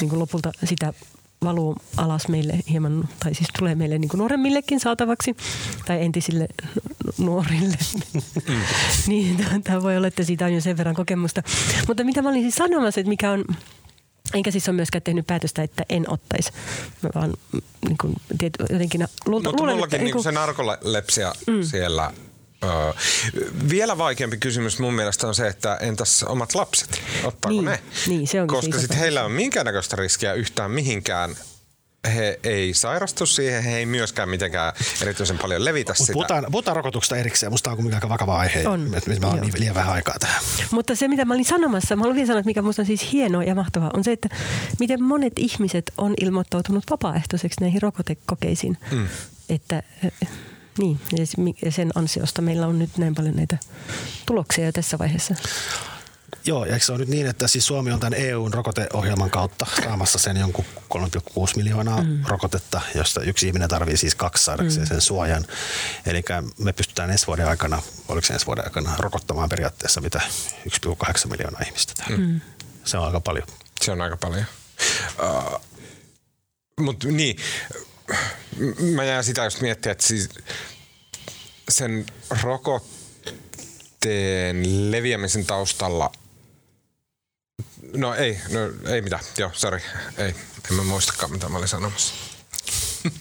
niin 0.00 0.08
kuin 0.08 0.18
lopulta 0.18 0.52
sitä 0.64 0.92
valuu 1.44 1.76
alas 1.96 2.28
meille 2.28 2.58
hieman, 2.70 3.08
tai 3.24 3.34
siis 3.34 3.48
tulee 3.58 3.74
meille 3.74 3.98
niin 3.98 4.08
kuin 4.08 4.18
nuoremmillekin 4.18 4.80
saatavaksi, 4.80 5.36
tai 5.86 6.02
entisille 6.02 6.48
nu- 7.04 7.24
nuorille. 7.24 7.78
niin 9.08 9.46
tämä 9.64 9.82
voi 9.82 9.96
olla, 9.96 10.06
että 10.06 10.24
siitä 10.24 10.44
on 10.44 10.54
jo 10.54 10.60
sen 10.60 10.76
verran 10.76 10.94
kokemusta. 10.94 11.42
Mutta 11.88 12.04
mitä 12.04 12.22
mä 12.22 12.28
olin 12.28 12.42
siis 12.42 12.54
sanomassa, 12.54 13.00
että 13.00 13.08
mikä 13.08 13.30
on, 13.30 13.44
enkä 14.34 14.50
siis 14.50 14.68
ole 14.68 14.76
myöskään 14.76 15.02
tehnyt 15.02 15.26
päätöstä, 15.26 15.62
että 15.62 15.84
en 15.88 16.10
ottaisi. 16.10 16.50
Mä 17.02 17.10
vaan 17.14 17.34
mm, 17.52 17.60
niin 17.86 17.98
kuin, 18.00 18.14
tiety, 18.38 18.64
jotenkin 18.70 19.08
luulta, 19.26 19.48
Mutta 19.48 19.62
luulen, 19.62 19.74
mullakin 19.74 19.96
että, 19.96 20.04
niin 20.04 20.14
niin 20.14 20.24
se 20.24 20.32
narkolepsia 20.32 21.32
mm. 21.46 21.62
siellä 21.62 22.12
Öö, 22.64 22.92
vielä 23.70 23.98
vaikeampi 23.98 24.36
kysymys 24.36 24.78
mun 24.78 24.94
mielestä 24.94 25.26
on 25.26 25.34
se, 25.34 25.46
että 25.46 25.76
entäs 25.80 26.22
omat 26.22 26.54
lapset? 26.54 27.02
Ottaako 27.24 27.48
Niin, 27.48 27.64
ne? 27.64 27.82
niin, 28.06 28.26
se 28.26 28.40
se 28.40 28.46
Koska 28.46 28.78
sitten 28.78 28.98
heillä 28.98 29.24
on 29.24 29.32
minkäännäköistä 29.32 29.96
riskiä 29.96 30.34
yhtään 30.34 30.70
mihinkään. 30.70 31.36
He 32.14 32.38
ei 32.44 32.74
sairastu 32.74 33.26
siihen, 33.26 33.62
he 33.62 33.76
ei 33.76 33.86
myöskään 33.86 34.28
mitenkään 34.28 34.72
erityisen 35.02 35.38
paljon 35.38 35.64
levitä 35.64 35.94
sitä. 35.94 36.12
puhutaan, 36.12 36.46
puhutaan 36.50 36.76
rokotuksesta 36.76 37.16
erikseen. 37.16 37.52
Musta 37.52 37.70
on 37.70 37.76
kuitenkin 37.76 37.96
aika 37.96 38.08
vakava 38.08 38.38
aihe. 38.38 38.68
On, 38.68 38.94
Että 38.94 39.10
meillä 39.10 39.26
on 39.26 39.40
niin 39.40 39.52
liian 39.58 39.74
vähän 39.74 39.92
aikaa 39.92 40.14
tähän. 40.20 40.42
Mutta 40.70 40.94
se, 40.94 41.08
mitä 41.08 41.24
mä 41.24 41.34
olin 41.34 41.44
sanomassa, 41.44 41.96
mä 41.96 42.00
haluan 42.02 42.16
vielä 42.16 42.26
sanoa, 42.26 42.38
että 42.40 42.46
mikä 42.48 42.62
musta 42.62 42.82
on 42.82 42.86
siis 42.86 43.12
hienoa 43.12 43.44
ja 43.44 43.54
mahtavaa, 43.54 43.90
on 43.94 44.04
se, 44.04 44.12
että 44.12 44.28
miten 44.78 45.02
monet 45.02 45.32
ihmiset 45.36 45.92
on 45.98 46.14
ilmoittautunut 46.20 46.84
vapaaehtoiseksi 46.90 47.60
näihin 47.60 47.82
rokotekokeisiin. 47.82 48.78
Mm. 48.90 49.08
Että, 49.48 49.82
niin, 50.78 51.00
mi- 51.36 51.54
ja 51.64 51.72
sen 51.72 51.90
ansiosta 51.94 52.42
meillä 52.42 52.66
on 52.66 52.78
nyt 52.78 52.98
näin 52.98 53.14
paljon 53.14 53.36
näitä 53.36 53.58
tuloksia 54.26 54.66
jo 54.66 54.72
tässä 54.72 54.98
vaiheessa. 54.98 55.34
Joo, 56.44 56.64
ja 56.64 56.72
eikö 56.72 56.84
se 56.84 56.92
on 56.92 57.00
nyt 57.00 57.08
niin, 57.08 57.26
että 57.26 57.48
siis 57.48 57.66
Suomi 57.66 57.92
on 57.92 58.00
tämän 58.00 58.14
EUn 58.14 58.54
rokoteohjelman 58.54 59.30
kautta 59.30 59.66
saamassa 59.82 60.18
sen 60.18 60.36
jonkun 60.36 60.64
3,6 60.94 61.02
miljoonaa 61.56 62.02
mm. 62.02 62.24
rokotetta, 62.26 62.80
josta 62.94 63.22
yksi 63.22 63.46
ihminen 63.46 63.68
tarvii 63.68 63.96
siis 63.96 64.14
kaksi 64.14 64.44
saadakseen 64.44 64.86
mm. 64.86 64.88
sen 64.88 65.00
suojan. 65.00 65.44
Eli 66.06 66.22
me 66.58 66.72
pystytään 66.72 67.10
ensi 67.10 67.26
vuoden 67.26 67.48
aikana, 67.48 67.82
oliko 68.08 68.26
se 68.26 68.32
ensi 68.32 68.46
vuoden 68.46 68.64
aikana, 68.64 68.96
rokottamaan 68.98 69.48
periaatteessa 69.48 70.00
mitä 70.00 70.20
1,8 70.88 71.28
miljoonaa 71.30 71.60
ihmistä. 71.66 72.04
Mm. 72.08 72.40
Se 72.84 72.98
on 72.98 73.06
aika 73.06 73.20
paljon. 73.20 73.46
Se 73.80 73.92
on 73.92 74.00
aika 74.00 74.16
paljon. 74.16 74.44
Uh, 75.22 75.60
Mutta 76.80 77.08
niin, 77.08 77.36
mä 78.94 79.04
jään 79.04 79.24
sitä 79.24 79.44
just 79.44 79.60
miettiä, 79.60 79.92
että 79.92 80.06
siis 80.06 80.28
sen 81.68 82.06
rokotteen 82.42 83.06
leviämisen 84.90 85.46
taustalla 85.46 86.12
No 87.96 88.14
ei, 88.14 88.40
no 88.50 88.90
ei 88.92 89.02
mitään. 89.02 89.22
Joo, 89.38 89.50
sorry. 89.52 89.80
Ei, 90.18 90.34
en 90.70 90.76
mä 90.76 90.82
muistakaan 90.82 91.32
mitä 91.32 91.48
mä 91.48 91.58
olin 91.58 91.68
sanomassa. 91.68 92.14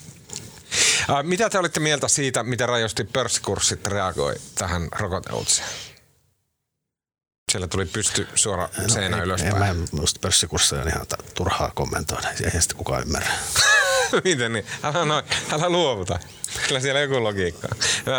Ää, 1.10 1.24
mitä 1.24 1.50
te 1.50 1.60
olitte 1.60 1.80
mieltä 1.80 2.08
siitä, 2.08 2.44
miten 2.44 2.70
rajoisesti 2.70 3.04
pörssikurssit 3.04 3.88
reagoi 3.88 4.36
tähän 4.56 4.88
rokoteuutiseen? 4.92 5.68
Siellä 7.52 7.68
tuli 7.68 7.86
pysty 7.86 8.28
suora 8.36 8.70
seinä 8.88 9.10
No, 9.10 9.18
ei, 9.18 9.24
ylöspäin. 9.24 9.54
Ei, 9.54 9.60
mä 9.60 9.68
en, 9.68 9.88
musta 9.92 10.20
pörssikursseja 10.20 10.82
on 10.82 10.88
ihan 10.88 11.06
turhaa 11.34 11.72
kommentoida. 11.76 12.28
Eihän 12.44 12.62
sitä 12.62 12.76
kukaan 12.76 13.02
ymmärrä. 13.02 13.32
Miten 14.24 14.54
niin? 14.54 14.66
Älä, 14.84 15.06
noin, 15.06 15.26
älä 15.52 15.70
luovuta. 15.70 16.20
Kyllä 16.68 16.80
siellä 16.80 17.00
joku 17.00 17.24
logiikka 17.24 17.68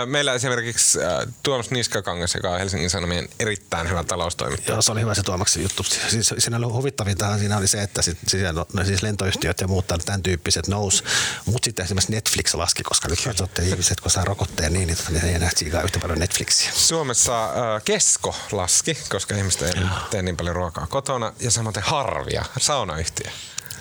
Meillä 0.07 0.35
esimerkiksi 0.35 0.99
Tuomas 1.43 1.71
Niskakangas, 1.71 2.35
joka 2.35 2.51
on 2.51 2.59
Helsingin 2.59 2.91
Sanomien 2.91 3.29
erittäin 3.41 3.91
hyvä 3.91 4.05
taloustoimittaja. 4.05 4.75
Joo, 4.75 4.83
se 4.83 4.93
oli 4.93 5.01
hyvä 5.01 5.15
se 5.15 5.23
Tuomaksen 5.23 5.63
juttu. 5.63 5.83
Siis, 5.83 6.35
siinä 6.39 6.57
oli 6.57 6.67
huvittavintahan 6.67 7.39
siinä 7.39 7.59
oli 7.59 7.67
se, 7.67 7.83
että 7.83 8.03
sit, 8.03 8.19
siis, 8.29 8.43
no, 8.73 8.85
siis 8.85 9.03
lentoyhtiöt 9.03 9.61
ja 9.61 9.69
muut 9.69 9.87
tämän 9.87 10.23
tyyppiset 10.23 10.69
nous, 10.69 11.05
mutta 11.47 11.65
sitten 11.65 11.85
esimerkiksi 11.85 12.13
Netflix 12.13 12.55
laski, 12.55 12.83
koska 12.83 13.09
nyt 13.09 13.25
katsotte 13.25 13.63
ihmiset, 13.63 14.01
kun 14.01 14.11
saa 14.11 14.25
rokotteen 14.25 14.73
niin, 14.73 14.87
niin, 14.87 14.97
tota, 14.97 15.11
niin 15.11 15.25
ei 15.25 15.35
enää 15.35 15.51
tsiikaa 15.55 15.83
yhtä 15.83 15.99
paljon 15.99 16.19
Netflixiä. 16.19 16.71
Suomessa 16.75 17.45
äh, 17.45 17.83
kesko 17.85 18.35
laski, 18.53 18.99
koska 19.09 19.37
ihmiset 19.37 19.63
ei 19.63 19.73
tee 20.11 20.23
niin 20.23 20.37
paljon 20.37 20.57
ruokaa 20.57 20.87
kotona. 20.87 21.33
Ja 21.41 21.51
samaten 21.51 21.83
harvia, 21.83 22.45
saunayhtiö. 22.59 23.31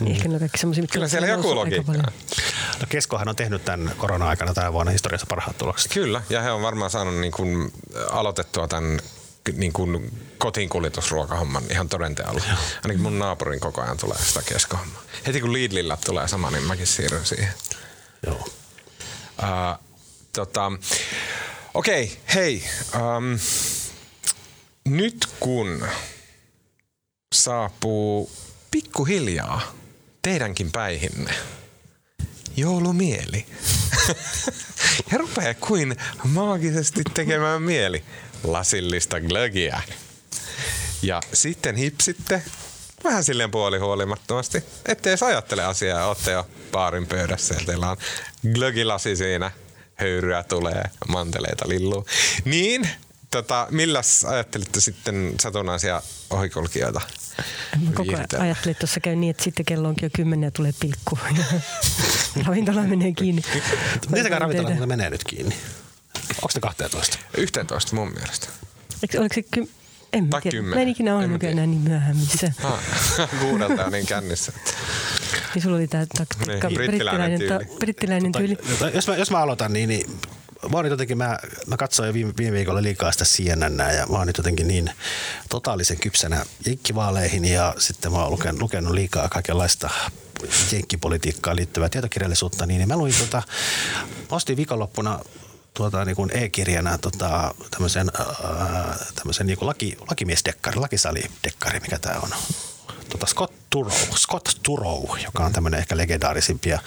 Niin. 0.01 0.15
Ehkä 0.15 0.27
ne 0.27 0.33
on 0.33 0.39
kaikki 0.39 0.57
semmoisia, 0.57 0.81
mitkä 0.81 0.93
Kyllä 0.93 1.03
on 1.03 1.09
siellä 1.09 1.27
joku 1.27 1.55
logiikka. 1.55 1.93
No 1.93 2.87
Keskohan 2.89 3.29
on 3.29 3.35
tehnyt 3.35 3.65
tämän 3.65 3.91
korona-aikana 3.97 4.53
tänä 4.53 4.73
vuonna 4.73 4.91
historiassa 4.91 5.27
parhaat 5.29 5.57
tulokset. 5.57 5.93
Kyllä, 5.93 6.21
ja 6.29 6.41
he 6.41 6.51
on 6.51 6.61
varmaan 6.61 6.91
saanut 6.91 7.15
niin 7.15 7.31
kuin 7.31 7.73
aloitettua 8.11 8.67
tämän 8.67 8.99
niin 9.53 9.73
kuin 9.73 10.17
kotiinkuljetusruokahomman 10.37 11.63
ihan 11.69 11.89
todenteolla. 11.89 12.43
Ainakin 12.83 13.01
mun 13.01 13.19
naapurin 13.19 13.59
koko 13.59 13.81
ajan 13.81 13.97
tulee 13.97 14.17
sitä 14.17 14.41
keskohommaa. 14.41 15.01
Heti 15.27 15.41
kun 15.41 15.53
Lidlillä 15.53 15.97
tulee 16.05 16.27
sama, 16.27 16.51
niin 16.51 16.63
mäkin 16.63 16.87
siirryn 16.87 17.25
siihen. 17.25 17.53
Joo. 18.27 18.35
Uh, 18.35 19.85
tota, 20.33 20.71
Okei, 21.73 22.03
okay, 22.03 22.17
hei. 22.35 22.63
Um, 22.95 23.39
nyt 24.85 25.27
kun 25.39 25.87
saapuu 27.33 28.31
pikkuhiljaa 28.71 29.61
teidänkin 30.21 30.71
päihinne 30.71 31.33
joulumieli. 32.57 33.45
ja 35.11 35.17
rupeaa 35.17 35.53
kuin 35.53 35.95
maagisesti 36.23 37.01
tekemään 37.13 37.61
mieli 37.61 38.03
lasillista 38.43 39.19
glögiä. 39.19 39.81
Ja 41.01 41.21
sitten 41.33 41.75
hipsitte 41.75 42.41
vähän 43.03 43.23
silleen 43.23 43.51
puolihuolimattomasti, 43.51 44.63
ettei 44.85 45.11
edes 45.11 45.23
ajattele 45.23 45.63
asiaa 45.63 46.07
ootte 46.07 46.31
jo 46.31 46.47
baarin 46.71 47.07
pöydässä 47.07 47.55
ja 47.55 47.61
teillä 47.65 47.89
on 47.89 47.97
glögilasi 48.53 49.15
siinä, 49.15 49.51
höyryä 49.95 50.43
tulee, 50.43 50.83
manteleita 51.07 51.69
lilluu. 51.69 52.05
Niin, 52.45 52.89
tota, 53.31 53.67
milläs 53.71 54.25
ajattelitte 54.25 54.81
sitten 54.81 55.33
satunnaisia 55.41 56.01
ohikulkijoita? 56.29 57.01
Mä 57.85 57.91
koko 57.93 58.11
ajan 58.11 58.25
ajattelin, 58.39 58.71
että 58.71 58.79
tuossa 58.79 58.99
käy 58.99 59.15
niin, 59.15 59.31
että 59.31 59.43
sitten 59.43 59.65
kello 59.65 59.87
onkin 59.87 60.05
jo 60.05 60.09
kymmenen 60.15 60.47
ja 60.47 60.51
tulee 60.51 60.71
pilkku. 60.79 61.19
Ravintola 62.47 62.81
menee 62.81 63.11
kiinni. 63.11 63.41
Miten 64.09 64.23
se 64.33 64.39
ravintola 64.39 64.69
muuten 64.69 64.87
menee 64.87 65.09
nyt 65.09 65.23
kiinni? 65.23 65.55
Onko 66.35 66.49
ne 66.55 66.61
12? 66.61 67.17
11 67.37 67.95
mun 67.95 68.13
mielestä. 68.13 68.47
Eikö, 69.03 69.19
oliko 69.19 69.35
se 69.35 69.41
ky- 69.41 69.69
en 70.13 70.23
mä 70.23 70.29
Tai 70.29 70.41
tiedä. 70.41 70.55
kymmenen. 70.57 70.77
Mä 70.77 70.81
en 70.81 70.89
ikinä 70.89 71.15
ole 71.15 71.27
tiedä. 71.27 71.51
enää 71.51 71.65
niin 71.65 71.81
myöhään. 71.81 72.17
Mitä? 72.17 72.51
Ah, 72.67 72.79
kuudelta 73.39 73.85
on 73.85 73.91
niin 73.91 74.05
kännissä. 74.05 74.51
Niin 75.55 75.61
sulla 75.63 75.75
oli 75.75 75.87
tämä 75.87 76.05
taktiikka, 76.17 76.67
Niin, 76.67 76.75
brittiläinen 76.77 77.39
tyyli. 77.39 77.53
ta- 77.65 77.75
brittiläinen 77.79 78.31
tyyli. 78.31 78.55
Tota, 78.55 78.89
jos, 78.89 79.07
mä, 79.07 79.15
jos 79.15 79.31
mä 79.31 79.37
aloitan, 79.41 79.73
niin, 79.73 79.89
niin 79.89 80.19
mä 80.69 80.77
oon 80.77 80.85
jotenkin, 80.85 81.17
mä, 81.17 81.39
mä 81.67 81.77
katsoin 81.77 82.07
jo 82.07 82.13
viime, 82.13 82.33
viime 82.37 82.57
viikolla 82.57 82.81
liikaa 82.81 83.11
sitä 83.11 83.25
CNN 83.25 83.95
ja 83.97 84.07
mä 84.07 84.17
oon 84.17 84.27
nyt 84.27 84.37
jotenkin 84.37 84.67
niin 84.67 84.91
totaalisen 85.49 85.97
kypsänä 85.97 86.45
jenkkivaaleihin 86.65 87.45
ja 87.45 87.73
sitten 87.77 88.11
mä 88.11 88.17
oon 88.17 88.31
lukenut, 88.31 88.61
lukenut 88.61 88.93
liikaa 88.93 89.29
kaikenlaista 89.29 89.89
jenkkipolitiikkaan 90.71 91.55
liittyvää 91.55 91.89
tietokirjallisuutta, 91.89 92.65
niin 92.65 92.87
mä 92.87 92.97
luin 92.97 93.13
tota, 93.19 93.43
ostin 94.29 94.57
viikonloppuna 94.57 95.19
tuota, 95.73 96.05
niin 96.05 96.15
kuin 96.15 96.31
e-kirjana 96.33 96.97
tota, 96.97 97.55
tämmöisen, 97.71 98.11
ää, 98.19 98.95
tämmöisen 99.15 99.47
niin 99.47 99.57
kuin 99.57 99.67
laki, 99.67 99.97
lakimiesdekkari, 100.09 100.79
lakisalidekkari, 100.79 101.79
mikä 101.79 101.99
tämä 101.99 102.19
on. 102.19 102.29
Tota 103.09 103.25
Scott 103.25 103.53
Turow, 103.69 103.97
Scott 104.15 104.49
Turow, 104.63 105.03
joka 105.23 105.45
on 105.45 105.53
tämmöinen 105.53 105.79
ehkä 105.79 105.97
legendaarisimpia 105.97 106.79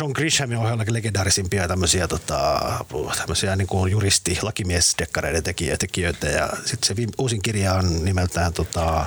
John 0.00 0.12
Grishamin 0.14 0.58
ohella 0.58 0.84
legendaarisimpia 0.88 1.68
tämmöisiä, 1.68 2.08
tota, 2.08 2.60
tämmöisiä 3.16 3.56
niin 3.56 3.66
kuin 3.66 3.92
juristi, 3.92 4.38
lakimiesdekkareiden 4.42 5.42
tekijöitä, 5.42 5.78
tekijöitä. 5.78 6.26
Ja 6.26 6.48
sitten 6.64 6.86
se 6.86 6.96
viime, 6.96 7.12
uusin 7.18 7.42
kirja 7.42 7.74
on 7.74 8.04
nimeltään 8.04 8.52
tota, 8.52 9.06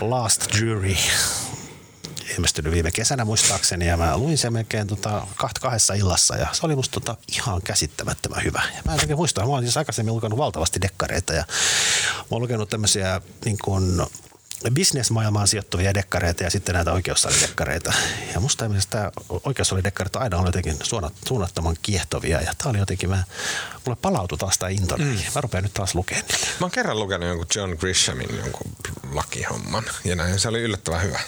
Last 0.00 0.54
Jury 0.60 0.94
ilmestynyt 2.36 2.72
viime 2.72 2.90
kesänä 2.90 3.24
muistaakseni 3.24 3.86
ja 3.86 3.96
mä 3.96 4.18
luin 4.18 4.38
sen 4.38 4.52
melkein 4.52 4.86
tota, 4.86 5.26
kahdessa 5.60 5.94
illassa 5.94 6.36
ja 6.36 6.46
se 6.52 6.66
oli 6.66 6.76
musta 6.76 7.00
tota, 7.00 7.16
ihan 7.32 7.62
käsittämättömän 7.62 8.44
hyvä. 8.44 8.62
Ja 8.76 8.82
mä 8.84 8.94
en 8.94 9.00
oikein 9.00 9.16
muista, 9.18 9.40
mä 9.40 9.46
olen 9.46 9.64
siis 9.64 9.76
aikaisemmin 9.76 10.14
lukenut 10.14 10.38
valtavasti 10.38 10.80
dekkareita 10.80 11.32
ja 11.32 11.44
mä 12.18 12.24
oon 12.30 12.42
lukenut 12.42 12.70
tämmöisiä 12.70 13.20
niin 13.44 13.58
kuin 13.64 14.02
bisnesmaailmaan 14.70 15.48
sijoittuvia 15.48 15.94
dekkareita 15.94 16.44
ja 16.44 16.50
sitten 16.50 16.74
näitä 16.74 16.92
oikeussalidekkareita. 16.92 17.92
Ja 18.34 18.40
musta 18.40 18.64
esimerkiksi 18.64 18.88
tämä 18.88 19.10
oikeussalidekkarit 19.44 20.16
on 20.16 20.22
aina 20.22 20.36
ollut 20.36 20.48
jotenkin 20.48 20.76
suunnat, 20.82 21.12
suunnattoman 21.26 21.76
kiehtovia 21.82 22.40
ja 22.40 22.54
tää 22.58 22.70
oli 22.70 22.78
jotenkin, 22.78 23.08
mä, 23.08 23.24
mulle 23.84 23.98
palautui 24.02 24.38
taas 24.38 24.58
tämä 24.58 24.70
into. 24.70 24.96
Mm. 24.96 25.18
Mä 25.34 25.40
rupean 25.40 25.62
nyt 25.62 25.74
taas 25.74 25.94
lukemaan 25.94 26.26
niitä. 26.26 26.46
Mä 26.46 26.64
oon 26.64 26.70
kerran 26.70 26.98
lukenut 26.98 27.28
jonkun 27.28 27.46
John 27.54 27.76
Grishamin 27.80 28.36
jonkun 28.36 28.72
lakihomman 29.12 29.84
ja 30.04 30.16
näin. 30.16 30.40
Se 30.40 30.48
oli 30.48 30.62
yllättävän 30.62 31.02
hyvä. 31.02 31.20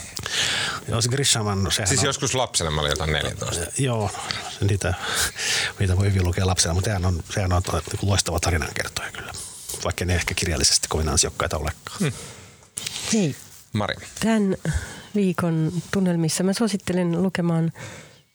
Joo, 0.88 1.00
se 1.00 1.08
Grishaman, 1.08 1.72
sehän 1.72 1.88
Siis 1.88 2.00
on, 2.00 2.06
joskus 2.06 2.34
lapsena 2.34 2.70
mä 2.70 2.80
olin 2.80 2.90
jotain 2.90 3.12
14. 3.12 3.66
Joo, 3.78 4.10
niitä, 4.60 4.94
niitä 5.78 5.96
voi 5.96 6.06
hyvin 6.06 6.24
lukea 6.24 6.46
lapsena, 6.46 6.74
mutta 6.74 6.88
sehän 6.88 7.04
on, 7.04 7.22
sehän 7.34 7.52
on 7.52 7.62
loistava 8.02 8.40
tarinankertoja 8.40 9.12
kyllä. 9.12 9.32
Vaikka 9.84 10.04
ne 10.04 10.14
ehkä 10.14 10.34
kirjallisesti 10.34 10.88
kovin 10.88 11.08
ansiokkaita 11.08 11.56
olekaan. 11.56 11.98
Hmm. 12.00 12.12
Hei, 13.12 13.34
Mari. 13.72 13.94
tämän 14.20 14.56
viikon 15.14 15.72
tunnelmissa 15.90 16.44
mä 16.44 16.52
suosittelen 16.52 17.22
lukemaan 17.22 17.72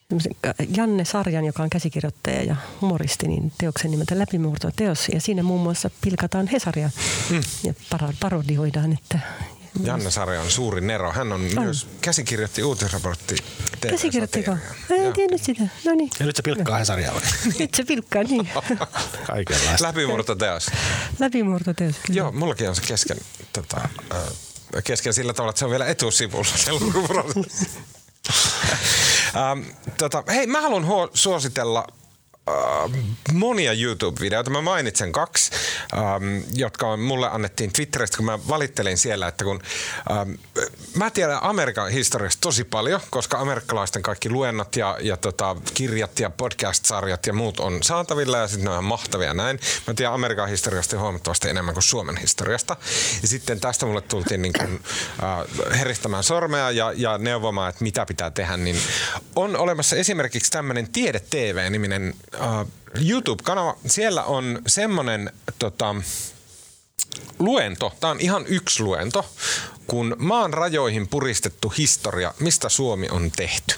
semmoisen 0.08 0.32
Janne 0.76 1.04
Sarjan, 1.04 1.44
joka 1.44 1.62
on 1.62 1.70
käsikirjoittaja 1.70 2.42
ja 2.42 2.56
humoristi, 2.80 3.28
niin 3.28 3.52
teoksen 3.58 3.90
nimeltä 3.90 4.18
Läpimurto 4.18 4.70
teos. 4.76 5.08
Ja 5.08 5.20
siinä 5.20 5.42
muun 5.42 5.60
muassa 5.60 5.90
pilkataan 6.00 6.46
Hesaria 6.46 6.90
mm. 7.30 7.40
ja 7.64 7.74
parodioidaan, 8.20 8.92
että 8.92 9.18
Janne 9.82 10.10
Sarja 10.10 10.40
on 10.40 10.50
suuri 10.50 10.80
nero. 10.80 11.12
Hän 11.12 11.32
on, 11.32 11.48
on. 11.56 11.64
myös 11.64 11.86
käsikirjoitti 12.00 12.62
uutisraportti. 12.62 13.36
Käsikirjoittiko? 13.90 14.56
En 14.90 15.12
tiennyt 15.12 15.42
sitä. 15.42 15.62
No 15.84 15.94
niin. 15.94 16.10
Ja 16.20 16.26
nyt 16.26 16.36
se 16.36 16.42
pilkkaa 16.42 16.78
Hesaria 16.78 17.12
vai? 17.14 17.22
nyt 17.58 17.74
se 17.74 17.84
pilkkaa, 17.84 18.22
niin. 18.22 18.48
Kaikenlaista. 19.26 19.86
Läpimurtoteos. 19.86 20.66
Läpimurtoteos, 21.18 21.94
kyllä. 22.06 22.18
Joo, 22.18 22.32
mullakin 22.32 22.68
on 22.68 22.76
se 22.76 22.82
kesken, 22.82 23.16
tota, 23.52 23.88
kesken 24.84 25.14
sillä 25.14 25.32
tavalla, 25.32 25.50
että 25.50 25.58
se 25.58 25.64
on 25.64 25.70
vielä 25.70 25.86
etusivulla 25.86 26.44
se 26.44 26.72
lukuprosessi. 26.72 27.68
ähm, 29.36 29.70
tota, 29.98 30.24
hei, 30.28 30.46
mä 30.46 30.60
haluan 30.60 30.86
huo- 30.86 31.10
suositella 31.14 31.86
äh, 32.48 32.90
monia 33.32 33.72
YouTube-videoita. 33.72 34.50
Mä 34.50 34.60
mainitsen 34.60 35.12
kaksi, 35.12 35.50
ähm, 35.96 36.38
jotka 36.54 36.96
mulle 36.96 37.28
annettiin 37.30 37.72
Twitteristä, 37.72 38.16
kun 38.16 38.26
mä 38.26 38.38
valittelin 38.48 38.98
siellä, 38.98 39.28
että 39.28 39.44
kun 39.44 39.62
ähm, 40.10 40.30
mä 40.94 41.10
tiedän 41.10 41.38
Amerikan 41.42 41.90
historiasta 41.90 42.40
tosi 42.40 42.64
paljon, 42.64 43.00
koska 43.10 43.38
amerikkalaisten 43.38 44.02
kaikki 44.02 44.30
luennot 44.30 44.76
ja, 44.76 44.98
ja 45.00 45.16
tota, 45.16 45.56
kirjat 45.74 46.18
ja 46.18 46.30
podcast-sarjat 46.30 47.26
ja 47.26 47.32
muut 47.32 47.60
on 47.60 47.82
saatavilla 47.82 48.38
ja 48.38 48.48
sitten 48.48 48.70
ne 48.70 48.78
on 48.78 48.84
mahtavia 48.84 49.34
näin. 49.34 49.60
Mä 49.86 49.94
tiedän 49.94 50.14
Amerikan 50.14 50.48
historiasta 50.48 50.98
huomattavasti 50.98 51.48
enemmän 51.48 51.74
kuin 51.74 51.82
Suomen 51.82 52.16
historiasta. 52.16 52.76
Ja 53.22 53.28
sitten 53.28 53.60
tästä 53.60 53.86
mulle 53.86 54.00
tultiin 54.00 54.42
niin 54.42 54.52
kuin, 54.52 54.80
äh, 55.22 55.78
heristämään 55.78 56.24
sormea 56.24 56.70
ja, 56.70 56.92
ja 56.96 57.18
neuvomaan, 57.18 57.68
että 57.68 57.84
mitä 57.84 58.06
pitää 58.06 58.30
tehdä, 58.30 58.56
niin 58.56 58.76
on 59.36 59.56
olemassa 59.56 59.96
esimerkiksi 59.96 60.50
tämmöinen 60.50 60.92
Tiede 60.92 61.20
TV-niminen 61.30 62.14
uh, 62.40 62.68
YouTube-kanava. 63.08 63.76
Siellä 63.86 64.24
on 64.24 64.62
semmoinen 64.66 65.32
tota, 65.58 65.94
luento, 67.38 67.92
tämä 68.00 68.10
on 68.10 68.20
ihan 68.20 68.44
yksi 68.46 68.82
luento, 68.82 69.26
kun 69.86 70.16
maan 70.18 70.54
rajoihin 70.54 71.08
puristettu 71.08 71.68
historia, 71.78 72.34
mistä 72.40 72.68
Suomi 72.68 73.08
on 73.08 73.30
tehty. 73.36 73.74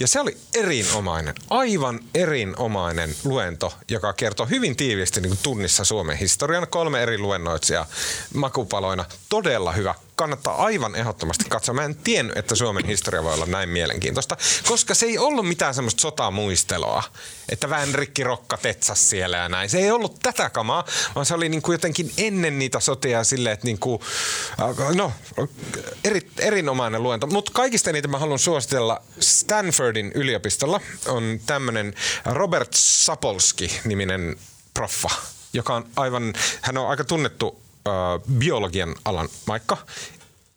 Ja 0.00 0.08
se 0.08 0.20
oli 0.20 0.36
erinomainen, 0.54 1.34
aivan 1.50 2.00
erinomainen 2.14 3.14
luento, 3.24 3.72
joka 3.88 4.12
kertoo 4.12 4.46
hyvin 4.46 4.76
tiiviisti 4.76 5.20
niin 5.20 5.38
tunnissa 5.42 5.84
Suomen 5.84 6.16
historian. 6.16 6.66
Kolme 6.68 7.02
eri 7.02 7.18
luennoitsijaa 7.18 7.86
makupaloina. 8.34 9.04
Todella 9.28 9.72
hyvä. 9.72 9.94
Kannattaa 10.22 10.64
aivan 10.64 10.94
ehdottomasti 10.94 11.44
katsoa. 11.48 11.74
Mä 11.74 11.84
en 11.84 11.94
tiennyt, 11.94 12.36
että 12.36 12.54
Suomen 12.54 12.84
historia 12.84 13.24
voi 13.24 13.34
olla 13.34 13.46
näin 13.46 13.68
mielenkiintoista, 13.68 14.36
koska 14.68 14.94
se 14.94 15.06
ei 15.06 15.18
ollut 15.18 15.48
mitään 15.48 15.74
semmoista 15.74 16.00
sotamuistelua, 16.00 17.02
että 17.48 17.70
vähän 17.70 17.94
rikki 17.94 18.24
rokka 18.24 18.56
tetsas 18.56 19.10
siellä 19.10 19.36
ja 19.36 19.48
näin. 19.48 19.70
Se 19.70 19.78
ei 19.78 19.90
ollut 19.90 20.18
tätä 20.22 20.50
kamaa, 20.50 20.84
vaan 21.14 21.26
se 21.26 21.34
oli 21.34 21.48
niin 21.48 21.62
kuin 21.62 21.74
jotenkin 21.74 22.12
ennen 22.16 22.58
niitä 22.58 22.80
sotia 22.80 23.24
silleen, 23.24 23.54
että 23.54 23.66
niin 23.66 23.78
kuin, 23.78 24.00
no, 24.94 25.12
eri, 26.04 26.30
erinomainen 26.38 27.02
luento. 27.02 27.26
Mutta 27.26 27.52
kaikista 27.54 27.92
niitä 27.92 28.08
mä 28.08 28.18
haluan 28.18 28.38
suositella 28.38 29.02
Stanfordin 29.20 30.12
yliopistolla 30.14 30.80
on 31.08 31.40
tämmöinen 31.46 31.94
Robert 32.24 32.72
Sapolski-niminen 32.74 34.36
proffa, 34.74 35.10
joka 35.52 35.74
on 35.74 35.86
aivan, 35.96 36.34
hän 36.60 36.78
on 36.78 36.88
aika 36.88 37.04
tunnettu 37.04 37.62
äh, 37.88 38.38
biologian 38.38 38.94
alan 39.04 39.28
maikka 39.46 39.76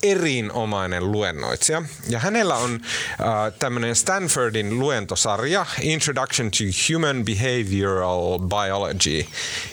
erinomainen 0.03 1.11
luennoitsija. 1.11 1.83
Ja 2.09 2.19
hänellä 2.19 2.55
on 2.55 2.73
äh, 2.73 3.53
tämmöinen 3.59 3.95
Stanfordin 3.95 4.79
luentosarja 4.79 5.65
Introduction 5.81 6.51
to 6.51 6.63
Human 6.93 7.25
Behavioral 7.25 8.39
Biology. 8.39 9.25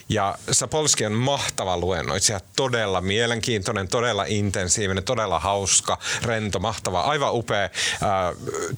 Ja 0.09 0.39
Sapolski 0.51 1.07
on 1.07 1.13
mahtava 1.13 1.77
luennoitsija, 1.77 2.41
todella 2.57 3.01
mielenkiintoinen, 3.01 3.89
todella 3.89 4.25
intensiivinen, 4.29 5.05
todella 5.05 5.39
hauska, 5.39 5.99
rento, 6.23 6.59
mahtava, 6.59 7.01
aivan 7.01 7.33
upea 7.35 7.65
äh, 7.65 7.71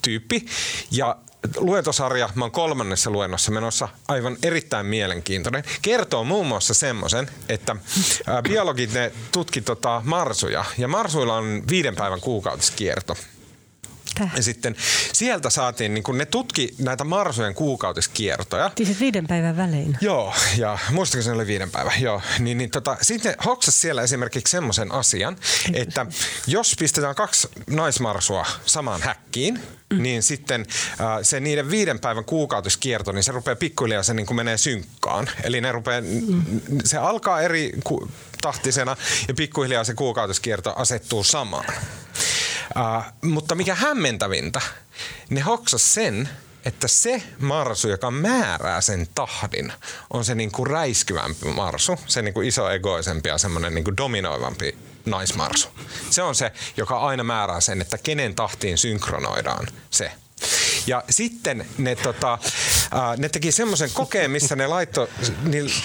tyyppi. 0.03 0.47
Ja 0.91 1.17
luentosarja, 1.57 2.29
mä 2.35 2.45
oon 2.45 2.51
kolmannessa 2.51 3.11
luennossa 3.11 3.51
menossa, 3.51 3.89
aivan 4.09 4.37
erittäin 4.43 4.87
mielenkiintoinen. 4.87 5.65
Kertoo 5.83 6.25
muun 6.25 6.47
muassa 6.47 6.75
semmoisen, 6.75 7.31
että 7.49 7.77
biologit 8.43 8.93
ne 8.93 9.13
tutki 9.33 9.61
tota 9.61 10.03
marsuja 10.05 10.65
ja 10.79 10.89
marsuilla 10.89 11.37
on 11.37 11.63
viiden 11.71 11.97
päivän 11.97 12.21
kuukautiskierto. 12.21 13.17
Täh. 14.15 14.33
Ja 14.37 14.43
sitten 14.43 14.77
sieltä 15.13 15.51
saatiin, 15.51 15.95
niin 15.95 16.05
kun 16.05 16.19
ne 16.19 16.27
tutki 16.27 16.75
näitä 16.79 17.05
marsujen 17.05 17.55
kuukautiskiertoja. 17.55 18.71
Siis 18.77 19.01
viiden 19.01 19.27
päivän 19.27 19.57
välein. 19.57 19.99
Joo, 20.01 20.35
ja 20.57 20.79
muistako 20.91 21.23
se 21.23 21.33
oli 21.33 21.47
viiden 21.47 21.71
päivän? 21.71 21.93
Joo, 22.01 22.23
niin, 22.39 22.59
niin 22.59 22.71
tota, 22.71 22.97
sitten 23.03 23.35
hoksas 23.45 23.81
siellä 23.81 24.03
esimerkiksi 24.03 24.51
semmoisen 24.51 24.93
asian, 24.93 25.37
että 25.73 26.07
jos 26.47 26.77
pistetään 26.79 27.15
kaksi 27.15 27.49
naismarsua 27.71 28.47
samaan 28.67 29.03
häkkiin, 29.03 29.61
mm. 29.91 30.03
niin 30.03 30.23
sitten 30.23 30.67
äh, 30.91 31.07
se 31.23 31.41
niiden 31.41 31.71
viiden 31.71 31.99
päivän 31.99 32.25
kuukautiskierto, 32.25 33.13
niin 33.13 33.23
se 33.23 33.33
rupeaa 33.33 33.57
pikkuhiljaa 33.57 34.03
se 34.03 34.15
niin 34.15 34.27
kuin 34.27 34.37
menee 34.37 34.59
synkkaan. 34.59 35.31
Eli 35.43 35.61
ne 35.61 35.73
rupeaa, 35.73 36.01
mm. 36.01 36.43
se 36.85 36.99
alkaa 36.99 37.41
eri 37.41 37.73
ku, 37.85 38.09
tahtisena 38.43 38.97
ja 39.29 39.35
pikkuhiljaa 39.35 39.85
se 39.85 39.95
kuukautiskierto 39.95 40.73
asettuu 40.77 41.25
samaan. 41.25 41.75
Uh, 42.77 43.31
mutta 43.31 43.55
mikä 43.55 43.75
hämmentävintä, 43.75 44.61
ne 45.31 45.41
hoksas 45.41 45.95
sen, 45.95 46.29
että 46.65 46.89
se 46.89 47.23
marsu, 47.39 47.89
joka 47.89 48.11
määrää 48.11 48.81
sen 48.81 49.07
tahdin, 49.15 49.73
on 50.11 50.25
se 50.25 50.35
niinku 50.35 50.65
räiskyvämpi 50.65 51.47
marsu, 51.47 51.99
se 52.07 52.23
niinku 52.23 52.41
isoegoisempi 52.41 53.29
ja 53.29 53.39
semmoinen 53.39 53.75
niinku 53.75 53.97
dominoivampi 53.97 54.79
naismarsu. 55.07 55.69
Se 56.11 56.23
on 56.23 56.35
se, 56.35 56.53
joka 56.77 56.99
aina 56.99 57.25
määrää 57.25 57.61
sen, 57.61 57.81
että 57.81 57.99
kenen 57.99 58.35
tahtiin 58.35 58.79
synkronoidaan 58.79 59.67
se. 59.91 60.13
Ja 60.87 61.05
sitten 61.11 61.67
ne, 61.79 61.97
tota, 61.97 62.39
ne 63.17 63.29
teki 63.29 63.53
semmoisen 63.53 63.91
kokeen, 63.91 64.31
missä 64.31 64.57
ne 64.57 64.67
laittoi 64.67 65.09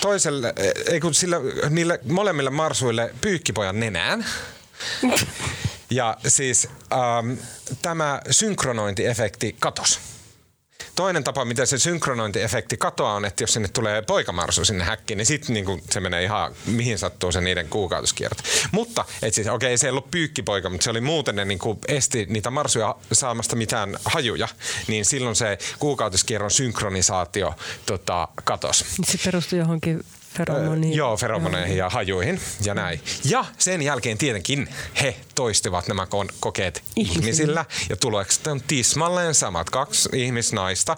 toiselle, 0.02 0.54
ei 0.92 1.00
kun 1.00 1.14
sillä, 1.14 1.38
niille 1.70 2.00
molemmille 2.04 2.50
marsuille 2.50 3.14
pyykkipojan 3.22 3.80
nenään. 3.80 4.26
Ja 5.90 6.18
siis 6.28 6.68
ähm, 6.94 7.34
tämä 7.82 8.22
synkronointiefekti 8.32 9.56
katos. 9.60 10.00
Toinen 10.96 11.24
tapa, 11.24 11.46
miten 11.46 11.68
se 11.68 11.78
synkronointiefekti 11.78 12.78
katoaa 12.78 13.14
on, 13.14 13.26
että 13.26 13.44
jos 13.44 13.54
sinne 13.54 13.68
tulee 13.68 14.02
poikamarsu 14.02 14.66
sinne 14.66 14.84
häkkiin, 14.84 15.18
niin 15.18 15.26
sitten 15.26 15.54
niin 15.54 15.84
se 15.90 16.00
menee 16.00 16.24
ihan 16.24 16.56
mihin 16.66 16.98
sattuu 16.98 17.32
se 17.32 17.42
niiden 17.42 17.70
kuukautiskierto. 17.70 18.44
Mutta, 18.72 19.06
et 19.22 19.34
siis, 19.34 19.48
okei, 19.48 19.78
se 19.78 19.88
ei 19.88 19.92
ollut 19.92 20.12
pyykkipoika, 20.12 20.70
mutta 20.70 20.84
se 20.84 20.90
oli 20.90 21.02
muuten 21.02 21.36
ne 21.36 21.46
niin 21.46 21.60
kuin 21.60 21.80
esti 21.88 22.26
niitä 22.30 22.50
marsuja 22.50 22.96
saamasta 23.14 23.56
mitään 23.56 23.98
hajuja, 24.06 24.48
niin 24.88 25.06
silloin 25.06 25.36
se 25.36 25.58
kuukautiskierron 25.80 26.52
synkronisaatio 26.52 27.56
tota, 27.86 28.28
katos. 28.44 28.86
Se 29.04 29.18
perustui 29.26 29.60
johonkin 29.60 30.04
feromoniin. 30.40 30.94
Joo, 30.98 31.18
feromoneihin 31.18 31.78
ja 31.78 31.90
hajuihin 31.90 32.40
ja 32.64 32.74
näin. 32.74 33.02
Ja 33.24 33.46
sen 33.58 33.82
jälkeen 33.82 34.18
tietenkin 34.18 34.68
he 35.02 35.16
toistivat 35.36 35.88
nämä 35.88 36.04
kon- 36.04 36.34
kokeet 36.40 36.84
ihmisillä. 36.96 37.20
ihmisillä 37.20 37.66
ja 37.90 37.96
tulokset 37.96 38.48
on 38.48 38.62
tismalleen 38.68 39.36
samat. 39.36 39.70
Kaksi 39.70 40.10
ihmisnaista, 40.14 40.98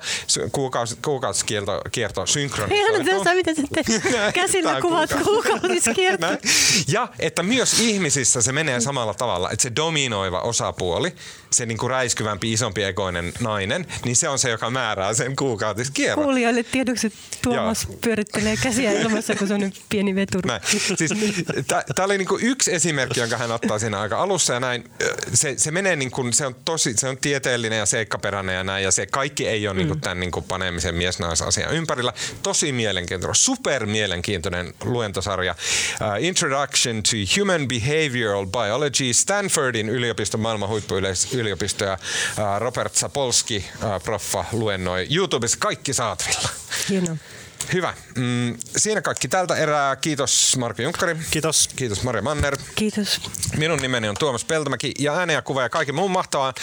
kuukausi, 0.51 0.97
kuukautiskierto 1.05 1.81
kierto 1.91 2.25
synkronisoitu. 2.25 2.95
Ihan 2.95 3.05
tässä, 3.05 3.33
mitä 3.33 3.53
sitten 3.53 3.83
käsillä 4.33 4.81
kuvat 4.81 5.09
kuukautiskierto. 5.23 6.27
Ja 6.87 7.07
että 7.19 7.43
myös 7.43 7.79
ihmisissä 7.79 8.41
se 8.41 8.51
menee 8.51 8.79
samalla 8.81 9.13
tavalla, 9.13 9.51
että 9.51 9.63
se 9.63 9.71
dominoiva 9.75 10.39
osapuoli, 10.41 11.15
se 11.51 11.65
niinku 11.65 11.87
räiskyvämpi, 11.87 12.53
isompi 12.53 12.83
egoinen 12.83 13.33
nainen, 13.39 13.85
niin 14.05 14.15
se 14.15 14.29
on 14.29 14.39
se, 14.39 14.49
joka 14.49 14.69
määrää 14.69 15.13
sen 15.13 15.35
kuukautiskierron. 15.35 16.25
Kuulijoille 16.25 16.63
tiedoksi 16.63 17.13
Tuomas 17.41 17.87
Joo. 17.89 17.97
pyörittelee 18.01 18.57
käsiä 18.63 18.91
ilmassa, 18.91 19.30
kun 19.35 19.47
se 19.47 19.53
on 19.53 19.59
nyt 19.59 19.81
pieni 19.89 20.15
veturi. 20.15 20.49
Siis, 20.97 21.11
Tämä 21.67 22.05
oli 22.05 22.17
niinku 22.17 22.39
yksi 22.41 22.73
esimerkki, 22.73 23.19
jonka 23.19 23.37
hän 23.37 23.51
ottaa 23.51 23.79
siinä 23.79 24.01
aika 24.01 24.21
alussa 24.21 24.53
ja 24.53 24.59
näin. 24.59 24.91
Se, 25.33 25.53
se 25.57 25.71
menee 25.71 25.95
niinku, 25.95 26.25
se 26.31 26.45
on 26.45 26.55
tosi, 26.65 26.93
se 26.97 27.09
on 27.09 27.17
tieteellinen 27.17 27.79
ja 27.79 27.85
seikkaperäinen 27.85 28.55
ja 28.55 28.63
näin 28.63 28.83
ja 28.83 28.91
se 28.91 29.05
kaikki 29.05 29.47
ei 29.47 29.67
ole 29.67 29.75
niinku 29.75 29.93
mm. 29.93 29.97
niinku 29.97 30.03
tämän 30.03 30.19
niinku 30.19 30.41
paneemisen 30.41 30.95
mies-naisasian 30.95 31.73
ympärillä. 31.73 32.13
Tosi 32.43 32.71
mielenkiintoinen, 32.71 33.35
super 33.35 33.85
mielenkiintoinen 33.85 34.73
luentosarja. 34.83 35.55
Uh, 36.01 36.25
Introduction 36.25 37.03
to 37.03 37.39
Human 37.39 37.67
Behavioral 37.67 38.45
Biology, 38.45 39.13
Stanfordin 39.13 39.89
yliopiston 39.89 40.41
maailman 40.41 40.69
huippuyliopisto 40.69 41.85
ja 41.85 41.93
uh, 41.93 42.59
Robert 42.59 42.95
Sapolski, 42.95 43.65
uh, 43.83 44.03
proffa, 44.03 44.45
luennoi 44.51 45.07
YouTubessa 45.11 45.57
kaikki 45.59 45.93
saatavilla. 45.93 46.49
Hienoa. 46.89 47.17
Hyvä. 47.73 47.93
Mm, 48.15 48.57
siinä 48.77 49.01
kaikki 49.01 49.27
tältä 49.27 49.55
erää. 49.55 49.95
Kiitos 49.95 50.57
Marko 50.57 50.81
Junkkari. 50.81 51.17
Kiitos. 51.31 51.69
Kiitos 51.75 52.03
Maria 52.03 52.21
Manner. 52.21 52.57
Kiitos. 52.75 53.21
Minun 53.57 53.79
nimeni 53.79 54.09
on 54.09 54.15
Tuomas 54.19 54.45
Peltomäki 54.45 54.91
ja 54.99 55.13
ääne 55.13 55.33
ja 55.33 55.41
kuva 55.41 55.61
ja 55.61 55.69
kaikki 55.69 55.91
muun 55.91 56.11
mahtavaa. 56.11 56.53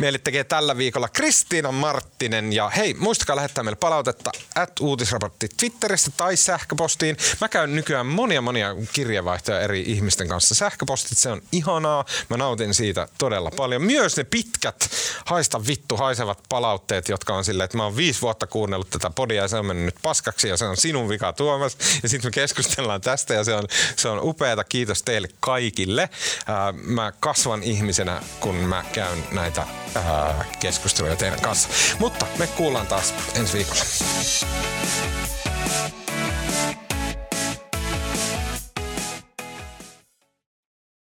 Meille 0.00 0.18
tekee 0.18 0.44
tällä 0.44 0.76
viikolla 0.76 1.08
Kristiina 1.08 1.72
Marttinen. 1.72 2.52
Ja 2.52 2.68
hei, 2.68 2.94
muistakaa 2.94 3.36
lähettää 3.36 3.64
meille 3.64 3.76
palautetta 3.76 4.30
at 4.54 4.80
uutisraportti 4.80 5.48
Twitteristä 5.56 6.10
tai 6.16 6.36
sähköpostiin. 6.36 7.16
Mä 7.40 7.48
käyn 7.48 7.76
nykyään 7.76 8.06
monia 8.06 8.40
monia 8.40 8.76
kirjeenvaihtoja 8.92 9.60
eri 9.60 9.84
ihmisten 9.86 10.28
kanssa. 10.28 10.54
Sähköpostit, 10.54 11.18
se 11.18 11.30
on 11.30 11.42
ihanaa. 11.52 12.04
Mä 12.30 12.36
nautin 12.36 12.74
siitä 12.74 13.08
todella 13.18 13.50
paljon. 13.56 13.82
Myös 13.82 14.16
ne 14.16 14.24
pitkät 14.24 14.90
haista 15.24 15.66
vittu 15.66 15.96
haisevat 15.96 16.38
palautteet, 16.48 17.08
jotka 17.08 17.34
on 17.34 17.44
silleen, 17.44 17.64
että 17.64 17.76
mä 17.76 17.84
oon 17.84 17.96
viisi 17.96 18.20
vuotta 18.20 18.46
kuunnellut 18.46 18.90
tätä 18.90 19.10
podia 19.10 19.42
ja 19.42 19.48
se 19.48 19.56
on 19.56 19.66
mennyt 19.66 19.84
nyt 19.84 20.02
paskaksi 20.02 20.47
ja 20.48 20.56
se 20.56 20.64
on 20.64 20.76
sinun 20.76 21.08
vika 21.08 21.32
Tuomas. 21.32 21.76
Ja 22.02 22.08
sitten 22.08 22.28
me 22.28 22.32
keskustellaan 22.32 23.00
tästä 23.00 23.34
ja 23.34 23.44
se 23.44 23.54
on, 23.54 23.64
se 23.96 24.08
on 24.08 24.20
upeata. 24.22 24.64
Kiitos 24.64 25.02
teille 25.02 25.28
kaikille. 25.40 26.10
Ää, 26.46 26.72
mä 26.72 27.12
kasvan 27.20 27.62
ihmisenä, 27.62 28.22
kun 28.40 28.54
mä 28.54 28.84
käyn 28.92 29.24
näitä 29.32 29.66
ää, 29.94 30.44
keskusteluja 30.60 31.16
teidän 31.16 31.40
kanssa. 31.40 31.68
Mutta 31.98 32.26
me 32.38 32.46
kuullaan 32.46 32.86
taas 32.86 33.14
ensi 33.34 33.52
viikolla. 33.56 33.84